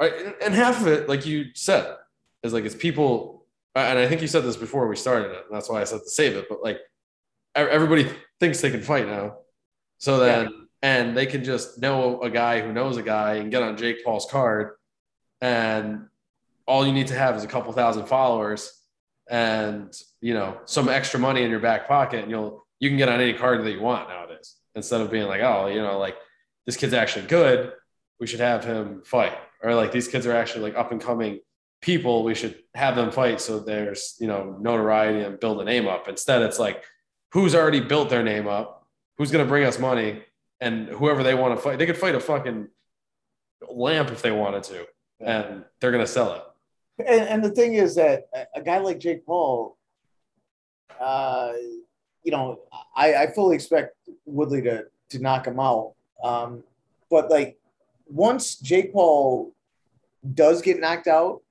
right? 0.00 0.34
And 0.42 0.54
half 0.54 0.80
of 0.80 0.86
it, 0.86 1.10
like 1.10 1.26
you 1.26 1.48
said, 1.52 1.94
is 2.42 2.54
like 2.54 2.64
it's 2.64 2.74
people, 2.74 3.44
and 3.74 3.98
I 3.98 4.08
think 4.08 4.22
you 4.22 4.28
said 4.28 4.44
this 4.44 4.56
before 4.56 4.88
we 4.88 4.96
started 4.96 5.32
it, 5.32 5.44
and 5.46 5.54
that's 5.54 5.68
why 5.68 5.82
I 5.82 5.84
said 5.84 6.00
to 6.00 6.08
save 6.08 6.34
it. 6.34 6.46
But 6.48 6.62
like 6.62 6.80
everybody 7.54 8.08
thinks 8.40 8.62
they 8.62 8.70
can 8.70 8.80
fight 8.80 9.06
now, 9.06 9.36
so 9.98 10.18
then 10.18 10.44
yeah. 10.44 10.50
and 10.82 11.14
they 11.14 11.26
can 11.26 11.44
just 11.44 11.82
know 11.82 12.22
a 12.22 12.30
guy 12.30 12.62
who 12.62 12.72
knows 12.72 12.96
a 12.96 13.02
guy 13.02 13.34
and 13.34 13.50
get 13.50 13.62
on 13.62 13.76
Jake 13.76 14.02
Paul's 14.02 14.26
card, 14.30 14.76
and 15.42 16.06
all 16.66 16.86
you 16.86 16.94
need 16.94 17.08
to 17.08 17.14
have 17.14 17.36
is 17.36 17.44
a 17.44 17.48
couple 17.48 17.74
thousand 17.74 18.06
followers 18.06 18.72
and 19.28 19.94
you 20.22 20.32
know 20.32 20.56
some 20.64 20.88
extra 20.88 21.20
money 21.20 21.42
in 21.42 21.50
your 21.50 21.60
back 21.60 21.86
pocket, 21.86 22.22
and 22.22 22.30
you'll 22.30 22.64
you 22.80 22.88
can 22.88 22.96
get 22.96 23.10
on 23.10 23.20
any 23.20 23.34
card 23.34 23.62
that 23.62 23.70
you 23.70 23.82
want 23.82 24.08
nowadays 24.08 24.56
instead 24.74 25.02
of 25.02 25.10
being 25.10 25.26
like, 25.26 25.42
oh, 25.42 25.66
you 25.66 25.82
know, 25.82 25.98
like 25.98 26.16
this 26.64 26.78
kid's 26.78 26.94
actually 26.94 27.26
good 27.26 27.70
we 28.24 28.28
should 28.28 28.40
have 28.40 28.64
him 28.64 29.02
fight 29.04 29.36
or 29.62 29.74
like 29.74 29.92
these 29.92 30.08
kids 30.08 30.24
are 30.26 30.32
actually 30.32 30.62
like 30.62 30.76
up 30.76 30.92
and 30.92 31.00
coming 31.00 31.40
people, 31.82 32.24
we 32.24 32.34
should 32.34 32.56
have 32.74 32.96
them 32.96 33.10
fight 33.10 33.38
so 33.38 33.60
there's 33.60 34.16
you 34.18 34.26
know 34.26 34.56
notoriety 34.58 35.20
and 35.20 35.38
build 35.38 35.60
a 35.60 35.64
name 35.64 35.86
up. 35.86 36.08
Instead, 36.08 36.40
it's 36.40 36.58
like 36.58 36.82
who's 37.32 37.54
already 37.54 37.80
built 37.80 38.08
their 38.08 38.22
name 38.22 38.48
up, 38.48 38.86
who's 39.18 39.30
going 39.30 39.44
to 39.44 39.48
bring 39.48 39.64
us 39.64 39.78
money, 39.78 40.22
and 40.58 40.88
whoever 40.88 41.22
they 41.22 41.34
want 41.34 41.54
to 41.54 41.60
fight, 41.60 41.78
they 41.78 41.84
could 41.84 41.98
fight 41.98 42.14
a 42.14 42.20
fucking 42.20 42.68
lamp 43.70 44.10
if 44.10 44.22
they 44.22 44.32
wanted 44.32 44.62
to, 44.62 44.86
and 45.20 45.62
they're 45.80 45.92
going 45.92 46.02
to 46.02 46.10
sell 46.10 46.32
it. 46.32 46.42
And, 47.06 47.28
and 47.28 47.44
the 47.44 47.50
thing 47.50 47.74
is 47.74 47.94
that 47.96 48.28
a 48.56 48.62
guy 48.62 48.78
like 48.78 49.00
Jake 49.00 49.26
Paul, 49.26 49.76
uh, 50.98 51.52
you 52.22 52.32
know, 52.32 52.60
I, 52.96 53.14
I 53.14 53.32
fully 53.34 53.56
expect 53.56 53.96
Woodley 54.24 54.62
to 54.62 54.86
to 55.10 55.18
knock 55.18 55.46
him 55.46 55.60
out. 55.60 55.92
Um, 56.22 56.64
but 57.10 57.30
like 57.30 57.58
once 58.06 58.56
Jake 58.56 58.92
Paul 58.92 59.54
does 60.34 60.62
get 60.62 60.80
knocked 60.80 61.06
out, 61.06 61.42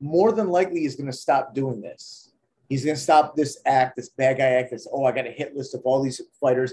more 0.00 0.32
than 0.32 0.48
likely 0.48 0.80
he's 0.80 0.96
going 0.96 1.10
to 1.10 1.16
stop 1.16 1.54
doing 1.54 1.80
this. 1.80 2.32
He's 2.68 2.84
going 2.84 2.96
to 2.96 3.02
stop 3.02 3.36
this 3.36 3.60
act, 3.66 3.96
this 3.96 4.10
bad 4.10 4.38
guy 4.38 4.44
act. 4.44 4.70
This 4.70 4.86
oh, 4.90 5.04
I 5.04 5.12
got 5.12 5.26
a 5.26 5.30
hit 5.30 5.56
list 5.56 5.74
of 5.74 5.82
all 5.84 6.02
these 6.02 6.20
fighters 6.40 6.72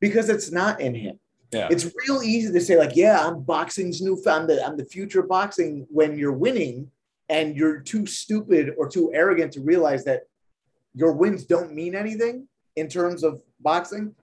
because 0.00 0.28
it's 0.28 0.50
not 0.50 0.80
in 0.80 0.94
him. 0.94 1.18
Yeah. 1.52 1.68
It's 1.70 1.90
real 2.06 2.22
easy 2.22 2.52
to 2.52 2.60
say 2.60 2.76
like, 2.76 2.96
yeah, 2.96 3.24
I'm 3.24 3.42
boxing's 3.42 4.02
new. 4.02 4.20
I'm 4.26 4.46
the 4.46 4.64
I'm 4.64 4.76
the 4.76 4.84
future 4.84 5.20
of 5.20 5.28
boxing 5.28 5.86
when 5.88 6.18
you're 6.18 6.32
winning 6.32 6.90
and 7.28 7.56
you're 7.56 7.80
too 7.80 8.06
stupid 8.06 8.74
or 8.76 8.88
too 8.88 9.12
arrogant 9.14 9.52
to 9.52 9.60
realize 9.60 10.04
that 10.04 10.22
your 10.94 11.12
wins 11.12 11.44
don't 11.44 11.72
mean 11.72 11.94
anything 11.94 12.48
in 12.74 12.88
terms 12.88 13.22
of 13.22 13.40
boxing. 13.60 14.14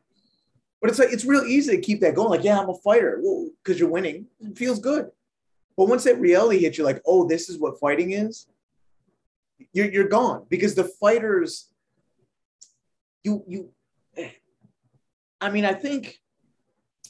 But 0.83 0.89
it's 0.89 0.99
like 0.99 1.13
it's 1.13 1.23
real 1.23 1.45
easy 1.45 1.77
to 1.77 1.81
keep 1.81 2.01
that 2.01 2.13
going. 2.13 2.29
Like, 2.29 2.43
yeah, 2.43 2.59
I'm 2.59 2.67
a 2.67 2.73
fighter. 2.73 3.21
Because 3.63 3.79
you're 3.79 3.87
winning, 3.87 4.27
it 4.41 4.57
feels 4.57 4.79
good. 4.79 5.09
But 5.77 5.87
once 5.87 6.03
that 6.03 6.19
reality 6.19 6.59
hits 6.59 6.77
you, 6.77 6.83
like, 6.83 7.01
oh, 7.05 7.25
this 7.25 7.47
is 7.47 7.57
what 7.57 7.79
fighting 7.79 8.11
is, 8.11 8.47
you're 9.71 9.89
you're 9.89 10.09
gone. 10.09 10.45
Because 10.49 10.75
the 10.75 10.83
fighters, 10.83 11.69
you 13.23 13.45
you 13.47 13.69
I 15.39 15.49
mean, 15.49 15.63
I 15.63 15.73
think 15.73 16.19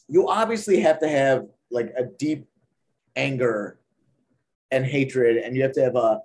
you 0.08 0.30
obviously 0.30 0.80
have 0.82 1.00
to 1.00 1.08
have 1.08 1.48
like 1.72 1.96
a 1.98 2.04
deep 2.04 2.46
anger 3.16 3.80
and 4.70 4.86
hatred, 4.86 5.38
and 5.38 5.56
you 5.56 5.64
have 5.64 5.74
to 5.74 5.82
have 5.82 5.96
a 5.96 6.20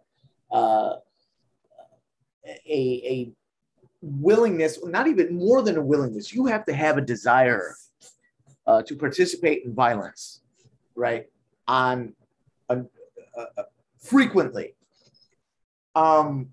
uh, 0.53 0.97
a 2.47 2.59
a 2.69 3.33
willingness, 4.01 4.79
not 4.85 5.07
even 5.07 5.37
more 5.37 5.63
than 5.63 5.77
a 5.77 5.83
willingness. 5.83 6.33
You 6.33 6.47
have 6.47 6.65
to 6.67 6.73
have 6.73 6.99
a 6.99 7.01
desire 7.01 7.77
uh, 8.67 8.83
to 8.83 8.97
participate 8.97 9.65
in 9.65 9.75
violence, 9.75 10.41
right? 10.95 11.27
On 11.67 12.15
uh, 12.69 12.77
uh, 13.37 13.63
frequently, 14.01 14.75
um, 15.95 16.51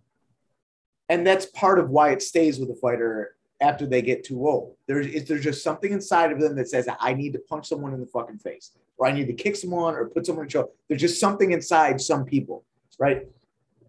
and 1.09 1.25
that's 1.25 1.45
part 1.47 1.79
of 1.79 1.89
why 1.89 2.11
it 2.11 2.21
stays 2.21 2.59
with 2.59 2.69
a 2.69 2.75
fighter 2.75 3.35
after 3.61 3.85
they 3.85 4.01
get 4.01 4.23
too 4.23 4.47
old. 4.47 4.75
There's 4.87 5.25
there's 5.25 5.43
just 5.43 5.63
something 5.63 5.91
inside 5.91 6.31
of 6.31 6.39
them 6.39 6.55
that 6.55 6.69
says 6.69 6.87
I 6.99 7.13
need 7.13 7.33
to 7.33 7.39
punch 7.39 7.67
someone 7.67 7.93
in 7.93 7.99
the 7.99 8.07
fucking 8.07 8.39
face, 8.39 8.71
or 8.97 9.07
I 9.07 9.11
need 9.11 9.27
to 9.27 9.33
kick 9.33 9.55
someone, 9.55 9.95
or 9.95 10.09
put 10.09 10.25
someone 10.25 10.45
in 10.45 10.49
jail. 10.49 10.71
There's 10.87 11.01
just 11.01 11.19
something 11.19 11.51
inside 11.51 12.01
some 12.01 12.25
people, 12.25 12.63
right? 12.99 13.27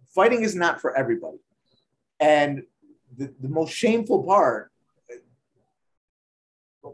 Fighting 0.09 0.43
is 0.43 0.55
not 0.55 0.81
for 0.81 0.95
everybody, 0.95 1.37
and 2.19 2.63
the, 3.17 3.33
the 3.39 3.49
most 3.49 3.73
shameful 3.73 4.23
part, 4.23 4.71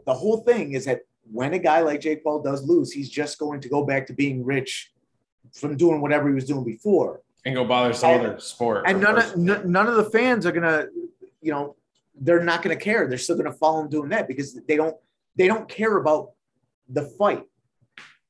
the 0.06 0.14
whole 0.14 0.38
thing 0.38 0.72
is 0.72 0.86
that 0.86 1.00
when 1.30 1.54
a 1.54 1.58
guy 1.58 1.80
like 1.80 2.00
Jake 2.00 2.24
Paul 2.24 2.42
does 2.42 2.64
lose, 2.64 2.92
he's 2.92 3.08
just 3.08 3.38
going 3.38 3.60
to 3.60 3.68
go 3.68 3.84
back 3.84 4.06
to 4.08 4.12
being 4.12 4.44
rich 4.44 4.92
from 5.52 5.76
doing 5.76 6.00
whatever 6.00 6.28
he 6.28 6.34
was 6.34 6.46
doing 6.46 6.64
before 6.64 7.20
and 7.44 7.54
go 7.54 7.64
bother 7.64 7.92
some 7.92 8.10
and, 8.10 8.26
other 8.26 8.40
sport. 8.40 8.84
And 8.86 9.00
none 9.00 9.18
of 9.18 9.32
n- 9.32 9.70
none 9.70 9.86
of 9.86 9.96
the 9.96 10.10
fans 10.10 10.46
are 10.46 10.52
gonna, 10.52 10.86
you 11.40 11.52
know, 11.52 11.76
they're 12.14 12.42
not 12.42 12.62
going 12.62 12.76
to 12.76 12.82
care. 12.82 13.06
They're 13.08 13.18
still 13.18 13.36
going 13.36 13.50
to 13.50 13.56
follow 13.56 13.80
him 13.80 13.88
doing 13.88 14.08
that 14.10 14.28
because 14.28 14.54
they 14.66 14.76
don't 14.76 14.96
they 15.36 15.46
don't 15.46 15.68
care 15.68 15.96
about 15.96 16.30
the 16.88 17.02
fight. 17.02 17.44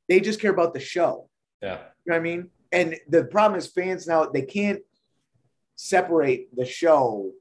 They 0.09 0.21
just 0.21 0.41
care 0.41 0.51
about 0.51 0.75
the 0.75 0.81
show. 0.81 1.29
Yeah. 1.63 1.79
You 2.05 2.13
know 2.13 2.15
what 2.15 2.17
I 2.17 2.21
mean? 2.21 2.51
And 2.73 2.97
the 3.09 3.25
problem 3.25 3.59
is 3.59 3.67
fans 3.67 4.07
now 4.07 4.27
they 4.27 4.43
can't 4.43 4.81
separate 5.77 6.55
the 6.55 6.65
show 6.65 7.33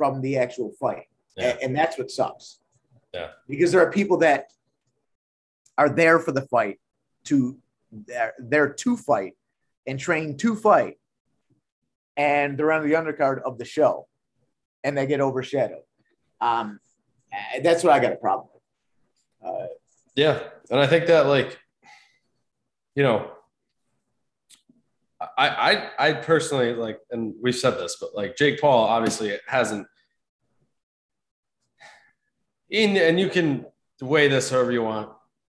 from 0.00 0.22
the 0.22 0.38
actual 0.38 0.72
fight. 0.80 1.08
Yeah. 1.36 1.50
And, 1.50 1.58
and 1.62 1.76
that's 1.76 1.98
what 1.98 2.10
sucks. 2.10 2.58
Yeah. 3.12 3.32
Because 3.46 3.70
there 3.70 3.82
are 3.82 3.92
people 3.92 4.16
that 4.18 4.46
are 5.76 5.90
there 5.90 6.18
for 6.18 6.32
the 6.32 6.40
fight 6.40 6.80
to 7.24 7.58
they're 7.92 8.32
there 8.38 8.70
to 8.70 8.96
fight 8.96 9.34
and 9.86 9.98
train 9.98 10.38
to 10.38 10.56
fight 10.56 10.96
and 12.16 12.56
they're 12.56 12.72
on 12.72 12.88
the 12.88 12.94
undercard 12.94 13.42
of 13.42 13.58
the 13.58 13.66
show 13.66 14.08
and 14.82 14.96
they 14.96 15.06
get 15.06 15.20
overshadowed. 15.20 15.82
Um, 16.40 16.80
that's 17.62 17.84
what 17.84 17.92
I 17.92 17.98
got 17.98 18.12
a 18.12 18.16
problem 18.16 18.48
with. 18.54 19.52
Uh, 19.52 19.66
yeah, 20.16 20.40
and 20.70 20.80
I 20.80 20.86
think 20.86 21.08
that 21.08 21.26
like, 21.26 21.58
you 22.94 23.02
know, 23.02 23.32
I 25.20 25.48
I 25.98 26.08
I 26.08 26.12
personally 26.14 26.74
like, 26.74 26.98
and 27.10 27.34
we've 27.40 27.56
said 27.56 27.72
this, 27.72 27.96
but 28.00 28.14
like 28.14 28.36
Jake 28.36 28.60
Paul 28.60 28.84
obviously 28.84 29.36
hasn't. 29.46 29.86
In 32.70 32.96
and 32.96 33.18
you 33.18 33.28
can 33.28 33.66
weigh 34.00 34.28
this 34.28 34.50
however 34.50 34.72
you 34.72 34.82
want. 34.82 35.10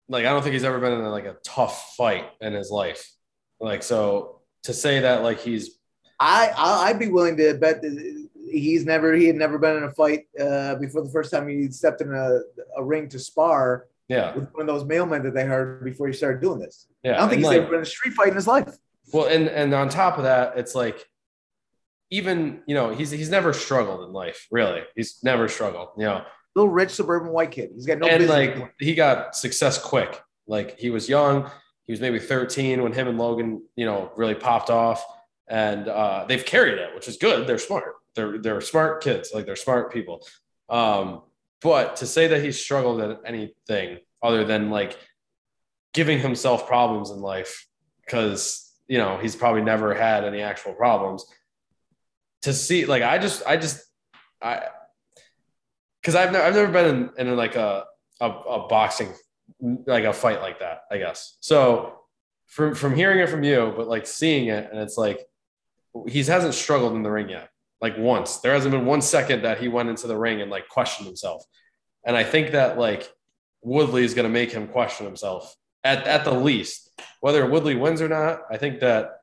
Like 0.08 0.26
I 0.26 0.30
don't 0.30 0.42
think 0.42 0.54
he's 0.54 0.64
ever 0.64 0.80
been 0.80 0.94
in 0.94 1.02
a, 1.02 1.10
like 1.10 1.26
a 1.26 1.38
tough 1.44 1.96
fight 1.98 2.30
in 2.42 2.54
his 2.54 2.72
life. 2.72 3.12
Like 3.60 3.84
so 3.84 4.42
to 4.64 4.74
say 4.74 5.00
that 5.02 5.24
like 5.24 5.40
he's 5.40 5.78
I 6.20 6.52
I'd 6.56 7.00
be 7.00 7.10
willing 7.10 7.38
to 7.38 7.54
bet 7.56 7.82
that 7.82 8.28
he's 8.50 8.86
never 8.86 9.14
he 9.14 9.26
had 9.28 9.36
never 9.36 9.58
been 9.58 9.78
in 9.78 9.84
a 9.84 9.92
fight 9.92 10.28
uh, 10.40 10.76
before 10.76 11.04
the 11.04 11.10
first 11.10 11.32
time 11.32 11.48
he 11.48 11.70
stepped 11.70 12.02
in 12.02 12.14
a, 12.14 12.40
a 12.78 12.84
ring 12.84 13.10
to 13.10 13.20
spar. 13.20 13.88
Yeah, 14.08 14.34
with 14.34 14.54
one 14.54 14.62
of 14.62 14.68
those 14.68 14.86
mailmen 14.86 15.24
that 15.24 15.34
they 15.34 15.44
heard 15.44 15.84
before 15.84 16.08
he 16.08 16.14
started 16.14 16.42
doing 16.42 16.60
this. 16.60 16.88
Yeah, 17.04 17.16
I 17.16 17.18
don't 17.18 17.30
think 17.30 17.44
and 17.44 17.46
he's 17.46 17.48
like, 17.48 17.58
ever 17.58 17.66
been 17.68 17.76
in 17.76 17.82
a 17.82 17.86
street 17.86 18.14
fight 18.14 18.30
in 18.30 18.36
his 18.36 18.48
life. 18.48 18.74
Well, 19.14 19.28
and 19.28 19.48
and 19.48 19.74
on 19.74 19.90
top 19.90 20.18
of 20.18 20.24
that, 20.24 20.58
it's 20.58 20.76
like 20.76 21.06
even 22.10 22.62
you 22.68 22.76
know 22.76 22.94
he's 22.94 23.12
he's 23.12 23.30
never 23.30 23.54
struggled 23.54 24.08
in 24.08 24.14
life. 24.14 24.48
Really, 24.52 24.82
he's 24.96 25.20
never 25.24 25.48
struggled. 25.48 25.90
You 25.98 26.06
know, 26.06 26.26
little 26.56 26.72
rich 26.72 26.92
suburban 26.92 27.32
white 27.32 27.52
kid. 27.52 27.72
He's 27.74 27.86
got 27.86 28.00
no 28.00 28.08
and 28.08 28.28
like 28.28 28.74
he 28.80 28.96
got 28.96 29.36
success 29.36 29.82
quick. 29.82 30.22
Like 30.48 30.78
he 30.80 30.90
was 30.90 31.08
young. 31.08 31.50
He 31.86 31.94
was 31.94 32.02
maybe 32.02 32.20
13 32.20 32.84
when 32.84 32.92
him 32.92 33.08
and 33.08 33.18
Logan, 33.18 33.64
you 33.78 33.86
know, 33.86 34.12
really 34.18 34.36
popped 34.36 34.70
off, 34.70 35.06
and 35.48 35.88
uh, 35.88 36.26
they've 36.28 36.46
carried 36.46 36.78
it, 36.78 36.94
which 36.94 37.08
is 37.08 37.16
good. 37.18 37.48
They're 37.48 37.58
smart. 37.58 37.96
They're 38.16 38.38
they're 38.40 38.62
smart 38.62 39.04
kids, 39.04 39.32
like 39.34 39.46
they're 39.46 39.56
smart 39.56 39.94
people. 39.94 40.26
Um, 40.70 41.22
but 41.62 41.98
to 41.98 42.06
say 42.06 42.28
that 42.28 42.44
he 42.44 42.52
struggled 42.52 43.02
at 43.02 43.22
anything 43.26 44.00
other 44.22 44.44
than 44.44 44.70
like 44.70 44.98
giving 45.94 46.20
himself 46.20 46.68
problems 46.68 47.10
in 47.10 47.20
life 47.20 47.68
because 48.06 48.67
you 48.88 48.98
know 48.98 49.18
he's 49.18 49.36
probably 49.36 49.62
never 49.62 49.94
had 49.94 50.24
any 50.24 50.42
actual 50.42 50.74
problems. 50.74 51.26
To 52.44 52.54
see, 52.54 52.86
like, 52.86 53.04
I 53.04 53.18
just, 53.18 53.44
I 53.48 53.58
just, 53.58 53.84
I, 54.42 54.64
because 56.02 56.16
I've 56.16 56.32
never, 56.32 56.46
I've 56.46 56.56
never 56.56 56.72
been 56.72 57.12
in, 57.18 57.28
in 57.28 57.36
like 57.36 57.56
a, 57.56 57.86
a, 58.22 58.30
a 58.30 58.68
boxing 58.68 59.14
like 59.60 60.04
a 60.04 60.14
fight 60.14 60.42
like 60.42 60.60
that, 60.60 60.82
I 60.92 60.98
guess. 60.98 61.38
So 61.40 62.00
from 62.46 62.76
from 62.76 62.96
hearing 62.96 63.20
it 63.20 63.30
from 63.30 63.44
you, 63.44 63.74
but 63.76 63.88
like 63.88 64.06
seeing 64.06 64.50
it, 64.50 64.70
and 64.72 64.80
it's 64.80 64.98
like 64.98 65.28
he 66.08 66.24
hasn't 66.24 66.54
struggled 66.54 66.94
in 66.94 67.04
the 67.04 67.12
ring 67.12 67.30
yet 67.30 67.50
like 67.82 67.98
once. 67.98 68.38
There 68.38 68.54
hasn't 68.54 68.72
been 68.72 68.86
one 68.86 69.02
second 69.02 69.44
that 69.44 69.60
he 69.60 69.68
went 69.68 69.90
into 69.90 70.08
the 70.08 70.18
ring 70.18 70.42
and 70.42 70.50
like 70.50 70.68
questioned 70.68 71.08
himself. 71.08 71.44
And 72.06 72.16
I 72.16 72.24
think 72.24 72.52
that 72.52 72.78
like 72.78 73.12
Woodley 73.62 74.04
is 74.04 74.14
going 74.14 74.24
to 74.24 74.30
make 74.30 74.52
him 74.52 74.68
question 74.68 75.06
himself 75.06 75.56
at, 75.88 76.06
at 76.06 76.26
the 76.26 76.34
least. 76.34 76.92
Whether 77.22 77.46
Woodley 77.50 77.76
wins 77.76 78.02
or 78.02 78.10
not, 78.10 78.42
I 78.52 78.58
think 78.58 78.80
that 78.82 79.22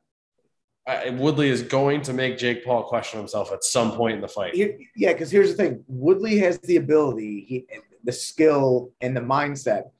I, 0.86 1.10
Woodley 1.10 1.48
is 1.48 1.62
going 1.62 2.02
to 2.02 2.12
make 2.12 2.38
Jake 2.38 2.64
Paul 2.64 2.84
question 2.84 3.18
himself 3.18 3.52
at 3.52 3.64
some 3.64 3.92
point 3.92 4.16
in 4.16 4.20
the 4.20 4.28
fight. 4.28 4.54
Yeah, 4.54 5.12
because 5.12 5.30
here's 5.30 5.50
the 5.50 5.56
thing: 5.56 5.84
Woodley 5.88 6.38
has 6.38 6.58
the 6.58 6.76
ability, 6.76 7.44
he, 7.48 7.66
the 8.02 8.12
skill, 8.12 8.90
and 9.00 9.16
the 9.16 9.20
mindset 9.20 9.90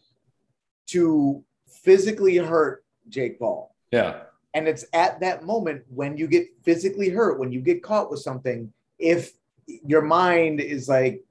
to 0.89 1.43
physically 1.69 2.37
hurt 2.37 2.85
Jake 3.09 3.39
Paul. 3.39 3.75
Yeah. 3.91 4.23
And 4.55 4.69
it's 4.69 4.85
at 4.93 5.21
that 5.21 5.45
moment 5.45 5.83
when 5.89 6.17
you 6.17 6.27
get 6.29 6.47
physically 6.63 7.09
hurt, 7.09 7.39
when 7.41 7.51
you 7.51 7.61
get 7.61 7.83
caught 7.83 8.11
with 8.11 8.21
something, 8.21 8.73
if 8.99 9.33
your 9.67 10.03
mind 10.03 10.61
is 10.61 10.89
like, 10.89 11.25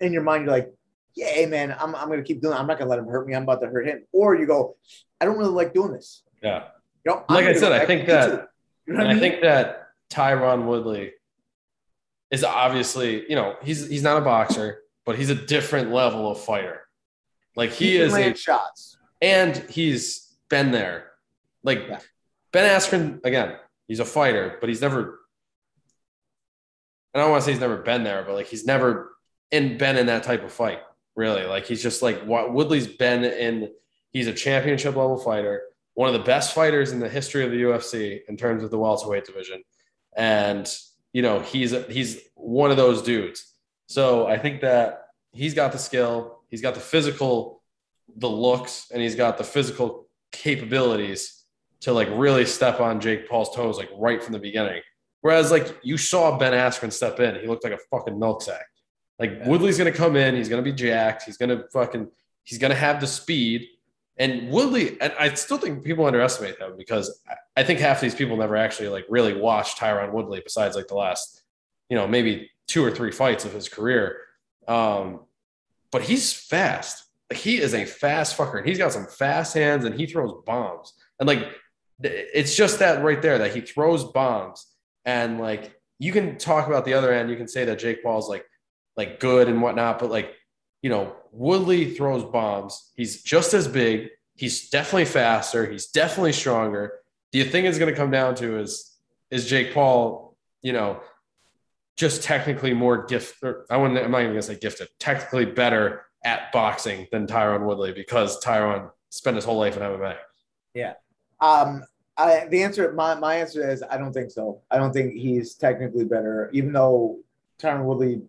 in 0.00 0.12
your 0.12 0.22
mind, 0.22 0.44
you're 0.44 0.52
like, 0.52 0.72
yeah, 1.16 1.28
hey 1.28 1.46
man, 1.46 1.74
I'm, 1.78 1.94
I'm 1.94 2.06
going 2.08 2.20
to 2.20 2.24
keep 2.24 2.40
doing 2.40 2.54
it. 2.54 2.60
I'm 2.60 2.66
not 2.66 2.78
going 2.78 2.86
to 2.86 2.90
let 2.90 2.98
him 2.98 3.08
hurt 3.08 3.26
me. 3.26 3.34
I'm 3.34 3.42
about 3.42 3.60
to 3.62 3.66
hurt 3.66 3.86
him. 3.86 4.04
Or 4.12 4.36
you 4.36 4.46
go, 4.46 4.76
I 5.20 5.24
don't 5.24 5.38
really 5.38 5.50
like 5.50 5.74
doing 5.74 5.92
this. 5.92 6.22
Yeah. 6.42 6.64
You 7.04 7.12
know, 7.12 7.24
like 7.28 7.46
I 7.46 7.54
said, 7.54 7.72
I 7.72 7.86
think 7.86 8.06
that, 8.06 8.48
you 8.86 8.94
know 8.94 9.00
I, 9.00 9.08
mean? 9.08 9.16
I 9.16 9.20
think 9.20 9.40
that 9.42 9.88
Tyron 10.10 10.66
Woodley 10.66 11.12
is 12.30 12.44
obviously, 12.44 13.28
you 13.28 13.34
know, 13.36 13.56
he's, 13.62 13.88
he's 13.88 14.02
not 14.02 14.18
a 14.18 14.24
boxer, 14.24 14.82
but 15.04 15.16
he's 15.16 15.30
a 15.30 15.34
different 15.34 15.90
level 15.90 16.30
of 16.30 16.40
fighter. 16.40 16.82
Like 17.54 17.70
he, 17.70 17.92
he 17.92 17.96
is 17.96 18.14
a, 18.14 18.34
shots. 18.34 18.98
And 19.22 19.56
he's 19.70 20.36
been 20.50 20.70
there. 20.70 21.12
Like 21.62 21.86
yeah. 21.88 22.00
Ben 22.52 22.78
Askren, 22.78 23.24
again, 23.24 23.56
He's 23.88 24.00
a 24.00 24.04
fighter, 24.04 24.56
but 24.60 24.68
he's 24.68 24.80
never. 24.80 25.20
I 27.14 27.20
don't 27.20 27.30
want 27.30 27.42
to 27.42 27.44
say 27.46 27.52
he's 27.52 27.60
never 27.60 27.78
been 27.78 28.04
there, 28.04 28.24
but 28.24 28.34
like 28.34 28.46
he's 28.46 28.66
never 28.66 29.16
in 29.50 29.78
been 29.78 29.96
in 29.96 30.06
that 30.06 30.24
type 30.24 30.44
of 30.44 30.52
fight. 30.52 30.80
Really, 31.16 31.44
like 31.44 31.66
he's 31.66 31.82
just 31.82 32.02
like 32.02 32.22
what 32.22 32.52
Woodley's 32.52 32.86
been 32.86 33.24
in. 33.24 33.70
He's 34.12 34.28
a 34.28 34.32
championship 34.32 34.96
level 34.96 35.16
fighter, 35.16 35.62
one 35.94 36.08
of 36.08 36.12
the 36.12 36.24
best 36.24 36.54
fighters 36.54 36.92
in 36.92 37.00
the 37.00 37.08
history 37.08 37.42
of 37.44 37.50
the 37.50 37.62
UFC 37.62 38.20
in 38.28 38.36
terms 38.36 38.62
of 38.62 38.70
the 38.70 38.78
welterweight 38.78 39.24
division, 39.24 39.62
and 40.14 40.70
you 41.14 41.22
know 41.22 41.40
he's 41.40 41.72
he's 41.86 42.20
one 42.34 42.70
of 42.70 42.76
those 42.76 43.02
dudes. 43.02 43.54
So 43.86 44.26
I 44.26 44.38
think 44.38 44.60
that 44.60 45.06
he's 45.32 45.54
got 45.54 45.72
the 45.72 45.78
skill, 45.78 46.42
he's 46.50 46.60
got 46.60 46.74
the 46.74 46.80
physical, 46.80 47.62
the 48.14 48.28
looks, 48.28 48.90
and 48.92 49.00
he's 49.00 49.14
got 49.14 49.38
the 49.38 49.44
physical 49.44 50.08
capabilities 50.32 51.44
to 51.80 51.92
like 51.92 52.08
really 52.12 52.44
step 52.44 52.80
on 52.80 53.00
Jake 53.00 53.28
Paul's 53.28 53.54
toes 53.54 53.78
like 53.78 53.90
right 53.96 54.22
from 54.22 54.32
the 54.32 54.38
beginning. 54.38 54.82
Whereas 55.22 55.50
like 55.50 55.78
you 55.82 55.96
saw 55.96 56.36
Ben 56.38 56.52
Askren 56.52 56.92
step 56.92 57.20
in, 57.20 57.40
he 57.40 57.46
looked 57.46 57.64
like 57.64 57.72
a 57.72 57.78
fucking 57.90 58.18
milk 58.18 58.42
sack. 58.42 58.66
Like 59.18 59.44
Woodley's 59.44 59.78
gonna 59.78 59.92
come 59.92 60.16
in, 60.16 60.36
he's 60.36 60.48
gonna 60.48 60.62
be 60.62 60.72
jacked, 60.72 61.22
he's 61.24 61.36
gonna 61.36 61.64
fucking 61.72 62.08
he's 62.44 62.58
gonna 62.58 62.74
have 62.74 63.00
the 63.00 63.06
speed. 63.06 63.68
And 64.18 64.50
Woodley, 64.50 64.98
and 65.00 65.12
I 65.18 65.34
still 65.34 65.58
think 65.58 65.84
people 65.84 66.06
underestimate 66.06 66.58
them 66.58 66.74
because 66.78 67.20
I 67.54 67.62
think 67.62 67.80
half 67.80 68.00
these 68.00 68.14
people 68.14 68.36
never 68.36 68.56
actually 68.56 68.88
like 68.88 69.04
really 69.10 69.38
watched 69.38 69.78
Tyron 69.78 70.12
Woodley 70.12 70.40
besides 70.40 70.74
like 70.74 70.88
the 70.88 70.94
last, 70.94 71.42
you 71.90 71.96
know, 71.96 72.06
maybe 72.06 72.50
two 72.66 72.82
or 72.82 72.90
three 72.90 73.12
fights 73.12 73.44
of 73.44 73.52
his 73.52 73.68
career. 73.68 74.18
Um, 74.66 75.20
but 75.90 76.02
he's 76.02 76.32
fast. 76.32 77.04
Like 77.30 77.38
he 77.38 77.58
is 77.58 77.74
a 77.74 77.84
fast 77.84 78.36
fucker. 78.36 78.58
and 78.58 78.66
He's 78.66 78.78
got 78.78 78.92
some 78.92 79.06
fast 79.06 79.54
hands 79.54 79.84
and 79.84 79.94
he 79.94 80.06
throws 80.06 80.32
bombs. 80.46 80.94
And 81.20 81.26
like 81.26 81.46
it's 82.02 82.54
just 82.54 82.78
that 82.78 83.02
right 83.02 83.20
there 83.20 83.38
that 83.38 83.54
he 83.54 83.60
throws 83.60 84.04
bombs. 84.04 84.66
And 85.04 85.38
like 85.38 85.78
you 85.98 86.12
can 86.12 86.38
talk 86.38 86.66
about 86.66 86.84
the 86.84 86.94
other 86.94 87.12
end. 87.12 87.30
You 87.30 87.36
can 87.36 87.48
say 87.48 87.64
that 87.66 87.78
Jake 87.78 88.02
Paul's 88.02 88.28
like 88.28 88.46
like 88.96 89.20
good 89.20 89.48
and 89.48 89.60
whatnot, 89.62 89.98
but 89.98 90.10
like 90.10 90.34
you 90.82 90.90
know, 90.90 91.16
Woodley 91.32 91.94
throws 91.94 92.24
bombs. 92.24 92.92
He's 92.94 93.22
just 93.22 93.54
as 93.54 93.66
big. 93.66 94.10
He's 94.36 94.68
definitely 94.68 95.06
faster. 95.06 95.70
He's 95.70 95.86
definitely 95.86 96.32
stronger. 96.32 96.92
The 97.32 97.42
thing 97.44 97.64
is 97.64 97.78
going 97.78 97.92
to 97.92 97.96
come 97.96 98.10
down 98.10 98.34
to 98.36 98.58
is 98.58 98.96
is 99.30 99.46
Jake 99.46 99.74
Paul, 99.74 100.36
you 100.62 100.72
know, 100.72 101.00
just 101.96 102.22
technically 102.22 102.72
more 102.72 103.04
gift. 103.06 103.42
I 103.70 103.76
wouldn't. 103.76 103.98
I'm 103.98 104.10
not 104.10 104.20
even 104.20 104.32
gonna 104.32 104.42
say 104.42 104.58
gifted. 104.58 104.88
Technically 104.98 105.46
better 105.46 106.04
at 106.24 106.52
boxing 106.52 107.06
than 107.10 107.26
Tyron 107.26 107.66
Woodley 107.66 107.92
because 107.92 108.42
Tyron 108.42 108.90
spent 109.10 109.36
his 109.36 109.44
whole 109.44 109.58
life 109.58 109.76
in 109.76 109.82
MMA. 109.82 110.16
Yeah. 110.74 110.94
Um. 111.40 111.84
I, 112.18 112.46
the 112.46 112.62
answer, 112.62 112.90
my, 112.92 113.14
my 113.14 113.34
answer 113.34 113.68
is 113.68 113.82
I 113.90 113.98
don't 113.98 114.12
think 114.12 114.30
so. 114.30 114.62
I 114.70 114.78
don't 114.78 114.90
think 114.90 115.12
he's 115.12 115.54
technically 115.54 116.06
better, 116.06 116.48
even 116.54 116.72
though 116.72 117.18
Tyron 117.58 117.84
Woodley 117.84 118.22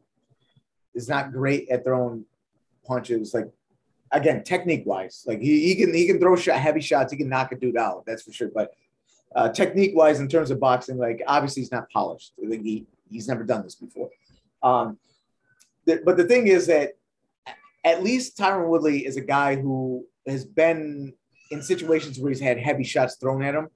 is 0.97 1.07
not 1.07 1.31
great 1.31 1.69
at 1.69 1.83
throwing 1.83 2.25
punches. 2.85 3.33
Like 3.33 3.49
again, 4.11 4.43
technique 4.43 4.83
wise, 4.85 5.23
like 5.27 5.39
he, 5.39 5.67
he 5.67 5.75
can 5.75 5.93
he 5.93 6.07
can 6.07 6.19
throw 6.19 6.35
shot, 6.35 6.59
heavy 6.59 6.81
shots. 6.81 7.11
He 7.11 7.17
can 7.17 7.29
knock 7.29 7.51
a 7.51 7.55
dude 7.55 7.77
out. 7.77 8.05
That's 8.05 8.23
for 8.23 8.33
sure. 8.33 8.49
But 8.53 8.73
uh, 9.35 9.49
technique 9.49 9.95
wise, 9.95 10.19
in 10.19 10.27
terms 10.27 10.51
of 10.51 10.59
boxing, 10.59 10.97
like 10.97 11.21
obviously 11.27 11.61
he's 11.61 11.71
not 11.71 11.89
polished. 11.89 12.33
Think 12.39 12.63
he 12.63 12.85
he's 13.09 13.27
never 13.27 13.43
done 13.43 13.63
this 13.63 13.75
before. 13.75 14.09
Um, 14.63 14.97
th- 15.85 16.01
but 16.03 16.17
the 16.17 16.25
thing 16.25 16.47
is 16.47 16.67
that 16.67 16.93
at 17.85 18.03
least 18.03 18.37
Tyron 18.37 18.67
Woodley 18.67 19.05
is 19.05 19.15
a 19.15 19.21
guy 19.21 19.55
who 19.55 20.05
has 20.25 20.43
been 20.43 21.13
in 21.51 21.61
situations 21.61 22.19
where 22.19 22.29
he's 22.29 22.41
had 22.41 22.57
heavy 22.57 22.83
shots 22.83 23.15
thrown 23.15 23.43
at 23.43 23.55
him. 23.55 23.69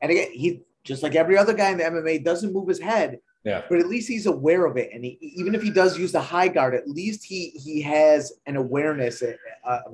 And 0.00 0.12
again, 0.12 0.30
he 0.32 0.62
just 0.84 1.02
like 1.02 1.16
every 1.16 1.36
other 1.36 1.54
guy 1.54 1.70
in 1.70 1.78
the 1.78 1.84
MMA 1.84 2.22
doesn't 2.22 2.52
move 2.52 2.68
his 2.68 2.78
head. 2.78 3.18
Yeah. 3.44 3.62
But 3.68 3.78
at 3.78 3.86
least 3.86 4.08
he's 4.08 4.26
aware 4.26 4.66
of 4.66 4.76
it, 4.76 4.90
and 4.92 5.04
he, 5.04 5.18
even 5.20 5.54
if 5.54 5.62
he 5.62 5.70
does 5.70 5.98
use 5.98 6.12
the 6.12 6.20
high 6.20 6.48
guard, 6.48 6.74
at 6.74 6.88
least 6.88 7.24
he 7.24 7.50
he 7.50 7.80
has 7.82 8.32
an 8.46 8.56
awareness 8.56 9.22
of 9.22 9.36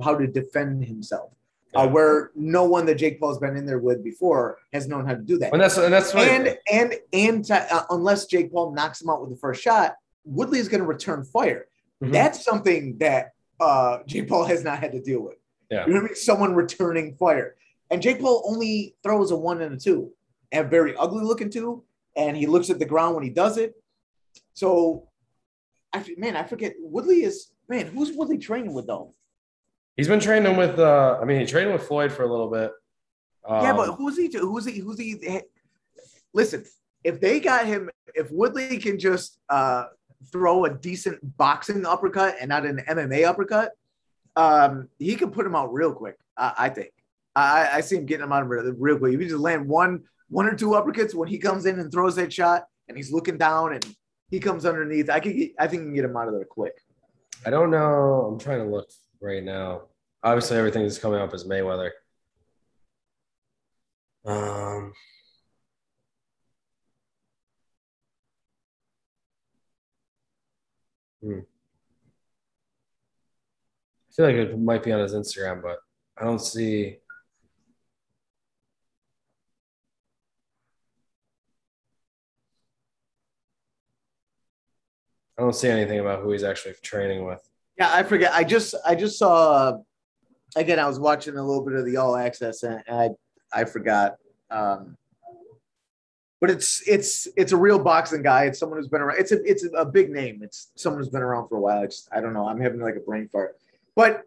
how 0.03 0.17
to 0.17 0.27
defend 0.27 0.85
himself. 0.85 1.31
Uh, 1.77 1.81
yeah. 1.81 1.87
Uh, 1.87 1.89
where 1.89 2.31
no 2.37 2.65
one 2.65 2.87
that 2.87 2.95
Jake 2.95 3.19
Paul's 3.19 3.39
been 3.39 3.57
in 3.57 3.67
there 3.67 3.81
with 3.81 4.05
before 4.05 4.59
has 4.73 4.87
known 4.87 5.07
how 5.07 5.15
to 5.15 5.21
do 5.21 5.39
that. 5.39 5.53
And 5.53 5.61
that's 5.61 5.77
and 5.77 5.93
that's 5.93 6.15
right. 6.15 6.29
and 6.29 6.59
and 6.71 6.95
and 7.13 7.45
to, 7.47 7.75
uh, 7.75 7.85
unless 7.91 8.27
Jake 8.27 8.53
Paul 8.53 8.73
knocks 8.73 9.03
him 9.03 9.11
out 9.11 9.21
with 9.21 9.31
the 9.31 9.37
first 9.37 9.61
shot, 9.61 9.97
Woodley 10.25 10.59
is 10.61 10.69
going 10.69 10.81
to 10.81 10.87
return 10.87 11.25
fire. 11.25 11.67
Mm-hmm. 12.03 12.13
That's 12.13 12.45
something 12.45 12.99
that 12.99 13.33
uh, 13.61 13.99
Jake 14.07 14.29
Paul 14.29 14.45
has 14.45 14.63
not 14.63 14.79
had 14.79 14.93
to 14.93 15.01
deal 15.01 15.21
with. 15.21 15.37
Yeah. 15.71 15.87
You 15.87 15.95
know 15.95 16.01
what 16.01 16.05
I 16.05 16.09
mean? 16.09 16.17
Someone 16.17 16.55
returning 16.55 17.15
fire. 17.17 17.57
And 17.91 18.01
Jake 18.01 18.21
Paul 18.21 18.43
only 18.47 18.95
throws 19.03 19.31
a 19.31 19.37
one 19.37 19.61
and 19.61 19.75
a 19.75 19.79
two, 19.79 20.13
and 20.53 20.71
very 20.71 20.97
ugly 20.97 21.25
looking 21.25 21.51
two. 21.51 21.83
And 22.17 22.37
he 22.37 22.47
looks 22.47 22.71
at 22.71 22.79
the 22.79 22.85
ground 22.85 23.15
when 23.15 23.25
he 23.25 23.31
does 23.31 23.59
it. 23.59 23.75
So, 24.53 25.09
I 25.93 26.05
man, 26.17 26.37
I 26.37 26.45
forget. 26.45 26.75
Woodley 26.79 27.25
is 27.25 27.51
man. 27.69 27.87
Who's 27.87 28.13
Woodley 28.13 28.39
training 28.39 28.73
with 28.73 28.87
though? 28.87 29.15
He's 29.97 30.09
been 30.09 30.21
training 30.21 30.57
with. 30.57 30.79
uh 30.79 31.19
I 31.21 31.25
mean, 31.25 31.41
he 31.41 31.47
trained 31.47 31.73
with 31.73 31.87
Floyd 31.87 32.13
for 32.13 32.23
a 32.23 32.31
little 32.31 32.51
bit. 32.51 32.73
Um, 33.47 33.63
yeah, 33.63 33.73
but 33.73 33.91
um, 33.91 33.97
who's 33.97 34.17
he? 34.17 34.31
Who's 34.33 34.65
he? 34.65 34.79
Who's 34.79 34.99
he? 34.99 35.41
Listen, 36.33 36.65
if 37.03 37.21
they 37.21 37.41
got 37.41 37.67
him, 37.67 37.91
if 38.15 38.31
Woodley 38.31 38.79
can 38.79 38.99
just 38.99 39.39
uh 39.49 39.85
throw 40.33 40.65
a 40.65 40.71
decent 40.71 41.19
boxing 41.37 41.85
uppercut 41.85 42.37
and 42.41 42.49
not 42.49 42.65
an 42.65 42.83
MMA 42.89 43.27
uppercut, 43.27 43.73
um, 44.37 44.89
he 44.99 45.15
can 45.17 45.31
put 45.31 45.47
him 45.47 45.55
out 45.55 45.73
real 45.73 45.93
quick. 45.93 46.17
I, 46.37 46.53
I 46.59 46.69
think. 46.69 46.91
I, 47.37 47.69
I 47.75 47.81
see 47.81 47.97
him 47.97 48.07
getting 48.07 48.25
him 48.25 48.33
out 48.33 48.49
real 48.49 48.99
quick. 48.99 49.15
If 49.15 49.21
he 49.21 49.27
just 49.27 49.41
land 49.41 49.69
one, 49.69 50.05
one 50.29 50.47
or 50.47 50.55
two 50.55 50.71
uppercuts 50.71 51.15
when 51.15 51.29
he 51.29 51.39
comes 51.39 51.67
in 51.67 51.79
and 51.79 51.91
throws 51.93 52.17
that 52.17 52.33
shot, 52.33 52.65
and 52.89 52.97
he's 52.97 53.13
looking 53.13 53.39
down 53.39 53.75
and 53.75 53.85
he 54.31 54.41
comes 54.41 54.67
underneath, 54.67 55.11
I 55.11 55.21
could, 55.21 55.35
I 55.59 55.67
think, 55.69 55.83
can 55.83 55.95
get 55.95 56.05
him 56.05 56.17
out 56.17 56.29
of 56.29 56.35
there 56.35 56.45
quick. 56.45 56.75
I 57.47 57.51
don't 57.51 57.71
know. 57.71 58.31
I'm 58.33 58.39
trying 58.39 58.61
to 58.61 58.71
look 58.71 58.89
right 59.21 59.43
now. 59.43 59.83
Obviously, 60.23 60.57
everything 60.57 60.83
is 60.83 60.99
coming 60.99 61.21
up 61.21 61.35
as 61.35 61.45
Mayweather. 61.45 61.91
Um. 64.25 64.93
Hmm. 71.23 71.41
I 74.09 74.13
feel 74.15 74.27
like 74.27 74.35
it 74.37 74.59
might 74.59 74.83
be 74.83 74.93
on 74.93 75.01
his 75.01 75.15
Instagram, 75.15 75.63
but 75.63 75.79
I 76.19 76.25
don't 76.25 76.41
see. 76.41 76.99
I 85.39 85.43
don't 85.43 85.55
see 85.55 85.69
anything 85.69 85.99
about 85.99 86.23
who 86.23 86.31
he's 86.31 86.45
actually 86.45 86.75
training 86.83 87.25
with. 87.25 87.43
Yeah, 87.79 87.91
I 87.93 88.03
forget. 88.05 88.33
I 88.33 88.45
just 88.45 88.75
I 88.87 88.95
just 88.95 89.19
saw 89.19 89.79
again. 90.57 90.79
I 90.79 90.87
was 90.87 91.01
watching 91.01 91.37
a 91.37 91.43
little 91.43 91.65
bit 91.65 91.75
of 91.75 91.85
the 91.85 91.97
All 91.97 92.17
Access, 92.17 92.63
and 92.63 92.83
I 92.89 93.11
I 93.53 93.65
forgot. 93.65 94.17
Um, 94.51 94.97
but 96.41 96.51
it's 96.51 96.87
it's 96.87 97.27
it's 97.37 97.53
a 97.53 97.57
real 97.57 97.79
boxing 97.79 98.23
guy. 98.23 98.45
It's 98.45 98.59
someone 98.59 98.79
who's 98.79 98.89
been 98.89 99.01
around. 99.01 99.19
It's 99.19 99.33
a 99.33 99.43
it's 99.45 99.67
a 99.75 99.85
big 99.85 100.11
name. 100.11 100.41
It's 100.43 100.71
someone 100.77 101.01
who's 101.01 101.09
been 101.09 101.23
around 101.23 101.49
for 101.49 101.57
a 101.57 101.61
while. 101.61 101.83
I 101.83 101.87
just 101.87 102.09
I 102.13 102.21
don't 102.21 102.35
know. 102.35 102.47
I'm 102.47 102.61
having 102.61 102.81
like 102.81 102.97
a 102.97 103.01
brain 103.01 103.29
fart. 103.33 103.57
But 103.97 104.23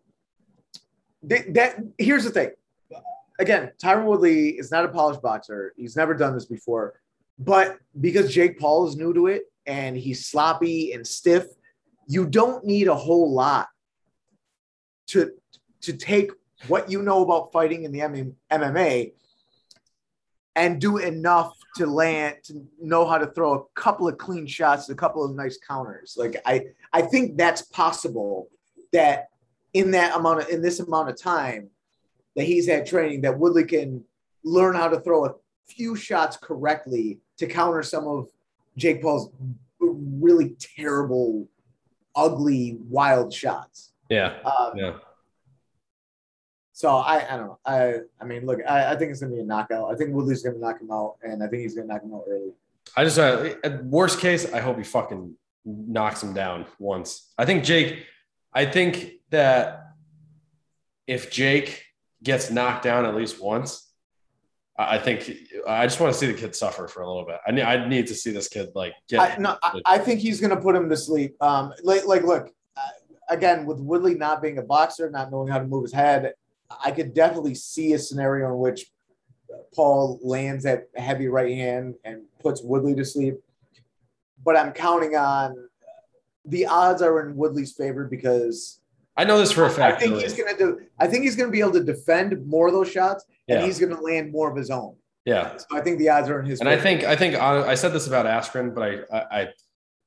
that, 1.24 1.54
that 1.54 1.76
here's 1.98 2.24
the 2.24 2.32
thing. 2.32 2.52
Again, 3.40 3.72
Tyron 3.82 4.06
Woodley 4.06 4.50
is 4.50 4.72
not 4.72 4.84
a 4.84 4.88
polished 4.88 5.22
boxer. 5.22 5.74
He's 5.78 5.96
never 5.96 6.16
done 6.16 6.34
this 6.34 6.46
before. 6.46 7.00
But 7.38 7.78
because 8.02 8.34
Jake 8.34 8.60
Paul 8.60 8.88
is 8.88 8.96
new 8.96 9.14
to 9.14 9.28
it 9.28 9.44
and 9.68 9.96
he's 9.98 10.26
sloppy 10.26 10.94
and 10.94 11.06
stiff, 11.06 11.46
you 12.08 12.26
don't 12.26 12.66
need 12.66 12.88
a 12.88 12.96
whole 12.96 13.32
lot 13.32 13.68
to 15.08 15.32
to 15.82 15.94
take 15.94 16.32
what 16.68 16.90
you 16.90 17.04
know 17.04 17.22
about 17.22 17.52
fighting 17.52 17.84
in 17.84 17.92
the 17.92 18.34
MMA 18.52 19.12
and 20.56 20.82
do 20.82 20.98
enough 20.98 21.56
to 21.76 21.86
land 21.86 22.38
to 22.44 22.66
know 22.82 23.06
how 23.06 23.20
to 23.20 23.28
throw 23.28 23.54
a 23.54 23.80
couple 23.80 24.08
of 24.08 24.18
clean 24.18 24.48
shots, 24.48 24.90
a 24.90 24.96
couple 24.96 25.24
of 25.24 25.36
nice 25.36 25.60
counters. 25.60 26.16
Like 26.18 26.42
I 26.46 26.68
I 26.94 27.04
think 27.04 27.38
that's 27.38 27.62
possible 27.62 28.50
that 28.94 29.28
in 29.74 29.92
that 29.92 30.16
amount 30.16 30.42
of 30.42 30.50
in 30.50 30.62
this 30.62 30.80
amount 30.80 31.10
of 31.10 31.22
time 31.22 31.70
that 32.36 32.46
he's 32.46 32.68
had 32.68 32.86
training 32.86 33.22
that 33.22 33.38
Woodley 33.38 33.66
can 33.66 34.04
learn 34.44 34.76
how 34.76 34.88
to 34.88 35.00
throw 35.00 35.26
a 35.26 35.34
few 35.68 35.96
shots 35.96 36.38
correctly 36.38 37.20
to 37.38 37.46
counter 37.46 37.84
some 37.84 38.08
of 38.08 38.30
Jake 38.78 39.02
Paul's 39.02 39.32
really 39.80 40.56
terrible, 40.78 41.48
ugly, 42.16 42.78
wild 42.90 43.34
shots. 43.34 43.92
Yeah. 44.10 44.38
Um, 44.46 44.78
yeah. 44.78 44.94
So 46.74 46.90
I, 46.90 47.26
I 47.34 47.38
don't 47.38 47.48
know. 47.48 47.60
I 47.66 47.96
I 48.22 48.26
mean, 48.26 48.46
look, 48.46 48.60
I, 48.68 48.94
I 48.94 48.96
think 48.96 49.12
it's 49.12 49.20
gonna 49.20 49.34
be 49.34 49.42
a 49.42 49.44
knockout. 49.44 49.92
I 49.92 49.98
think 49.98 50.14
Woodley's 50.14 50.44
gonna 50.44 50.60
knock 50.60 50.80
him 50.80 50.92
out, 50.92 51.16
and 51.24 51.44
I 51.44 51.48
think 51.48 51.64
he's 51.64 51.74
gonna 51.74 51.88
knock 51.88 52.04
him 52.04 52.14
out 52.14 52.26
early. 52.30 52.52
I 52.96 53.04
just 53.04 53.18
uh, 53.18 53.56
at 53.64 53.84
worst 53.84 54.20
case, 54.20 54.54
I 54.54 54.60
hope 54.60 54.78
he 54.78 54.84
fucking 54.84 55.34
knocks 55.66 56.22
him 56.22 56.34
down 56.34 56.68
once. 56.80 57.34
I 57.38 57.46
think 57.46 57.64
Jake. 57.64 58.06
I 58.54 58.66
think 58.66 59.14
that 59.32 59.88
if 61.08 61.32
Jake 61.32 61.84
gets 62.24 62.52
knocked 62.52 62.84
down 62.84 63.06
at 63.06 63.16
least 63.16 63.42
once, 63.42 63.87
I 64.78 65.00
think 65.00 65.32
I 65.68 65.86
just 65.88 66.00
want 66.00 66.14
to 66.14 66.20
see 66.20 66.28
the 66.28 66.38
kid 66.38 66.56
suffer 66.56 66.88
for 66.88 67.02
a 67.02 67.08
little 67.08 67.26
bit. 67.26 67.38
I 67.48 67.52
need 67.52 67.64
I 67.64 67.88
need 67.88 68.08
to 68.08 68.16
see 68.16 68.32
this 68.32 68.48
kid 68.48 68.70
like 68.76 68.94
get. 69.10 69.20
I, 69.20 69.38
no, 69.38 69.58
I, 69.64 69.82
I 69.86 69.98
think 69.98 70.20
he's 70.20 70.40
going 70.40 70.56
to 70.56 70.62
put 70.62 70.76
him 70.76 70.88
to 70.90 70.96
sleep. 70.96 71.36
Um, 71.42 71.74
like, 71.84 72.06
like 72.06 72.24
look, 72.24 72.54
uh, 72.76 72.82
again 73.30 73.66
with 73.66 73.80
Woodley 73.80 74.14
not 74.14 74.42
being 74.42 74.60
a 74.60 74.62
boxer, 74.62 75.10
not 75.10 75.32
knowing 75.32 75.48
how 75.48 75.58
to 75.58 75.66
move 75.66 75.84
his 75.84 75.94
head, 75.94 76.34
I 76.84 76.92
could 76.92 77.14
definitely 77.16 77.56
see 77.56 77.94
a 77.94 78.00
scenario 78.00 78.54
in 78.54 78.60
which 78.60 78.92
Paul 79.74 80.20
lands 80.22 80.64
that 80.66 80.90
heavy 80.96 81.28
right 81.28 81.56
hand 81.56 81.96
and 82.04 82.24
puts 82.40 82.62
Woodley 82.62 82.94
to 82.96 83.06
sleep. 83.06 83.36
But 84.44 84.58
I'm 84.58 84.74
counting 84.74 85.16
on 85.16 85.70
the 86.46 86.68
odds 86.68 87.02
are 87.02 87.28
in 87.28 87.36
Woodley's 87.36 87.74
favor 87.74 88.06
because 88.06 88.77
I 89.18 89.24
know 89.24 89.38
this 89.38 89.52
for 89.52 89.66
a 89.66 89.70
fact. 89.70 89.98
I 89.98 90.00
think 90.00 90.22
he's 90.22 90.34
gonna 90.34 90.58
do. 90.58 90.82
I 91.00 91.08
think 91.08 91.24
he's 91.24 91.36
gonna 91.36 91.52
be 91.52 91.60
able 91.60 91.74
to 91.74 91.84
defend 91.84 92.46
more 92.46 92.68
of 92.68 92.74
those 92.74 92.92
shots, 92.92 93.26
and 93.48 93.66
he's 93.66 93.80
gonna 93.80 94.00
land 94.00 94.32
more 94.32 94.50
of 94.50 94.56
his 94.56 94.70
own. 94.70 94.96
Yeah. 95.26 95.58
So 95.58 95.66
I 95.74 95.82
think 95.82 95.98
the 95.98 96.10
odds 96.10 96.30
are 96.30 96.40
in 96.40 96.46
his. 96.46 96.62
And 96.62 96.70
favor. 96.70 96.80
I 96.80 96.84
think 96.84 97.04
I 97.04 97.16
think 97.16 97.36
uh, 97.36 97.66
I 97.68 97.76
said 97.76 97.94
this 97.94 98.08
about 98.08 98.26
Askren, 98.26 98.74
but 98.74 98.84
I 98.84 99.18
I, 99.18 99.42
I 99.42 99.48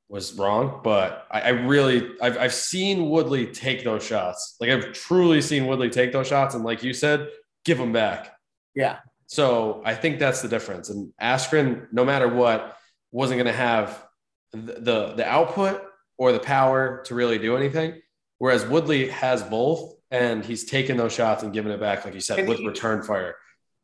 was 0.08 0.34
wrong. 0.34 0.80
But 0.82 1.26
I, 1.30 1.40
I 1.40 1.48
really 1.48 2.12
I've 2.22 2.38
I've 2.38 2.54
seen 2.54 3.10
Woodley 3.10 3.46
take 3.46 3.84
those 3.84 4.04
shots. 4.04 4.56
Like 4.60 4.70
I've 4.70 4.92
truly 4.92 5.42
seen 5.42 5.66
Woodley 5.66 5.90
take 5.90 6.12
those 6.12 6.28
shots, 6.28 6.54
and 6.54 6.64
like 6.64 6.82
you 6.82 6.94
said, 6.94 7.28
give 7.64 7.78
them 7.78 7.92
back. 7.92 8.34
Yeah. 8.74 8.98
So 9.26 9.82
I 9.84 9.94
think 9.94 10.18
that's 10.18 10.42
the 10.42 10.48
difference. 10.48 10.88
And 10.88 11.12
Askren, 11.20 11.86
no 11.92 12.04
matter 12.04 12.26
what, 12.26 12.76
wasn't 13.12 13.38
going 13.38 13.52
to 13.52 13.58
have 13.58 14.04
the, 14.52 14.58
the 14.58 15.14
the 15.16 15.26
output 15.26 15.82
or 16.18 16.32
the 16.32 16.40
power 16.40 17.02
to 17.06 17.14
really 17.14 17.38
do 17.38 17.56
anything. 17.56 18.00
Whereas 18.40 18.64
Woodley 18.64 19.08
has 19.08 19.42
both, 19.42 19.96
and 20.10 20.42
he's 20.42 20.64
taken 20.64 20.96
those 20.96 21.12
shots 21.12 21.42
and 21.42 21.52
given 21.52 21.70
it 21.72 21.78
back, 21.78 22.06
like 22.06 22.14
you 22.14 22.20
said, 22.20 22.38
and 22.38 22.48
with 22.48 22.58
he, 22.58 22.66
return 22.66 23.02
fire. 23.02 23.36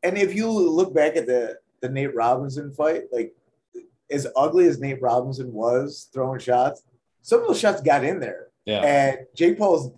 And 0.02 0.16
if 0.16 0.34
you 0.34 0.50
look 0.50 0.94
back 0.94 1.14
at 1.14 1.26
the 1.26 1.58
the 1.82 1.90
Nate 1.90 2.14
Robinson 2.14 2.72
fight, 2.72 3.02
like 3.12 3.34
as 4.10 4.26
ugly 4.34 4.66
as 4.66 4.80
Nate 4.80 5.02
Robinson 5.02 5.52
was 5.52 6.08
throwing 6.10 6.40
shots, 6.40 6.82
some 7.20 7.42
of 7.42 7.48
those 7.48 7.60
shots 7.60 7.82
got 7.82 8.02
in 8.02 8.18
there. 8.18 8.46
Yeah. 8.64 8.80
And 8.80 9.18
Jake 9.34 9.58
Paul's 9.58 9.90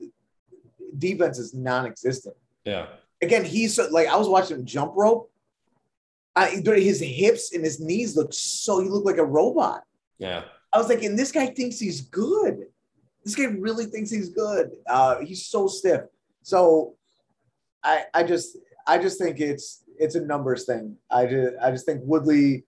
defense 0.98 1.38
is 1.38 1.54
non-existent. 1.54 2.34
Yeah. 2.64 2.86
Again, 3.22 3.44
he's 3.44 3.78
like 3.78 4.08
I 4.08 4.16
was 4.16 4.28
watching 4.28 4.56
him 4.56 4.66
jump 4.66 4.92
rope. 4.96 5.30
I, 6.34 6.48
his 6.48 7.00
hips 7.00 7.52
and 7.54 7.62
his 7.64 7.78
knees 7.78 8.16
look 8.16 8.32
so 8.32 8.80
he 8.80 8.88
looked 8.88 9.06
like 9.06 9.18
a 9.18 9.24
robot. 9.24 9.84
Yeah. 10.18 10.42
I 10.72 10.78
was 10.78 10.88
like, 10.88 11.04
and 11.04 11.16
this 11.16 11.30
guy 11.30 11.46
thinks 11.46 11.78
he's 11.78 12.00
good. 12.00 12.66
This 13.28 13.34
guy 13.34 13.44
really 13.44 13.84
thinks 13.84 14.10
he's 14.10 14.30
good. 14.30 14.70
Uh, 14.88 15.18
he's 15.20 15.44
so 15.44 15.68
stiff. 15.68 16.00
So 16.42 16.94
I 17.84 18.04
I 18.14 18.22
just 18.22 18.56
I 18.86 18.96
just 18.96 19.18
think 19.18 19.38
it's 19.38 19.84
it's 19.98 20.14
a 20.14 20.20
numbers 20.22 20.64
thing. 20.64 20.96
I 21.10 21.26
just 21.26 21.54
I 21.62 21.70
just 21.70 21.84
think 21.84 22.00
Woodley, 22.04 22.64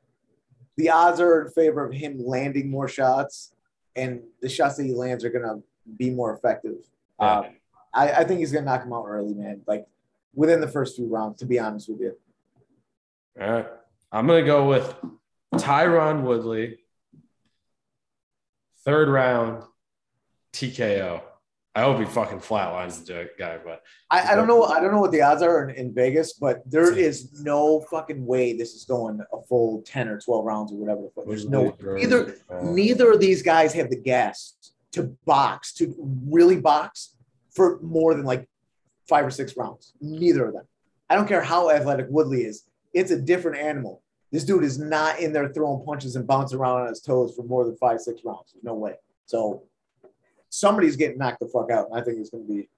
the 0.76 0.90
odds 0.90 1.18
are 1.18 1.46
in 1.46 1.50
favor 1.52 1.82
of 1.82 1.94
him 1.94 2.22
landing 2.22 2.70
more 2.70 2.88
shots, 2.88 3.54
and 3.96 4.20
the 4.42 4.50
shots 4.50 4.76
that 4.76 4.84
he 4.84 4.92
lands 4.92 5.24
are 5.24 5.30
gonna 5.30 5.62
be 5.96 6.10
more 6.10 6.36
effective. 6.36 6.76
Um, 7.18 7.46
I, 7.94 8.10
I 8.12 8.24
think 8.24 8.40
he's 8.40 8.52
gonna 8.52 8.66
knock 8.66 8.84
him 8.84 8.92
out 8.92 9.06
early, 9.08 9.32
man. 9.32 9.62
Like 9.66 9.86
within 10.34 10.60
the 10.60 10.68
first 10.68 10.94
few 10.94 11.06
rounds, 11.06 11.38
to 11.38 11.46
be 11.46 11.58
honest 11.58 11.88
with 11.88 12.00
you. 12.00 12.18
All 13.40 13.50
right. 13.50 13.66
I'm 14.12 14.26
gonna 14.26 14.42
go 14.42 14.68
with 14.68 14.94
Tyron 15.54 16.20
Woodley. 16.20 16.80
Third 18.84 19.08
round, 19.08 19.64
TKO. 20.52 21.22
I 21.74 21.82
hope 21.82 22.00
he 22.00 22.04
fucking 22.04 22.40
flatlines 22.40 23.06
the 23.06 23.30
guy, 23.38 23.58
but 23.64 23.82
I, 24.10 24.32
I, 24.32 24.34
don't 24.34 24.48
know. 24.48 24.64
I 24.64 24.80
don't 24.80 24.92
know 24.92 25.00
what 25.00 25.12
the 25.12 25.22
odds 25.22 25.40
are 25.40 25.68
in, 25.68 25.76
in, 25.76 25.94
Vegas, 25.94 26.32
but 26.32 26.68
there 26.68 26.92
is 26.92 27.40
no 27.44 27.80
fucking 27.90 28.26
way 28.26 28.56
this 28.56 28.74
is 28.74 28.84
going 28.84 29.20
a 29.32 29.42
full 29.48 29.80
ten 29.82 30.08
or 30.08 30.18
twelve 30.20 30.44
rounds 30.44 30.72
or 30.72 30.76
whatever. 30.76 31.02
The 31.02 31.10
fuck. 31.14 31.26
There's 31.26 31.48
no 31.48 31.76
neither. 31.80 32.36
Uh, 32.50 32.62
neither 32.62 33.12
of 33.12 33.20
these 33.20 33.42
guys 33.42 33.72
have 33.74 33.88
the 33.88 33.96
gas 33.96 34.72
to 34.92 35.16
box 35.24 35.72
to 35.74 35.94
really 36.28 36.60
box 36.60 37.14
for 37.52 37.78
more 37.82 38.14
than 38.14 38.24
like 38.24 38.48
five 39.08 39.24
or 39.24 39.30
six 39.30 39.56
rounds. 39.56 39.92
Neither 40.00 40.46
of 40.46 40.54
them. 40.54 40.64
I 41.08 41.14
don't 41.14 41.28
care 41.28 41.42
how 41.42 41.70
athletic 41.70 42.06
Woodley 42.08 42.42
is. 42.42 42.64
It's 42.92 43.12
a 43.12 43.20
different 43.20 43.58
animal. 43.58 44.02
This 44.32 44.44
dude 44.44 44.64
is 44.64 44.78
not 44.78 45.20
in 45.20 45.32
there 45.32 45.52
throwing 45.52 45.84
punches 45.84 46.16
and 46.16 46.26
bouncing 46.26 46.58
around 46.58 46.82
on 46.82 46.88
his 46.88 47.00
toes 47.00 47.34
for 47.34 47.44
more 47.44 47.64
than 47.64 47.76
five, 47.76 48.00
six 48.00 48.22
rounds. 48.24 48.54
no 48.62 48.74
way. 48.74 48.94
So 49.26 49.64
somebody's 50.50 50.96
getting 50.96 51.18
knocked 51.18 51.40
the 51.40 51.48
fuck 51.48 51.70
out. 51.70 51.86
And 51.90 51.98
I 51.98 52.04
think 52.04 52.18
it's 52.18 52.30
going 52.30 52.46
to 52.46 52.52
be. 52.52 52.68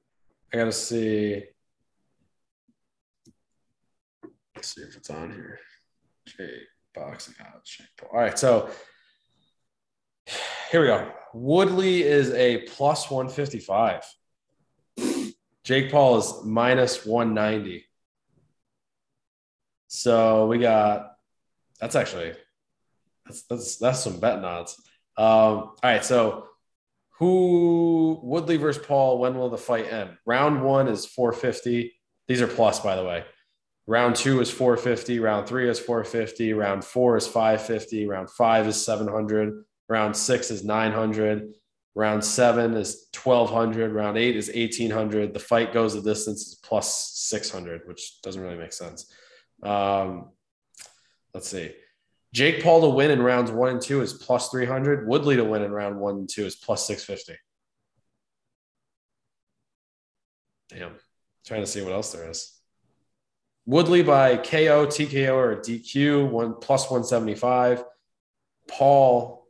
I 0.53 0.59
got 0.59 0.65
to 0.67 0.73
see. 0.73 1.43
Let's 4.55 4.75
see 4.75 4.83
if 4.83 4.97
it's 4.97 5.11
on 5.11 5.33
here. 5.33 5.59
Jake 6.27 6.69
boxing 6.95 7.35
out. 7.41 7.65
Jake 7.65 7.89
Paul. 7.97 8.11
All 8.13 8.21
right, 8.21 8.39
so 8.39 8.71
here 10.71 10.83
we 10.83 10.87
go. 10.87 11.11
Woodley 11.35 12.03
is 12.03 12.31
a 12.31 12.59
plus 12.59 13.11
155. 13.11 14.05
Jake 15.65 15.91
Paul 15.91 16.19
is 16.19 16.45
minus 16.45 17.07
190. 17.07 17.85
So 19.89 20.47
we 20.47 20.59
got 20.59 21.13
that's 21.81 21.97
actually 21.97 22.33
that's 23.27 23.43
that's 23.43 23.77
that's 23.77 24.01
some 24.01 24.21
bet 24.21 24.45
odds. 24.45 24.81
Um, 25.17 25.27
all 25.27 25.77
right, 25.83 26.05
so 26.05 26.49
who 27.23 28.19
Woodley 28.21 28.57
versus 28.57 28.85
Paul? 28.85 29.21
When 29.21 29.39
will 29.39 29.49
the 29.49 29.57
fight 29.57 29.93
end? 29.93 30.11
Round 30.27 30.61
one 30.61 30.89
is 30.89 31.07
450. 31.07 31.95
These 32.27 32.43
are 32.43 32.49
plus, 32.49 32.81
by 32.81 32.97
the 32.97 33.05
way. 33.05 33.25
Round 33.87 34.17
two 34.17 34.41
is 34.41 34.51
450. 34.51 35.21
Round 35.21 35.47
three 35.47 35.69
is 35.69 35.79
450. 35.79 36.53
Round 36.53 36.85
four 36.85 37.17
is 37.17 37.29
550. 37.29 38.07
Round 38.07 38.29
five 38.29 38.67
is 38.67 38.85
700. 38.85 39.63
Round 39.89 40.17
six 40.17 40.51
is 40.51 40.65
900. 40.65 41.55
Round 41.95 42.25
seven 42.25 42.75
is 42.75 43.07
1200. 43.23 43.93
Round 43.93 44.19
eight 44.19 44.35
is 44.35 44.49
1800. 44.49 45.33
The 45.33 45.39
fight 45.39 45.73
goes 45.73 45.95
the 45.95 46.03
distance 46.03 46.49
is 46.49 46.55
plus 46.57 47.13
600, 47.15 47.83
which 47.87 48.21
doesn't 48.23 48.43
really 48.43 48.59
make 48.59 48.73
sense. 48.73 49.13
Um, 49.63 50.31
let's 51.35 51.49
see. 51.49 51.71
Jake 52.33 52.63
Paul 52.63 52.81
to 52.83 52.89
win 52.89 53.11
in 53.11 53.21
rounds 53.23 53.51
one 53.51 53.71
and 53.71 53.81
two 53.81 54.01
is 54.01 54.13
plus 54.13 54.49
300. 54.49 55.07
Woodley 55.07 55.37
to 55.37 55.45
win 55.45 55.63
in 55.63 55.71
round 55.71 56.01
one 56.01 56.17
and 56.17 56.29
two 56.29 56.47
is 56.47 56.57
plus 56.57 56.87
650. 56.87 57.39
Damn. 60.71 60.93
Trying 61.45 61.61
to 61.61 61.67
see 61.67 61.83
what 61.83 61.93
else 61.93 62.13
there 62.13 62.31
is. 62.31 62.59
Woodley 63.67 64.03
by 64.03 64.37
KO, 64.37 64.87
TKO, 64.87 65.35
or 65.35 65.57
DQ, 65.57 66.31
one 66.31 66.55
plus 66.55 66.85
175. 66.85 67.85
Paul 68.69 69.47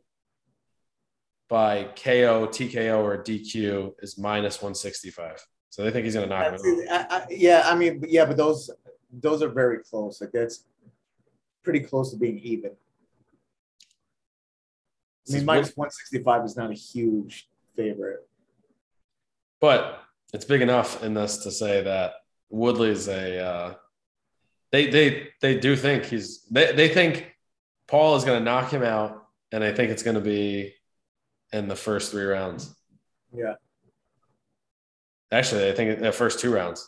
by 1.47 1.85
KO, 1.95 2.47
TKO, 2.47 2.97
or 3.03 3.23
DQ 3.23 3.93
is 3.99 4.17
minus 4.17 4.61
165. 4.61 5.45
So 5.69 5.83
they 5.83 5.91
think 5.91 6.05
he's 6.05 6.13
going 6.13 6.29
to 6.29 6.35
knock 6.35 6.59
him 6.59 6.87
out. 6.89 7.31
Yeah, 7.31 7.63
I 7.65 7.75
mean, 7.75 8.03
yeah, 8.07 8.25
but 8.25 8.37
those 8.37 8.69
those 9.11 9.41
are 9.41 9.49
very 9.49 9.79
close. 9.79 10.21
Like 10.21 10.31
that's 10.31 10.65
pretty 11.63 11.79
close 11.79 12.11
to 12.11 12.17
being 12.17 12.39
even. 12.39 12.71
I 15.29 15.33
mean, 15.33 15.45
minus 15.45 15.75
165 15.75 16.45
is 16.45 16.57
not 16.57 16.71
a 16.71 16.73
huge 16.73 17.47
favorite. 17.75 18.27
But 19.61 20.01
it's 20.33 20.45
big 20.45 20.61
enough 20.61 21.01
in 21.03 21.13
this 21.13 21.37
to 21.37 21.51
say 21.51 21.81
that 21.83 22.15
Woodley's 22.49 23.07
a 23.07 23.39
uh, 23.39 23.73
they 24.71 24.89
they 24.89 25.29
they 25.41 25.57
do 25.57 25.75
think 25.75 26.05
he's 26.05 26.43
they, 26.51 26.73
they 26.73 26.89
think 26.89 27.33
Paul 27.87 28.15
is 28.17 28.25
gonna 28.25 28.41
knock 28.41 28.69
him 28.71 28.83
out, 28.83 29.25
and 29.51 29.63
I 29.63 29.71
think 29.71 29.91
it's 29.91 30.03
gonna 30.03 30.19
be 30.19 30.73
in 31.53 31.67
the 31.67 31.75
first 31.75 32.11
three 32.11 32.25
rounds. 32.25 32.75
Yeah. 33.33 33.53
Actually, 35.31 35.69
I 35.69 35.73
think 35.73 35.99
the 35.99 36.11
first 36.11 36.39
two 36.39 36.53
rounds. 36.53 36.87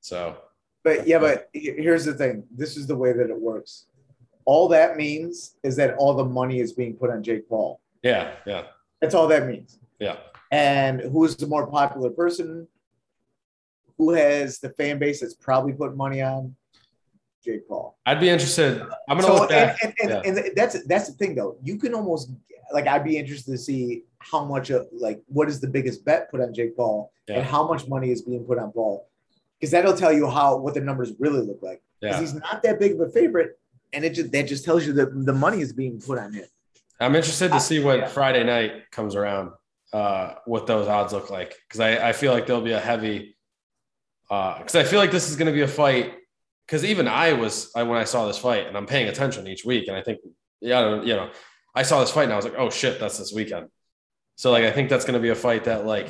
So 0.00 0.38
but 0.82 1.06
yeah, 1.06 1.18
but 1.18 1.48
here's 1.52 2.04
the 2.04 2.14
thing. 2.14 2.44
This 2.50 2.76
is 2.76 2.86
the 2.86 2.96
way 2.96 3.12
that 3.12 3.30
it 3.30 3.38
works. 3.38 3.86
All 4.44 4.68
that 4.68 4.96
means 4.96 5.56
is 5.62 5.76
that 5.76 5.94
all 5.96 6.14
the 6.14 6.24
money 6.24 6.60
is 6.60 6.72
being 6.72 6.94
put 6.94 7.10
on 7.10 7.22
Jake 7.22 7.48
Paul. 7.48 7.80
Yeah, 8.02 8.32
yeah. 8.46 8.64
That's 9.00 9.14
all 9.14 9.28
that 9.28 9.46
means. 9.46 9.78
Yeah. 9.98 10.16
And 10.50 11.00
who's 11.00 11.36
the 11.36 11.46
more 11.46 11.66
popular 11.66 12.10
person? 12.10 12.66
Who 13.98 14.12
has 14.12 14.58
the 14.58 14.70
fan 14.70 14.98
base 14.98 15.20
that's 15.20 15.34
probably 15.34 15.72
put 15.72 15.96
money 15.96 16.22
on 16.22 16.56
Jake 17.44 17.68
Paul? 17.68 17.98
I'd 18.06 18.18
be 18.18 18.30
interested. 18.30 18.80
I'm 19.08 19.18
gonna 19.18 19.22
so, 19.22 19.34
look 19.34 19.50
back. 19.50 19.78
And, 19.82 19.94
and, 20.00 20.10
yeah. 20.10 20.22
and, 20.24 20.56
that's 20.56 20.82
that's 20.84 21.08
the 21.08 21.14
thing 21.14 21.34
though. 21.34 21.56
You 21.62 21.76
can 21.76 21.94
almost 21.94 22.30
like 22.72 22.86
I'd 22.86 23.04
be 23.04 23.18
interested 23.18 23.52
to 23.52 23.58
see 23.58 24.04
how 24.18 24.44
much 24.44 24.70
of 24.70 24.88
like 24.92 25.20
what 25.26 25.48
is 25.48 25.60
the 25.60 25.68
biggest 25.68 26.04
bet 26.04 26.30
put 26.30 26.40
on 26.40 26.54
Jake 26.54 26.76
Paul 26.76 27.12
yeah. 27.28 27.36
and 27.36 27.44
how 27.44 27.66
much 27.68 27.86
money 27.86 28.10
is 28.10 28.22
being 28.22 28.44
put 28.44 28.58
on 28.58 28.72
Paul 28.72 29.09
because 29.60 29.70
that'll 29.72 29.96
tell 29.96 30.12
you 30.12 30.28
how 30.28 30.56
what 30.56 30.74
the 30.74 30.80
numbers 30.80 31.12
really 31.18 31.44
look 31.44 31.58
like. 31.62 31.82
Because 32.00 32.16
yeah. 32.16 32.20
he's 32.20 32.34
not 32.34 32.62
that 32.62 32.78
big 32.78 32.92
of 32.92 33.00
a 33.00 33.10
favorite, 33.10 33.58
and 33.92 34.04
it 34.04 34.14
just 34.14 34.32
that 34.32 34.46
just 34.46 34.64
tells 34.64 34.86
you 34.86 34.92
that 34.94 35.26
the 35.26 35.32
money 35.32 35.60
is 35.60 35.72
being 35.72 36.00
put 36.00 36.18
on 36.18 36.32
him. 36.32 36.46
I'm 36.98 37.14
interested 37.14 37.50
to 37.52 37.60
see 37.60 37.82
what 37.82 37.98
yeah. 37.98 38.06
Friday 38.08 38.44
night 38.44 38.90
comes 38.90 39.14
around, 39.14 39.52
uh, 39.92 40.34
what 40.44 40.66
those 40.66 40.86
odds 40.86 41.12
look 41.12 41.30
like, 41.30 41.56
because 41.66 41.80
I, 41.80 42.10
I 42.10 42.12
feel 42.12 42.32
like 42.32 42.46
there'll 42.46 42.62
be 42.62 42.72
a 42.72 42.80
heavy, 42.80 43.36
uh 44.30 44.58
because 44.58 44.74
uh, 44.74 44.80
I 44.80 44.84
feel 44.84 44.98
like 44.98 45.10
this 45.10 45.30
is 45.30 45.36
going 45.36 45.46
to 45.46 45.52
be 45.52 45.62
a 45.62 45.68
fight 45.68 46.14
because 46.66 46.84
even 46.84 47.08
I 47.08 47.32
was 47.32 47.72
I, 47.74 47.82
when 47.82 47.98
I 47.98 48.04
saw 48.04 48.26
this 48.26 48.38
fight, 48.38 48.66
and 48.66 48.76
I'm 48.76 48.86
paying 48.86 49.08
attention 49.08 49.46
each 49.46 49.64
week, 49.64 49.88
and 49.88 49.96
I 49.96 50.02
think 50.02 50.20
yeah, 50.60 51.02
you 51.02 51.14
know, 51.16 51.30
I 51.74 51.82
saw 51.82 52.00
this 52.00 52.10
fight 52.10 52.24
and 52.24 52.32
I 52.32 52.36
was 52.36 52.44
like, 52.44 52.54
oh 52.56 52.70
shit, 52.70 53.00
that's 53.00 53.18
this 53.18 53.32
weekend. 53.32 53.68
So 54.36 54.50
like 54.50 54.64
I 54.64 54.70
think 54.70 54.88
that's 54.88 55.04
going 55.04 55.14
to 55.14 55.20
be 55.20 55.30
a 55.30 55.34
fight 55.34 55.64
that 55.64 55.84
like 55.84 56.08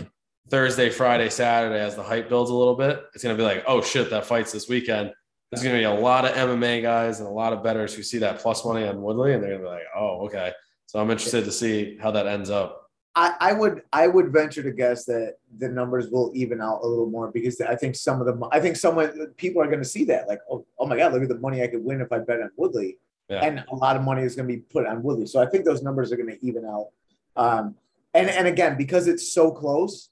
Thursday, 0.51 0.91
Friday, 0.91 1.31
Saturday, 1.31 1.81
as 1.81 1.95
the 1.95 2.03
hype 2.03 2.29
builds 2.29 2.51
a 2.51 2.55
little 2.55 2.75
bit, 2.75 3.05
it's 3.15 3.23
going 3.23 3.37
to 3.37 3.41
be 3.41 3.47
like, 3.47 3.65
oh 3.67 3.81
shit, 3.81 4.11
that 4.11 4.27
fight's 4.27 4.53
this 4.53 4.69
weekend. 4.69 5.13
There's 5.51 5.63
going 5.63 5.75
to 5.75 5.81
be 5.81 5.85
a 5.85 5.93
lot 5.93 6.25
of 6.25 6.33
MMA 6.33 6.83
guys 6.83 7.21
and 7.21 7.29
a 7.29 7.33
lot 7.33 7.53
of 7.53 7.63
betters 7.63 7.95
who 7.95 8.03
see 8.03 8.19
that 8.19 8.39
plus 8.41 8.65
money 8.65 8.87
on 8.87 9.01
Woodley, 9.01 9.33
and 9.33 9.43
they're 9.43 9.51
going 9.51 9.63
to 9.63 9.67
be 9.67 9.73
like, 9.73 9.87
oh, 9.97 10.27
okay. 10.27 10.53
So 10.87 11.01
I'm 11.01 11.11
interested 11.11 11.45
to 11.45 11.53
see 11.53 11.99
how 12.01 12.11
that 12.13 12.27
ends 12.27 12.51
up. 12.51 12.91
I, 13.17 13.35
I 13.41 13.53
would 13.53 13.83
I 13.93 14.07
would 14.07 14.33
venture 14.33 14.63
to 14.63 14.71
guess 14.71 15.05
that 15.07 15.37
the 15.59 15.69
numbers 15.69 16.11
will 16.11 16.31
even 16.35 16.61
out 16.61 16.81
a 16.83 16.87
little 16.87 17.11
more 17.11 17.31
because 17.31 17.61
I 17.61 17.75
think 17.75 17.97
some 17.97 18.21
of 18.21 18.27
the 18.27 18.49
I 18.53 18.61
think 18.61 18.77
someone 18.77 19.35
people 19.37 19.61
are 19.61 19.67
going 19.67 19.81
to 19.81 19.89
see 19.89 20.05
that 20.05 20.29
like 20.29 20.39
oh, 20.49 20.65
oh 20.79 20.87
my 20.87 20.97
god 20.97 21.13
look 21.13 21.23
at 21.23 21.29
the 21.29 21.39
money 21.39 21.61
I 21.63 21.67
could 21.67 21.85
win 21.85 22.01
if 22.01 22.13
I 22.13 22.21
bet 22.21 22.41
on 22.41 22.51
Woodley 22.57 22.99
yeah. 23.29 23.45
and 23.45 23.65
a 23.69 23.75
lot 23.75 23.97
of 23.97 24.03
money 24.03 24.23
is 24.23 24.37
going 24.37 24.47
to 24.47 24.55
be 24.55 24.61
put 24.61 24.87
on 24.87 25.03
Woodley 25.03 25.27
so 25.27 25.43
I 25.43 25.47
think 25.47 25.65
those 25.65 25.83
numbers 25.83 26.13
are 26.13 26.17
going 26.17 26.29
to 26.29 26.47
even 26.47 26.65
out 26.65 26.91
um, 27.35 27.75
and 28.15 28.31
and 28.31 28.47
again 28.47 28.77
because 28.77 29.09
it's 29.09 29.33
so 29.33 29.51
close 29.51 30.10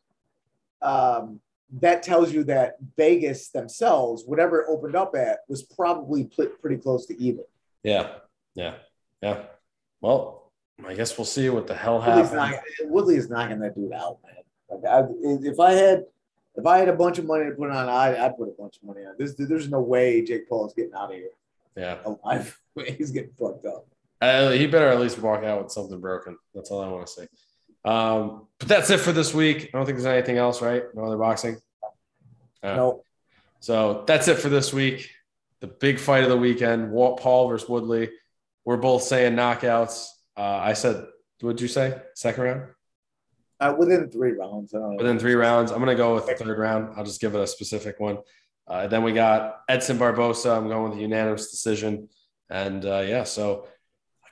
um, 0.83 1.41
that 1.81 2.03
tells 2.03 2.33
you 2.33 2.45
that 2.45 2.77
Vegas 2.97 3.51
themselves 3.51 4.25
whatever 4.27 4.61
it 4.61 4.67
opened 4.69 4.97
up 4.97 5.15
at 5.15 5.41
was 5.49 5.63
probably 5.63 6.25
pretty 6.61 6.77
close 6.77 7.07
to 7.07 7.21
even 7.21 7.45
yeah 7.83 8.11
yeah 8.55 8.75
yeah 9.23 9.43
well 10.01 10.39
I 10.87 10.95
guess 10.95 11.19
we'll 11.19 11.25
see 11.25 11.49
what 11.49 11.67
the 11.67 11.75
hell 11.75 12.01
happens. 12.01 12.33
Not, 12.33 12.55
Woodley 12.83 13.17
is 13.17 13.29
knocking 13.29 13.59
that 13.61 13.75
dude 13.75 13.93
out, 13.93 14.19
man. 14.25 14.35
Like 14.71 14.85
I, 14.89 15.09
if 15.43 15.59
I 15.59 15.73
had 15.73 16.05
if 16.55 16.67
I 16.67 16.79
had 16.79 16.89
a 16.89 16.93
bunch 16.93 17.19
of 17.19 17.25
money 17.25 17.45
to 17.45 17.53
put 17.53 17.71
on, 17.71 17.89
I, 17.89 18.25
I'd 18.25 18.37
put 18.37 18.49
a 18.49 18.55
bunch 18.61 18.77
of 18.77 18.83
money 18.83 19.07
on. 19.07 19.15
This, 19.19 19.35
there's 19.35 19.69
no 19.69 19.81
way 19.81 20.23
Jake 20.23 20.49
Paul 20.49 20.67
is 20.67 20.75
getting 20.75 20.95
out 20.95 21.11
of 21.11 21.17
here. 21.17 21.31
Yeah, 21.77 21.99
alive. 22.05 22.59
He's 22.97 23.13
getting 23.13 23.33
fucked 23.39 23.67
up. 23.67 23.87
Uh, 24.21 24.51
he 24.51 24.67
better 24.67 24.89
at 24.89 24.99
least 24.99 25.19
walk 25.21 25.45
out 25.45 25.63
with 25.63 25.73
something 25.73 26.01
broken. 26.01 26.37
That's 26.55 26.71
all 26.71 26.83
I 26.83 26.89
want 26.89 27.07
to 27.07 27.13
say. 27.13 27.29
Um, 27.85 28.47
but 28.59 28.69
that's 28.69 28.91
it 28.91 29.01
for 29.01 29.13
this 29.13 29.33
week. 29.33 29.71
I 29.73 29.79
don't 29.79 29.87
think 29.87 29.99
there's 29.99 30.07
anything 30.07 30.37
else, 30.37 30.61
right? 30.61 30.85
No 30.95 31.05
other 31.05 31.17
boxing. 31.17 31.59
Uh, 32.63 32.75
no. 32.75 33.03
So 33.61 34.05
that's 34.07 34.29
it 34.29 34.37
for 34.37 34.49
this 34.49 34.73
week. 34.73 35.11
The 35.61 35.67
big 35.67 35.99
fight 35.99 36.25
of 36.25 36.31
the 36.31 36.37
weekend: 36.37 36.91
Walt 36.91 37.21
Paul 37.21 37.49
versus 37.49 37.69
Woodley. 37.69 38.11
We're 38.65 38.77
both 38.77 39.03
saying 39.03 39.35
knockouts. 39.35 40.09
Uh, 40.37 40.61
I 40.63 40.75
said, 40.75 41.07
what'd 41.41 41.61
you 41.61 41.69
say? 41.69 41.99
Second 42.15 42.45
round? 42.45 42.63
Uh, 43.61 43.75
within 43.77 44.09
three 44.11 44.33
rounds. 44.33 44.73
Within 44.73 45.19
three 45.19 45.35
rounds. 45.35 45.73
I'm 45.73 45.79
going 45.79 45.89
to 45.89 45.97
go 45.97 46.15
with 46.15 46.27
the 46.27 46.35
third 46.35 46.59
round. 46.59 46.95
I'll 46.97 47.05
just 47.05 47.21
give 47.21 47.35
it 47.35 47.41
a 47.41 47.47
specific 47.47 47.99
one. 47.99 48.19
Uh, 48.69 48.87
then 48.87 49.03
we 49.03 49.13
got 49.13 49.63
Edson 49.69 49.99
Barbosa. 49.99 50.57
I'm 50.57 50.69
going 50.69 50.91
with 50.91 50.99
a 50.99 51.03
unanimous 51.03 51.51
decision. 51.51 52.09
And 52.51 52.85
uh, 52.85 53.01
yeah, 53.01 53.25
so 53.25 53.67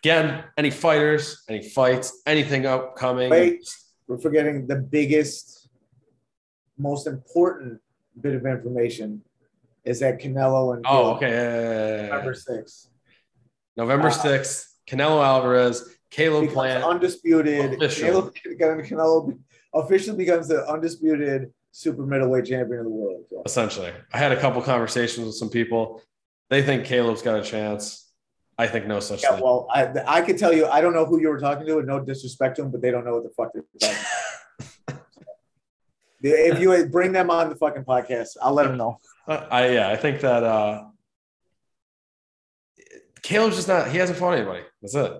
again, 0.02 0.44
any 0.56 0.70
fighters, 0.70 1.42
any 1.48 1.62
fights, 1.62 2.22
anything 2.26 2.66
upcoming? 2.66 3.30
Wait, 3.30 3.68
we're 4.06 4.18
forgetting 4.18 4.66
the 4.66 4.76
biggest, 4.76 5.68
most 6.78 7.06
important 7.06 7.80
bit 8.20 8.34
of 8.34 8.46
information 8.46 9.22
is 9.84 10.00
that 10.00 10.20
Canelo 10.20 10.74
and 10.74 10.84
oh, 10.88 11.14
okay, 11.14 11.30
yeah, 11.30 11.60
yeah, 11.60 12.02
yeah, 12.02 12.08
November 12.08 12.34
sixth. 12.34 12.88
November 13.76 14.08
uh, 14.08 14.10
sixth, 14.10 14.78
Canelo 14.88 15.24
Alvarez 15.24 15.96
Caleb 16.10 16.50
Plant 16.50 16.84
undisputed. 16.84 17.78
Caleb, 17.90 18.34
Canelo 18.34 19.38
officially 19.74 20.16
becomes 20.16 20.48
the 20.48 20.66
undisputed 20.68 21.52
super 21.72 22.06
middleweight 22.06 22.46
champion 22.46 22.80
of 22.80 22.84
the 22.84 22.90
world. 22.90 23.24
Essentially, 23.44 23.92
I 24.12 24.18
had 24.18 24.32
a 24.32 24.40
couple 24.40 24.62
conversations 24.62 25.26
with 25.26 25.34
some 25.34 25.50
people. 25.50 26.02
They 26.48 26.62
think 26.62 26.84
Caleb's 26.84 27.22
got 27.22 27.38
a 27.38 27.42
chance. 27.42 28.05
I 28.58 28.66
think 28.66 28.86
no 28.86 29.00
such 29.00 29.22
yeah, 29.22 29.32
thing. 29.32 29.44
Well, 29.44 29.68
I, 29.70 29.88
I 30.06 30.22
could 30.22 30.38
tell 30.38 30.52
you, 30.52 30.66
I 30.66 30.80
don't 30.80 30.94
know 30.94 31.04
who 31.04 31.20
you 31.20 31.28
were 31.28 31.38
talking 31.38 31.66
to, 31.66 31.78
and 31.78 31.86
no 31.86 32.00
disrespect 32.00 32.56
to 32.56 32.62
them, 32.62 32.70
but 32.70 32.80
they 32.80 32.90
don't 32.90 33.04
know 33.04 33.14
what 33.14 33.24
the 33.24 33.30
fuck 33.30 33.52
they're 33.52 33.64
talking 33.78 34.98
if 36.22 36.60
you 36.60 36.86
bring 36.86 37.12
them 37.12 37.30
on 37.30 37.48
the 37.48 37.56
fucking 37.56 37.84
podcast, 37.84 38.36
I'll 38.42 38.54
let 38.54 38.66
them 38.66 38.76
know. 38.76 38.98
Uh, 39.28 39.46
I 39.50 39.68
yeah, 39.70 39.88
I 39.90 39.96
think 39.96 40.20
that 40.20 40.42
uh 40.42 40.84
Caleb's 43.22 43.56
just 43.56 43.68
not. 43.68 43.90
He 43.90 43.98
hasn't 43.98 44.18
fought 44.18 44.34
anybody. 44.34 44.62
That's 44.80 44.94
it. 44.94 45.12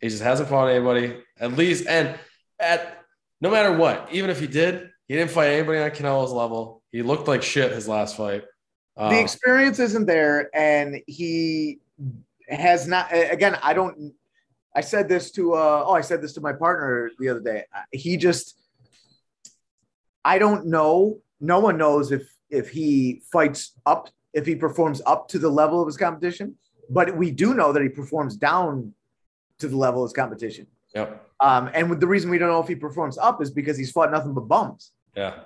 He 0.00 0.08
just 0.08 0.22
hasn't 0.22 0.48
fought 0.48 0.68
anybody, 0.68 1.18
at 1.38 1.52
least. 1.52 1.86
And 1.86 2.18
at 2.58 2.98
no 3.40 3.50
matter 3.50 3.76
what, 3.76 4.08
even 4.12 4.30
if 4.30 4.40
he 4.40 4.46
did, 4.46 4.90
he 5.08 5.14
didn't 5.14 5.30
fight 5.30 5.50
anybody 5.50 5.78
on 5.78 5.90
Canelo's 5.90 6.32
level. 6.32 6.82
He 6.90 7.02
looked 7.02 7.28
like 7.28 7.42
shit 7.42 7.72
his 7.72 7.86
last 7.86 8.16
fight. 8.16 8.44
Um, 8.96 9.12
the 9.12 9.20
experience 9.20 9.78
isn't 9.78 10.06
there, 10.06 10.48
and 10.54 11.00
he 11.06 11.80
has 12.48 12.86
not. 12.86 13.08
Again, 13.12 13.58
I 13.62 13.74
don't. 13.74 14.12
I 14.74 14.80
said 14.80 15.08
this 15.08 15.30
to. 15.32 15.54
Uh, 15.54 15.84
oh, 15.86 15.92
I 15.92 16.00
said 16.00 16.22
this 16.22 16.32
to 16.34 16.40
my 16.40 16.52
partner 16.52 17.10
the 17.18 17.28
other 17.28 17.40
day. 17.40 17.64
He 17.92 18.16
just. 18.16 18.60
I 20.24 20.38
don't 20.38 20.66
know. 20.66 21.18
No 21.40 21.60
one 21.60 21.76
knows 21.76 22.12
if 22.12 22.22
if 22.50 22.70
he 22.70 23.22
fights 23.32 23.72
up, 23.86 24.08
if 24.32 24.46
he 24.46 24.54
performs 24.54 25.02
up 25.06 25.28
to 25.28 25.38
the 25.38 25.50
level 25.50 25.80
of 25.80 25.86
his 25.86 25.96
competition. 25.96 26.56
But 26.90 27.16
we 27.16 27.30
do 27.30 27.54
know 27.54 27.72
that 27.72 27.82
he 27.82 27.88
performs 27.88 28.36
down 28.36 28.94
to 29.58 29.68
the 29.68 29.76
level 29.76 30.02
of 30.02 30.08
his 30.08 30.14
competition. 30.14 30.66
Yep. 30.94 31.28
Um, 31.40 31.70
and 31.74 32.00
the 32.00 32.06
reason 32.06 32.30
we 32.30 32.38
don't 32.38 32.48
know 32.48 32.60
if 32.60 32.68
he 32.68 32.74
performs 32.74 33.18
up 33.18 33.42
is 33.42 33.50
because 33.50 33.76
he's 33.76 33.90
fought 33.90 34.10
nothing 34.10 34.34
but 34.34 34.42
bums. 34.42 34.92
Yeah. 35.16 35.40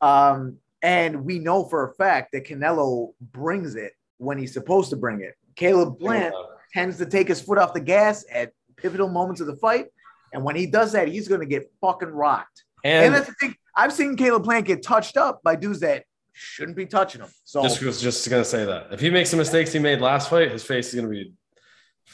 Um, 0.00 0.58
and 0.82 1.24
we 1.24 1.38
know 1.38 1.64
for 1.64 1.90
a 1.90 1.94
fact 1.94 2.32
that 2.32 2.46
Canelo 2.46 3.14
brings 3.20 3.74
it 3.74 3.92
when 4.18 4.38
he's 4.38 4.52
supposed 4.52 4.90
to 4.90 4.96
bring 4.96 5.20
it. 5.20 5.34
Caleb 5.56 5.98
Plant 5.98 6.34
tends 6.72 6.98
to 6.98 7.06
take 7.06 7.28
his 7.28 7.40
foot 7.40 7.58
off 7.58 7.74
the 7.74 7.80
gas 7.80 8.24
at 8.32 8.52
pivotal 8.76 9.08
moments 9.08 9.40
of 9.40 9.46
the 9.46 9.56
fight. 9.56 9.86
And 10.32 10.42
when 10.42 10.56
he 10.56 10.66
does 10.66 10.92
that, 10.92 11.08
he's 11.08 11.28
going 11.28 11.40
to 11.40 11.46
get 11.46 11.70
fucking 11.80 12.08
rocked. 12.08 12.64
And, 12.84 13.06
and 13.06 13.14
that's 13.14 13.28
the 13.28 13.34
thing. 13.40 13.54
I've 13.76 13.92
seen 13.92 14.16
Caleb 14.16 14.44
Plant 14.44 14.66
get 14.66 14.82
touched 14.82 15.16
up 15.16 15.42
by 15.42 15.56
dudes 15.56 15.80
that 15.80 16.04
shouldn't 16.34 16.76
be 16.76 16.86
touching 16.86 17.22
him. 17.22 17.30
So 17.44 17.62
just 17.62 17.82
was 17.82 18.00
just 18.00 18.28
gonna 18.28 18.44
say 18.44 18.64
that 18.64 18.92
if 18.92 19.00
he 19.00 19.08
makes 19.08 19.30
the 19.30 19.36
mistakes 19.36 19.72
he 19.72 19.78
made 19.78 20.00
last 20.00 20.28
fight, 20.28 20.50
his 20.50 20.64
face 20.64 20.88
is 20.88 20.94
gonna 20.96 21.08
be 21.08 21.32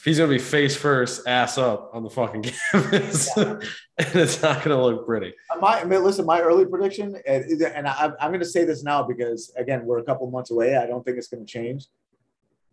he's 0.04 0.18
gonna 0.18 0.30
be 0.30 0.38
face 0.38 0.76
first, 0.76 1.26
ass 1.26 1.58
up 1.58 1.90
on 1.92 2.02
the 2.02 2.10
fucking 2.10 2.42
canvas, 2.72 3.30
yeah. 3.36 3.58
and 3.98 4.14
it's 4.14 4.40
not 4.42 4.62
gonna 4.62 4.80
look 4.80 5.06
pretty. 5.06 5.34
Uh, 5.50 5.58
my, 5.58 5.80
I 5.80 5.84
mean, 5.84 6.04
listen, 6.04 6.24
my 6.26 6.40
early 6.40 6.66
prediction, 6.66 7.16
and, 7.26 7.44
and 7.62 7.88
I, 7.88 8.12
I'm 8.20 8.30
gonna 8.30 8.44
say 8.44 8.64
this 8.64 8.84
now 8.84 9.02
because 9.02 9.52
again, 9.56 9.84
we're 9.84 9.98
a 9.98 10.04
couple 10.04 10.30
months 10.30 10.50
away. 10.50 10.76
I 10.76 10.86
don't 10.86 11.04
think 11.04 11.16
it's 11.18 11.28
gonna 11.28 11.46
change, 11.46 11.86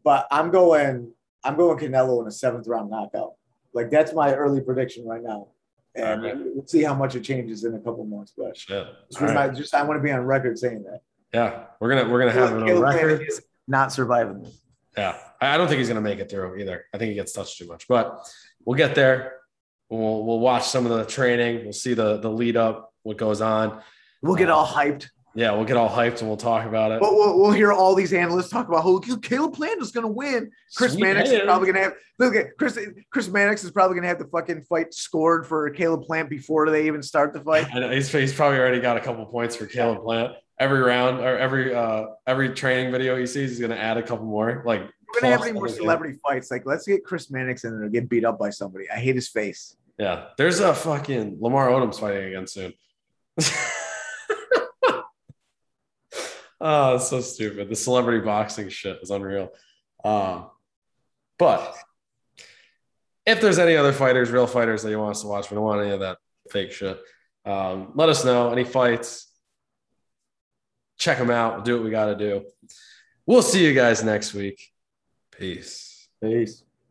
but 0.07 0.25
I'm 0.31 0.51
going, 0.51 1.11
I'm 1.43 1.57
going 1.57 1.77
Canelo 1.77 2.21
in 2.21 2.27
a 2.29 2.31
seventh 2.31 2.65
round 2.65 2.89
knockout. 2.89 3.33
Like 3.73 3.91
that's 3.91 4.13
my 4.13 4.33
early 4.33 4.61
prediction 4.61 5.05
right 5.05 5.21
now. 5.21 5.49
And 5.95 6.23
right. 6.23 6.33
we'll 6.37 6.65
see 6.65 6.81
how 6.81 6.95
much 6.95 7.15
it 7.15 7.25
changes 7.25 7.65
in 7.65 7.75
a 7.75 7.79
couple 7.79 8.05
months. 8.05 8.31
But. 8.37 8.55
Just, 8.55 8.69
right. 9.19 9.53
just 9.53 9.75
I 9.75 9.83
want 9.83 9.99
to 9.99 10.01
be 10.01 10.09
on 10.09 10.21
record 10.21 10.57
saying 10.57 10.83
that. 10.83 11.01
Yeah, 11.33 11.65
we're 11.81 11.89
gonna 11.89 12.09
we're 12.09 12.19
gonna 12.19 12.31
have 12.31 12.53
it 12.53 12.71
on 12.71 12.81
record. 12.81 13.27
Not 13.67 13.91
surviving 13.91 14.43
this. 14.43 14.61
Yeah, 14.97 15.17
I 15.41 15.57
don't 15.57 15.67
think 15.67 15.79
he's 15.79 15.89
going 15.89 16.01
to 16.01 16.09
make 16.09 16.19
it 16.19 16.31
through 16.31 16.55
either. 16.55 16.85
I 16.93 16.97
think 16.97 17.09
he 17.09 17.15
gets 17.15 17.33
touched 17.33 17.57
too 17.57 17.67
much, 17.67 17.85
but 17.89 18.25
we'll 18.63 18.77
get 18.77 18.95
there. 18.95 19.33
We'll 19.89 20.23
we'll 20.25 20.39
watch 20.39 20.69
some 20.69 20.85
of 20.85 20.97
the 20.97 21.03
training. 21.03 21.65
We'll 21.65 21.73
see 21.73 21.95
the 21.95 22.15
the 22.15 22.31
lead 22.31 22.55
up, 22.55 22.93
what 23.03 23.17
goes 23.17 23.41
on. 23.41 23.81
We'll 24.21 24.37
get 24.37 24.49
uh, 24.49 24.55
all 24.55 24.65
hyped. 24.65 25.09
Yeah, 25.37 25.51
we'll 25.51 25.65
get 25.65 25.77
all 25.77 25.87
hyped 25.87 26.21
and 26.21 26.27
we'll 26.27 26.35
talk 26.35 26.65
about 26.65 26.91
it. 26.91 26.99
But 26.99 27.13
we'll, 27.13 27.37
we'll 27.37 27.51
hear 27.51 27.71
all 27.71 27.93
these 27.93 28.11
analysts 28.11 28.49
talk 28.49 28.67
about 28.67 28.81
who 28.81 28.99
Caleb 29.19 29.53
Plant 29.53 29.83
is 29.83 29.91
going 29.91 30.03
to 30.03 30.11
win. 30.11 30.49
Chris 30.75 30.93
Sweet 30.93 31.03
Mannix 31.03 31.29
is 31.29 31.41
probably 31.41 31.71
going 31.71 31.75
to 31.75 31.81
have 31.83 31.93
look 32.17 32.35
at 32.35 32.57
Chris. 32.57 32.79
Chris 33.11 33.27
Mannix 33.27 33.63
is 33.63 33.69
probably 33.69 33.93
going 33.93 34.01
to 34.01 34.07
have 34.07 34.17
the 34.17 34.25
fucking 34.25 34.63
fight 34.63 34.95
scored 34.95 35.45
for 35.45 35.69
Caleb 35.69 36.01
Plant 36.01 36.31
before 36.31 36.67
they 36.71 36.87
even 36.87 37.03
start 37.03 37.33
the 37.33 37.39
fight. 37.41 37.67
I 37.73 37.81
know, 37.81 37.91
he's, 37.91 38.11
he's 38.11 38.33
probably 38.33 38.57
already 38.57 38.79
got 38.79 38.97
a 38.97 38.99
couple 38.99 39.23
points 39.27 39.55
for 39.55 39.67
Caleb 39.67 40.01
Plant 40.01 40.33
every 40.59 40.79
round 40.79 41.19
or 41.19 41.37
every 41.37 41.71
uh 41.71 42.05
every 42.25 42.55
training 42.55 42.91
video 42.91 43.15
he 43.15 43.27
sees. 43.27 43.51
He's 43.51 43.59
going 43.59 43.69
to 43.69 43.79
add 43.79 43.97
a 43.97 44.01
couple 44.01 44.25
more. 44.25 44.63
Like 44.65 44.81
we're 45.13 45.21
gonna 45.21 45.33
have 45.33 45.43
any 45.43 45.51
more 45.51 45.69
celebrity 45.69 46.17
fights. 46.27 46.49
Like, 46.49 46.65
let's 46.65 46.87
get 46.87 47.05
Chris 47.05 47.29
Mannix 47.29 47.63
in 47.63 47.73
there 47.73 47.83
and 47.83 47.93
get 47.93 48.09
beat 48.09 48.25
up 48.25 48.39
by 48.39 48.49
somebody. 48.49 48.89
I 48.89 48.95
hate 48.95 49.13
his 49.13 49.29
face. 49.29 49.77
Yeah, 49.99 50.29
there's 50.35 50.61
a 50.61 50.73
fucking 50.73 51.37
Lamar 51.39 51.69
Odom's 51.69 51.99
fighting 51.99 52.23
again 52.23 52.47
soon. 52.47 52.73
oh, 56.61 56.95
it's 56.95 57.09
so 57.09 57.21
stupid. 57.21 57.69
The 57.69 57.75
celebrity 57.75 58.23
boxing 58.23 58.69
shit 58.69 58.99
is 59.01 59.09
unreal. 59.09 59.49
Um, 60.03 60.49
but 61.37 61.75
if 63.25 63.41
there's 63.41 63.59
any 63.59 63.75
other 63.75 63.93
fighters, 63.93 64.31
real 64.31 64.47
fighters 64.47 64.83
that 64.83 64.89
you 64.89 64.99
want 64.99 65.11
us 65.11 65.21
to 65.21 65.27
watch, 65.27 65.51
we 65.51 65.55
don't 65.55 65.63
want 65.63 65.81
any 65.81 65.91
of 65.91 65.99
that 65.99 66.17
fake 66.49 66.71
shit. 66.71 66.99
Um, 67.45 67.91
let 67.95 68.09
us 68.09 68.25
know 68.25 68.51
any 68.51 68.63
fights. 68.63 69.31
Check 70.97 71.17
them 71.17 71.29
out. 71.29 71.55
We'll 71.55 71.63
do 71.63 71.75
what 71.75 71.83
we 71.83 71.91
got 71.91 72.05
to 72.05 72.15
do. 72.15 72.45
We'll 73.25 73.41
see 73.41 73.65
you 73.65 73.73
guys 73.73 74.03
next 74.03 74.33
week. 74.33 74.71
Peace. 75.31 76.07
Peace. 76.21 76.63